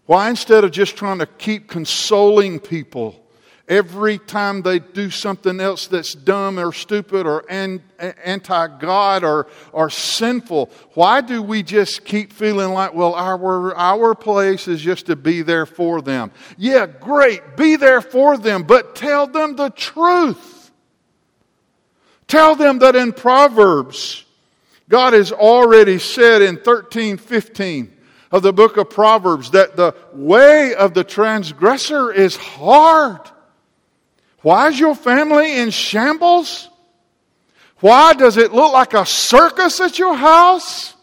Why, 0.07 0.31
instead 0.31 0.65
of 0.65 0.73
just 0.73 0.97
trying 0.97 1.21
to 1.21 1.27
keep 1.27 1.69
consoling 1.69 2.59
people, 2.59 3.23
every 3.69 4.19
time 4.19 4.63
they 4.63 4.79
do 4.79 5.11
something 5.11 5.61
else 5.61 5.87
that's 5.87 6.13
dumb 6.13 6.59
or 6.59 6.73
stupid 6.73 7.27
or 7.27 7.45
anti 7.49 8.67
God 8.79 9.25
or, 9.25 9.47
or 9.73 9.91
sinful, 9.91 10.71
why 10.95 11.21
do 11.21 11.43
we 11.43 11.63
just 11.63 12.05
keep 12.05 12.33
feeling 12.33 12.73
like, 12.73 12.95
well, 12.95 13.15
our, 13.15 13.75
our 13.75 14.15
place 14.15 14.69
is 14.69 14.81
just 14.81 15.07
to 15.07 15.17
be 15.17 15.43
there 15.43 15.67
for 15.67 16.03
them? 16.03 16.33
Yeah, 16.59 16.87
great, 16.87 17.57
be 17.57 17.77
there 17.77 18.01
for 18.01 18.37
them, 18.37 18.65
but 18.65 18.97
tell 18.97 19.27
them 19.27 19.57
the 19.57 19.71
truth. 19.71 20.71
Tell 22.27 22.57
them 22.57 22.79
that 22.81 22.97
in 22.97 23.13
Proverbs, 23.13 24.25
God 24.89 25.13
has 25.13 25.33
already 25.33 25.99
said 25.99 26.43
in 26.43 26.59
13, 26.59 27.17
15, 27.17 27.97
of 28.33 28.43
the 28.43 28.53
book 28.53 28.79
of 28.79 28.91
Proverbs 28.91 29.51
that 29.51 29.77
the 29.77 29.95
way 30.13 30.75
of 30.75 30.95
the 30.95 31.05
transgressor 31.05 32.11
is 32.11 32.35
hard. 32.35 33.21
Why 34.41 34.69
is 34.69 34.81
your 34.81 34.95
family 34.95 35.59
in 35.59 35.71
shambles? 35.71 36.69
Why 37.81 38.15
does 38.15 38.39
it 38.39 38.53
look 38.53 38.73
like 38.73 38.95
a 38.95 39.05
circus 39.05 39.81
at 39.81 39.99
your 39.99 40.15
house? 40.15 40.95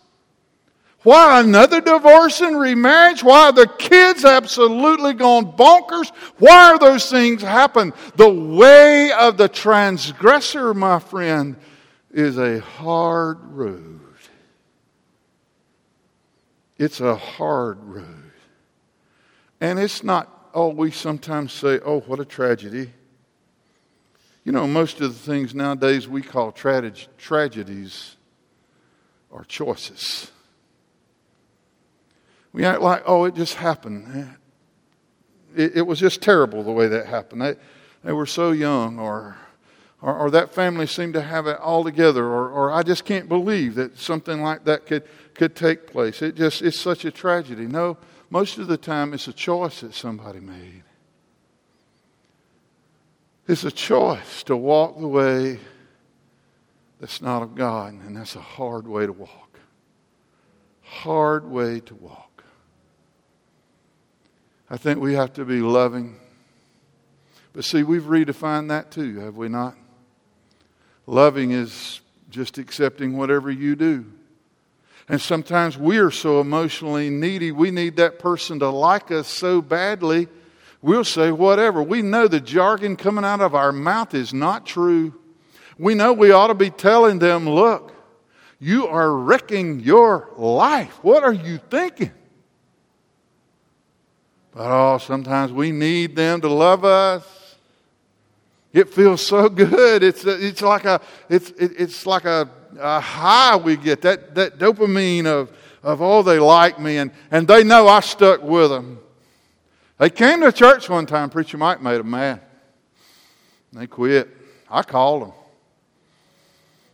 Why 1.03 1.39
another 1.39 1.80
divorce 1.80 2.41
and 2.41 2.59
remarriage? 2.59 3.23
Why 3.23 3.45
are 3.45 3.51
the 3.53 3.67
kids 3.67 4.25
absolutely 4.25 5.13
gone 5.13 5.53
bonkers? 5.53 6.11
Why 6.39 6.71
are 6.71 6.80
those 6.80 7.09
things 7.09 7.41
happen? 7.41 7.93
The 8.15 8.30
way 8.30 9.11
of 9.13 9.38
the 9.38 9.47
transgressor, 9.47 10.73
my 10.73 10.99
friend, 10.99 11.55
is 12.11 12.38
a 12.38 12.59
hard 12.59 13.38
road. 13.51 13.99
It's 16.80 17.01
a 17.01 17.15
hard 17.15 17.84
road. 17.84 18.32
And 19.59 19.77
it's 19.77 20.01
not, 20.01 20.49
oh, 20.53 20.69
we 20.69 20.91
sometimes 20.91 21.51
say, 21.51 21.80
oh, 21.86 21.99
what 21.99 22.21
a 22.21 22.25
tragedy. 22.25 22.91
You 24.45 24.53
know, 24.53 24.65
most 24.65 25.01
of 25.01 25.13
the 25.13 25.19
things 25.19 25.53
nowadays 25.53 26.07
we 26.07 26.21
call 26.21 26.53
tra- 26.53 26.89
tragedies 27.17 28.15
are 29.30 29.43
choices. 29.43 30.32
We 32.53 32.63
act 32.63 32.82
like, 32.82 33.03
oh, 33.05 33.25
it 33.25 33.36
just 33.36 33.55
happened. 33.55 34.36
It, 35.55 35.77
it 35.77 35.82
was 35.82 35.99
just 35.99 36.21
terrible 36.21 36.63
the 36.63 36.71
way 36.71 36.88
that 36.88 37.05
happened. 37.07 37.41
They, 37.41 37.55
they 38.05 38.13
were 38.13 38.25
so 38.25 38.51
young, 38.51 38.97
or, 38.97 39.38
or, 40.01 40.15
or, 40.15 40.32
that 40.32 40.53
family 40.53 40.88
seemed 40.88 41.13
to 41.13 41.21
have 41.21 41.45
it 41.45 41.57
all 41.59 41.84
together, 41.84 42.25
or, 42.25 42.49
or 42.49 42.71
I 42.71 42.82
just 42.84 43.03
can't 43.03 43.27
believe 43.27 43.75
that 43.75 43.99
something 43.99 44.41
like 44.41 44.63
that 44.63 44.86
could, 44.86 45.03
could 45.39 45.55
take 45.55 45.87
place. 45.87 46.21
It 46.21 46.35
just, 46.35 46.61
it's 46.61 46.77
such 46.77 47.05
a 47.05 47.11
tragedy. 47.11 47.65
No, 47.65 47.97
most 48.29 48.57
of 48.57 48.67
the 48.67 48.75
time 48.75 49.13
it's 49.13 49.29
a 49.29 49.33
choice 49.33 49.79
that 49.79 49.93
somebody 49.93 50.41
made. 50.41 50.83
It's 53.47 53.63
a 53.63 53.71
choice 53.71 54.43
to 54.43 54.57
walk 54.57 54.99
the 54.99 55.07
way 55.07 55.59
that's 56.99 57.21
not 57.21 57.41
of 57.41 57.55
God, 57.55 57.93
and 57.93 58.17
that's 58.17 58.35
a 58.35 58.41
hard 58.41 58.85
way 58.85 59.05
to 59.05 59.13
walk. 59.13 59.59
Hard 60.81 61.49
way 61.49 61.79
to 61.79 61.95
walk. 61.95 62.43
I 64.69 64.75
think 64.75 64.99
we 64.99 65.13
have 65.13 65.31
to 65.33 65.45
be 65.45 65.61
loving. 65.61 66.17
But 67.53 67.63
see, 67.63 67.83
we've 67.83 68.03
redefined 68.03 68.67
that 68.67 68.91
too, 68.91 69.19
have 69.19 69.37
we 69.37 69.47
not? 69.47 69.77
Loving 71.07 71.51
is 71.51 72.01
just 72.29 72.57
accepting 72.57 73.15
whatever 73.15 73.49
you 73.49 73.77
do. 73.77 74.05
And 75.10 75.20
sometimes 75.20 75.76
we 75.76 75.97
are 75.97 76.12
so 76.12 76.39
emotionally 76.39 77.10
needy, 77.10 77.51
we 77.51 77.72
need 77.72 77.95
that 77.95 78.20
person 78.20 78.60
to 78.60 78.70
like 78.70 79.10
us 79.10 79.28
so 79.28 79.60
badly, 79.60 80.28
we'll 80.84 81.03
say 81.03 81.32
whatever. 81.32 81.82
We 81.82 82.03
know 82.03 82.28
the 82.28 82.39
jargon 82.39 82.95
coming 82.95 83.26
out 83.26 83.41
of 83.41 83.55
our 83.55 83.72
mouth 83.72 84.14
is 84.14 84.36
not 84.36 84.68
true. 84.68 85.16
We 85.80 85.95
know 85.95 86.14
we 86.14 86.32
ought 86.32 86.47
to 86.47 86.53
be 86.53 86.70
telling 86.70 87.18
them, 87.18 87.49
look, 87.49 87.91
you 88.60 88.88
are 88.88 89.12
wrecking 89.12 89.80
your 89.80 90.30
life. 90.38 91.03
What 91.03 91.24
are 91.24 91.34
you 91.34 91.60
thinking? 91.72 92.12
But 94.51 94.68
oh, 94.70 94.97
sometimes 94.99 95.51
we 95.51 95.72
need 95.72 96.16
them 96.16 96.41
to 96.41 96.49
love 96.49 96.86
us. 96.86 97.55
It 98.74 98.89
feels 98.89 99.26
so 99.26 99.49
good. 99.49 100.03
It's, 100.03 100.24
it's 100.24 100.62
like 100.62 100.86
a, 100.86 101.01
it's, 101.30 101.49
it's 101.57 102.05
like 102.05 102.26
a 102.26 102.49
a 102.78 102.99
high 102.99 103.55
we 103.55 103.78
get, 103.78 104.01
that, 104.01 104.36
that 104.36 104.57
dopamine 104.57 105.26
of, 105.26 105.51
of, 105.84 106.01
oh, 106.01 106.22
they 106.22 106.39
like 106.39 106.80
me, 106.80 106.97
and, 106.97 107.11
and 107.32 107.47
they 107.47 107.63
know 107.63 107.88
I 107.88 108.01
stuck 108.01 108.43
with 108.43 108.70
them. 108.70 108.99
They 109.97 110.09
came 110.09 110.41
to 110.41 110.51
church 110.51 110.89
one 110.89 111.05
time, 111.05 111.30
Preacher 111.30 111.57
Mike 111.57 111.82
made 111.82 111.97
them 111.97 112.09
mad. 112.09 112.41
They 113.74 113.88
quit. 113.88 114.30
I 114.70 114.84
called 114.84 115.24
them. 115.24 115.34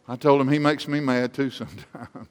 I 0.08 0.16
told 0.16 0.42
him 0.42 0.50
he 0.50 0.60
makes 0.60 0.88
me 0.88 1.00
mad 1.00 1.34
too 1.34 1.50
sometimes. 1.52 2.28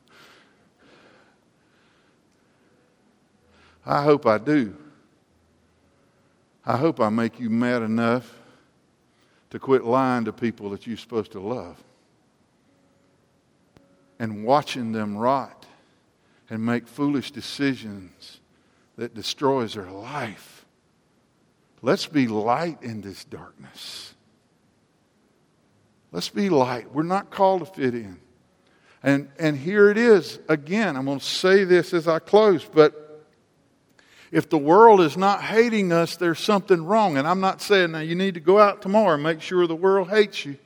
I 3.87 4.03
hope 4.03 4.27
I 4.27 4.39
do. 4.39 4.77
I 6.65 6.77
hope 6.77 7.01
I 7.01 7.11
make 7.11 7.39
you 7.39 7.51
mad 7.51 7.83
enough 7.83 8.33
to 9.51 9.59
quit 9.59 9.85
lying 9.85 10.25
to 10.25 10.33
people 10.33 10.71
that 10.71 10.87
you're 10.87 10.97
supposed 10.97 11.33
to 11.33 11.41
love 11.41 11.83
and 14.19 14.45
watching 14.45 14.93
them 14.93 15.17
rot 15.17 15.67
and 16.51 16.65
make 16.65 16.87
foolish 16.87 17.31
decisions 17.31 18.41
that 18.97 19.15
destroys 19.15 19.75
their 19.75 19.91
life. 19.91 20.65
Let's 21.83 22.07
be 22.07 22.29
light 22.29 22.83
in 22.83 23.01
this 23.01 23.25
darkness. 23.25 24.15
Let's 26.13 26.29
be 26.29 26.49
light. 26.49 26.93
We're 26.95 27.03
not 27.03 27.31
called 27.31 27.61
to 27.61 27.67
fit 27.67 27.95
in. 27.95 28.21
And, 29.03 29.29
and 29.39 29.59
here 29.59 29.91
it 29.91 29.99
is 29.99 30.39
again. 30.49 30.97
I'm 30.97 31.05
going 31.05 31.19
to 31.19 31.25
say 31.25 31.65
this 31.65 31.93
as 31.93 32.09
I 32.09 32.21
close, 32.21 32.65
but 32.65 33.27
if 34.33 34.49
the 34.49 34.59
world 34.59 35.01
is 35.01 35.17
not 35.17 35.43
hating 35.43 35.93
us, 35.93 36.17
there's 36.17 36.39
something 36.39 36.85
wrong. 36.85 37.19
And 37.19 37.29
I'm 37.29 37.41
not 37.41 37.61
saying 37.61 37.93
now 37.93 37.99
you 37.99 38.15
need 38.15 38.35
to 38.35 38.41
go 38.41 38.59
out 38.59 38.81
tomorrow 38.81 39.15
and 39.15 39.23
make 39.23 39.43
sure 39.43 39.67
the 39.67 39.77
world 39.77 40.09
hates 40.09 40.47
you. 40.47 40.57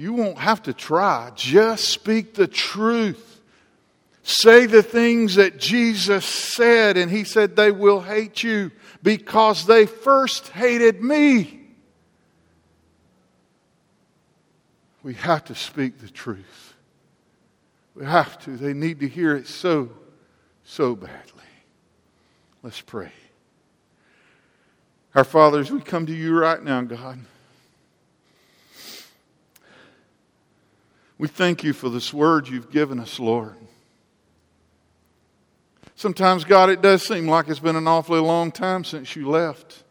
You 0.00 0.14
won't 0.14 0.38
have 0.38 0.62
to 0.62 0.72
try. 0.72 1.30
Just 1.34 1.90
speak 1.90 2.32
the 2.32 2.46
truth. 2.46 3.42
Say 4.22 4.64
the 4.64 4.82
things 4.82 5.34
that 5.34 5.58
Jesus 5.58 6.24
said, 6.24 6.96
and 6.96 7.10
He 7.10 7.22
said 7.22 7.54
they 7.54 7.70
will 7.70 8.00
hate 8.00 8.42
you 8.42 8.70
because 9.02 9.66
they 9.66 9.84
first 9.84 10.48
hated 10.48 11.02
me. 11.02 11.60
We 15.02 15.12
have 15.16 15.44
to 15.44 15.54
speak 15.54 15.98
the 15.98 16.08
truth. 16.08 16.72
We 17.94 18.06
have 18.06 18.42
to. 18.44 18.56
They 18.56 18.72
need 18.72 19.00
to 19.00 19.08
hear 19.08 19.36
it 19.36 19.46
so, 19.46 19.90
so 20.64 20.96
badly. 20.96 21.44
Let's 22.62 22.80
pray. 22.80 23.12
Our 25.14 25.24
fathers, 25.24 25.70
we 25.70 25.82
come 25.82 26.06
to 26.06 26.14
you 26.14 26.38
right 26.38 26.62
now, 26.64 26.80
God. 26.80 27.18
We 31.20 31.28
thank 31.28 31.62
you 31.64 31.74
for 31.74 31.90
this 31.90 32.14
word 32.14 32.48
you've 32.48 32.70
given 32.70 32.98
us, 32.98 33.20
Lord. 33.20 33.54
Sometimes, 35.94 36.44
God, 36.44 36.70
it 36.70 36.80
does 36.80 37.02
seem 37.02 37.28
like 37.28 37.46
it's 37.48 37.60
been 37.60 37.76
an 37.76 37.86
awfully 37.86 38.20
long 38.20 38.50
time 38.50 38.84
since 38.84 39.14
you 39.14 39.28
left. 39.28 39.84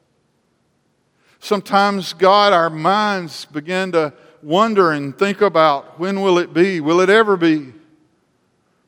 Sometimes, 1.38 2.14
God, 2.14 2.52
our 2.52 2.72
minds 2.72 3.46
begin 3.46 3.92
to 3.92 4.12
wonder 4.42 4.92
and 4.92 5.16
think 5.16 5.42
about 5.42 6.00
when 6.00 6.22
will 6.22 6.40
it 6.40 6.52
be? 6.52 6.80
Will 6.80 7.00
it 7.00 7.12
ever 7.12 7.38
be? 7.38 7.74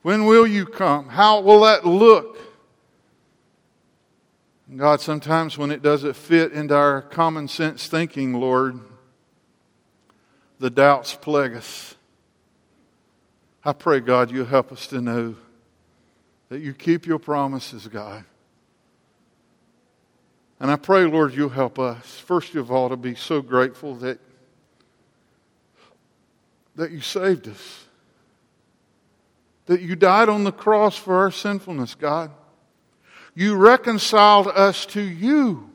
When 0.01 0.25
will 0.25 0.47
you 0.47 0.65
come? 0.65 1.09
How 1.09 1.41
will 1.41 1.61
that 1.61 1.85
look? 1.85 2.39
God, 4.75 4.99
sometimes 4.99 5.59
when 5.59 5.69
it 5.69 5.83
doesn't 5.83 6.15
fit 6.15 6.53
into 6.53 6.75
our 6.75 7.03
common 7.03 7.47
sense 7.47 7.85
thinking, 7.85 8.33
Lord, 8.33 8.79
the 10.57 10.71
doubts 10.71 11.13
plague 11.13 11.53
us. 11.53 11.97
I 13.63 13.73
pray, 13.73 13.99
God, 13.99 14.31
you 14.31 14.43
help 14.43 14.71
us 14.71 14.87
to 14.87 15.01
know 15.01 15.35
that 16.49 16.59
you 16.59 16.73
keep 16.73 17.05
your 17.05 17.19
promises, 17.19 17.87
God. 17.87 18.25
And 20.59 20.69
I 20.69 20.75
pray, 20.75 21.05
Lord, 21.05 21.33
you'll 21.33 21.49
help 21.49 21.79
us, 21.79 22.19
first 22.19 22.55
of 22.55 22.71
all, 22.71 22.89
to 22.89 22.97
be 22.97 23.15
so 23.15 23.41
grateful 23.41 23.95
that, 23.95 24.19
that 26.75 26.91
you 26.91 27.01
saved 27.01 27.47
us, 27.47 27.85
that 29.67 29.81
you 29.81 29.95
died 29.95 30.27
on 30.27 30.43
the 30.43 30.51
cross 30.51 30.97
for 30.97 31.15
our 31.17 31.31
sinfulness, 31.31 31.95
God. 31.95 32.31
You 33.33 33.55
reconciled 33.55 34.47
us 34.47 34.85
to 34.87 35.01
you. 35.01 35.69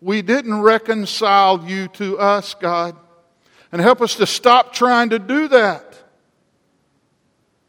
We 0.00 0.22
didn't 0.22 0.60
reconcile 0.60 1.64
you 1.66 1.88
to 1.88 2.18
us, 2.18 2.54
God. 2.54 2.96
And 3.70 3.80
help 3.80 4.00
us 4.00 4.16
to 4.16 4.26
stop 4.26 4.72
trying 4.72 5.10
to 5.10 5.18
do 5.18 5.48
that. 5.48 5.96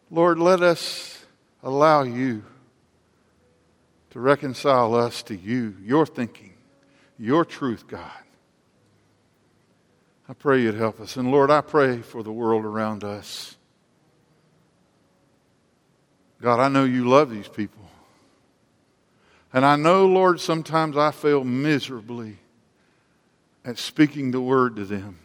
Lord, 0.10 0.40
let 0.40 0.62
us 0.62 1.26
allow 1.64 2.04
you 2.04 2.44
to 4.12 4.20
reconcile 4.20 4.96
us 4.96 5.22
to 5.24 5.36
you, 5.36 5.76
your 5.84 6.06
thinking, 6.06 6.54
your 7.20 7.44
truth, 7.44 7.88
God. 7.88 8.12
I 10.30 10.34
pray 10.34 10.62
you'd 10.62 10.76
help 10.76 11.00
us. 11.00 11.18
And 11.18 11.32
Lord, 11.32 11.52
I 11.52 11.62
pray 11.62 12.02
for 12.02 12.24
the 12.24 12.32
world 12.32 12.66
around 12.66 13.04
us. 13.04 13.56
God, 16.42 16.60
I 16.60 16.68
know 16.68 16.84
you 16.84 17.08
love 17.08 17.30
these 17.30 17.48
people. 17.48 17.90
And 19.54 19.66
I 19.66 19.76
know, 19.76 20.06
Lord, 20.06 20.40
sometimes 20.40 20.98
I 20.98 21.12
fail 21.12 21.44
miserably 21.44 22.38
at 23.66 23.78
speaking 23.78 24.32
the 24.32 24.42
word 24.42 24.76
to 24.76 24.86
them. 24.86 25.20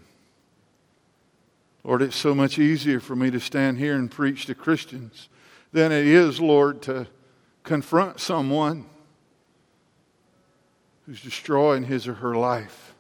Lord, 1.84 2.02
it's 2.02 2.16
so 2.16 2.34
much 2.34 2.58
easier 2.58 3.00
for 3.00 3.16
me 3.16 3.30
to 3.30 3.40
stand 3.40 3.78
here 3.78 3.94
and 3.94 4.10
preach 4.10 4.46
to 4.46 4.54
Christians 4.54 5.28
than 5.72 5.90
it 5.90 6.06
is, 6.06 6.40
Lord, 6.40 6.82
to 6.82 7.08
confront 7.64 8.20
someone 8.20 8.86
who's 11.06 11.22
destroying 11.22 11.84
his 11.84 12.06
or 12.06 12.14
her 12.14 12.36
life. 12.36 12.94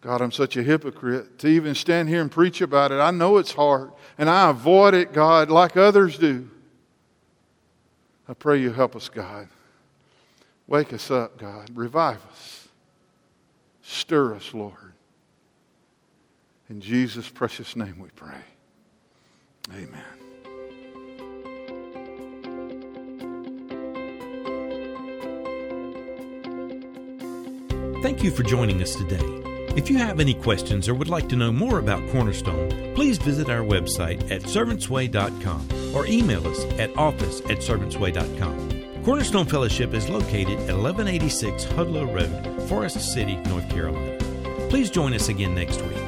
God, 0.00 0.20
I'm 0.20 0.32
such 0.32 0.56
a 0.56 0.62
hypocrite 0.62 1.38
to 1.38 1.48
even 1.48 1.74
stand 1.74 2.10
here 2.10 2.20
and 2.20 2.30
preach 2.30 2.60
about 2.60 2.92
it. 2.92 2.96
I 2.96 3.10
know 3.10 3.38
it's 3.38 3.52
hard, 3.52 3.90
and 4.18 4.28
I 4.28 4.50
avoid 4.50 4.92
it, 4.92 5.12
God, 5.12 5.50
like 5.50 5.76
others 5.76 6.18
do. 6.18 6.48
I 8.28 8.34
pray 8.34 8.60
you 8.60 8.70
help 8.70 8.94
us, 8.94 9.08
God. 9.08 9.48
Wake 10.66 10.92
us 10.92 11.10
up, 11.10 11.38
God. 11.38 11.70
Revive 11.74 12.24
us. 12.30 12.68
Stir 13.82 14.34
us, 14.34 14.52
Lord. 14.52 14.83
In 16.70 16.80
Jesus' 16.80 17.28
precious 17.28 17.76
name 17.76 17.98
we 17.98 18.08
pray. 18.10 18.42
Amen. 19.72 20.02
Thank 28.02 28.22
you 28.22 28.30
for 28.30 28.42
joining 28.42 28.82
us 28.82 28.94
today. 28.94 29.44
If 29.76 29.90
you 29.90 29.98
have 29.98 30.20
any 30.20 30.34
questions 30.34 30.88
or 30.88 30.94
would 30.94 31.08
like 31.08 31.28
to 31.30 31.36
know 31.36 31.50
more 31.50 31.78
about 31.78 32.06
Cornerstone, 32.10 32.94
please 32.94 33.18
visit 33.18 33.48
our 33.48 33.62
website 33.62 34.30
at 34.30 34.42
servantsway.com 34.42 35.94
or 35.94 36.06
email 36.06 36.46
us 36.46 36.64
at 36.78 36.96
office 36.96 37.40
at 37.40 37.58
servantsway.com. 37.58 39.02
Cornerstone 39.04 39.46
Fellowship 39.46 39.92
is 39.94 40.08
located 40.08 40.58
at 40.68 40.76
1186 40.76 41.64
Hudlow 41.64 42.14
Road, 42.14 42.68
Forest 42.68 43.00
City, 43.12 43.36
North 43.36 43.68
Carolina. 43.68 44.16
Please 44.70 44.90
join 44.90 45.12
us 45.12 45.28
again 45.28 45.54
next 45.54 45.80
week. 45.82 46.03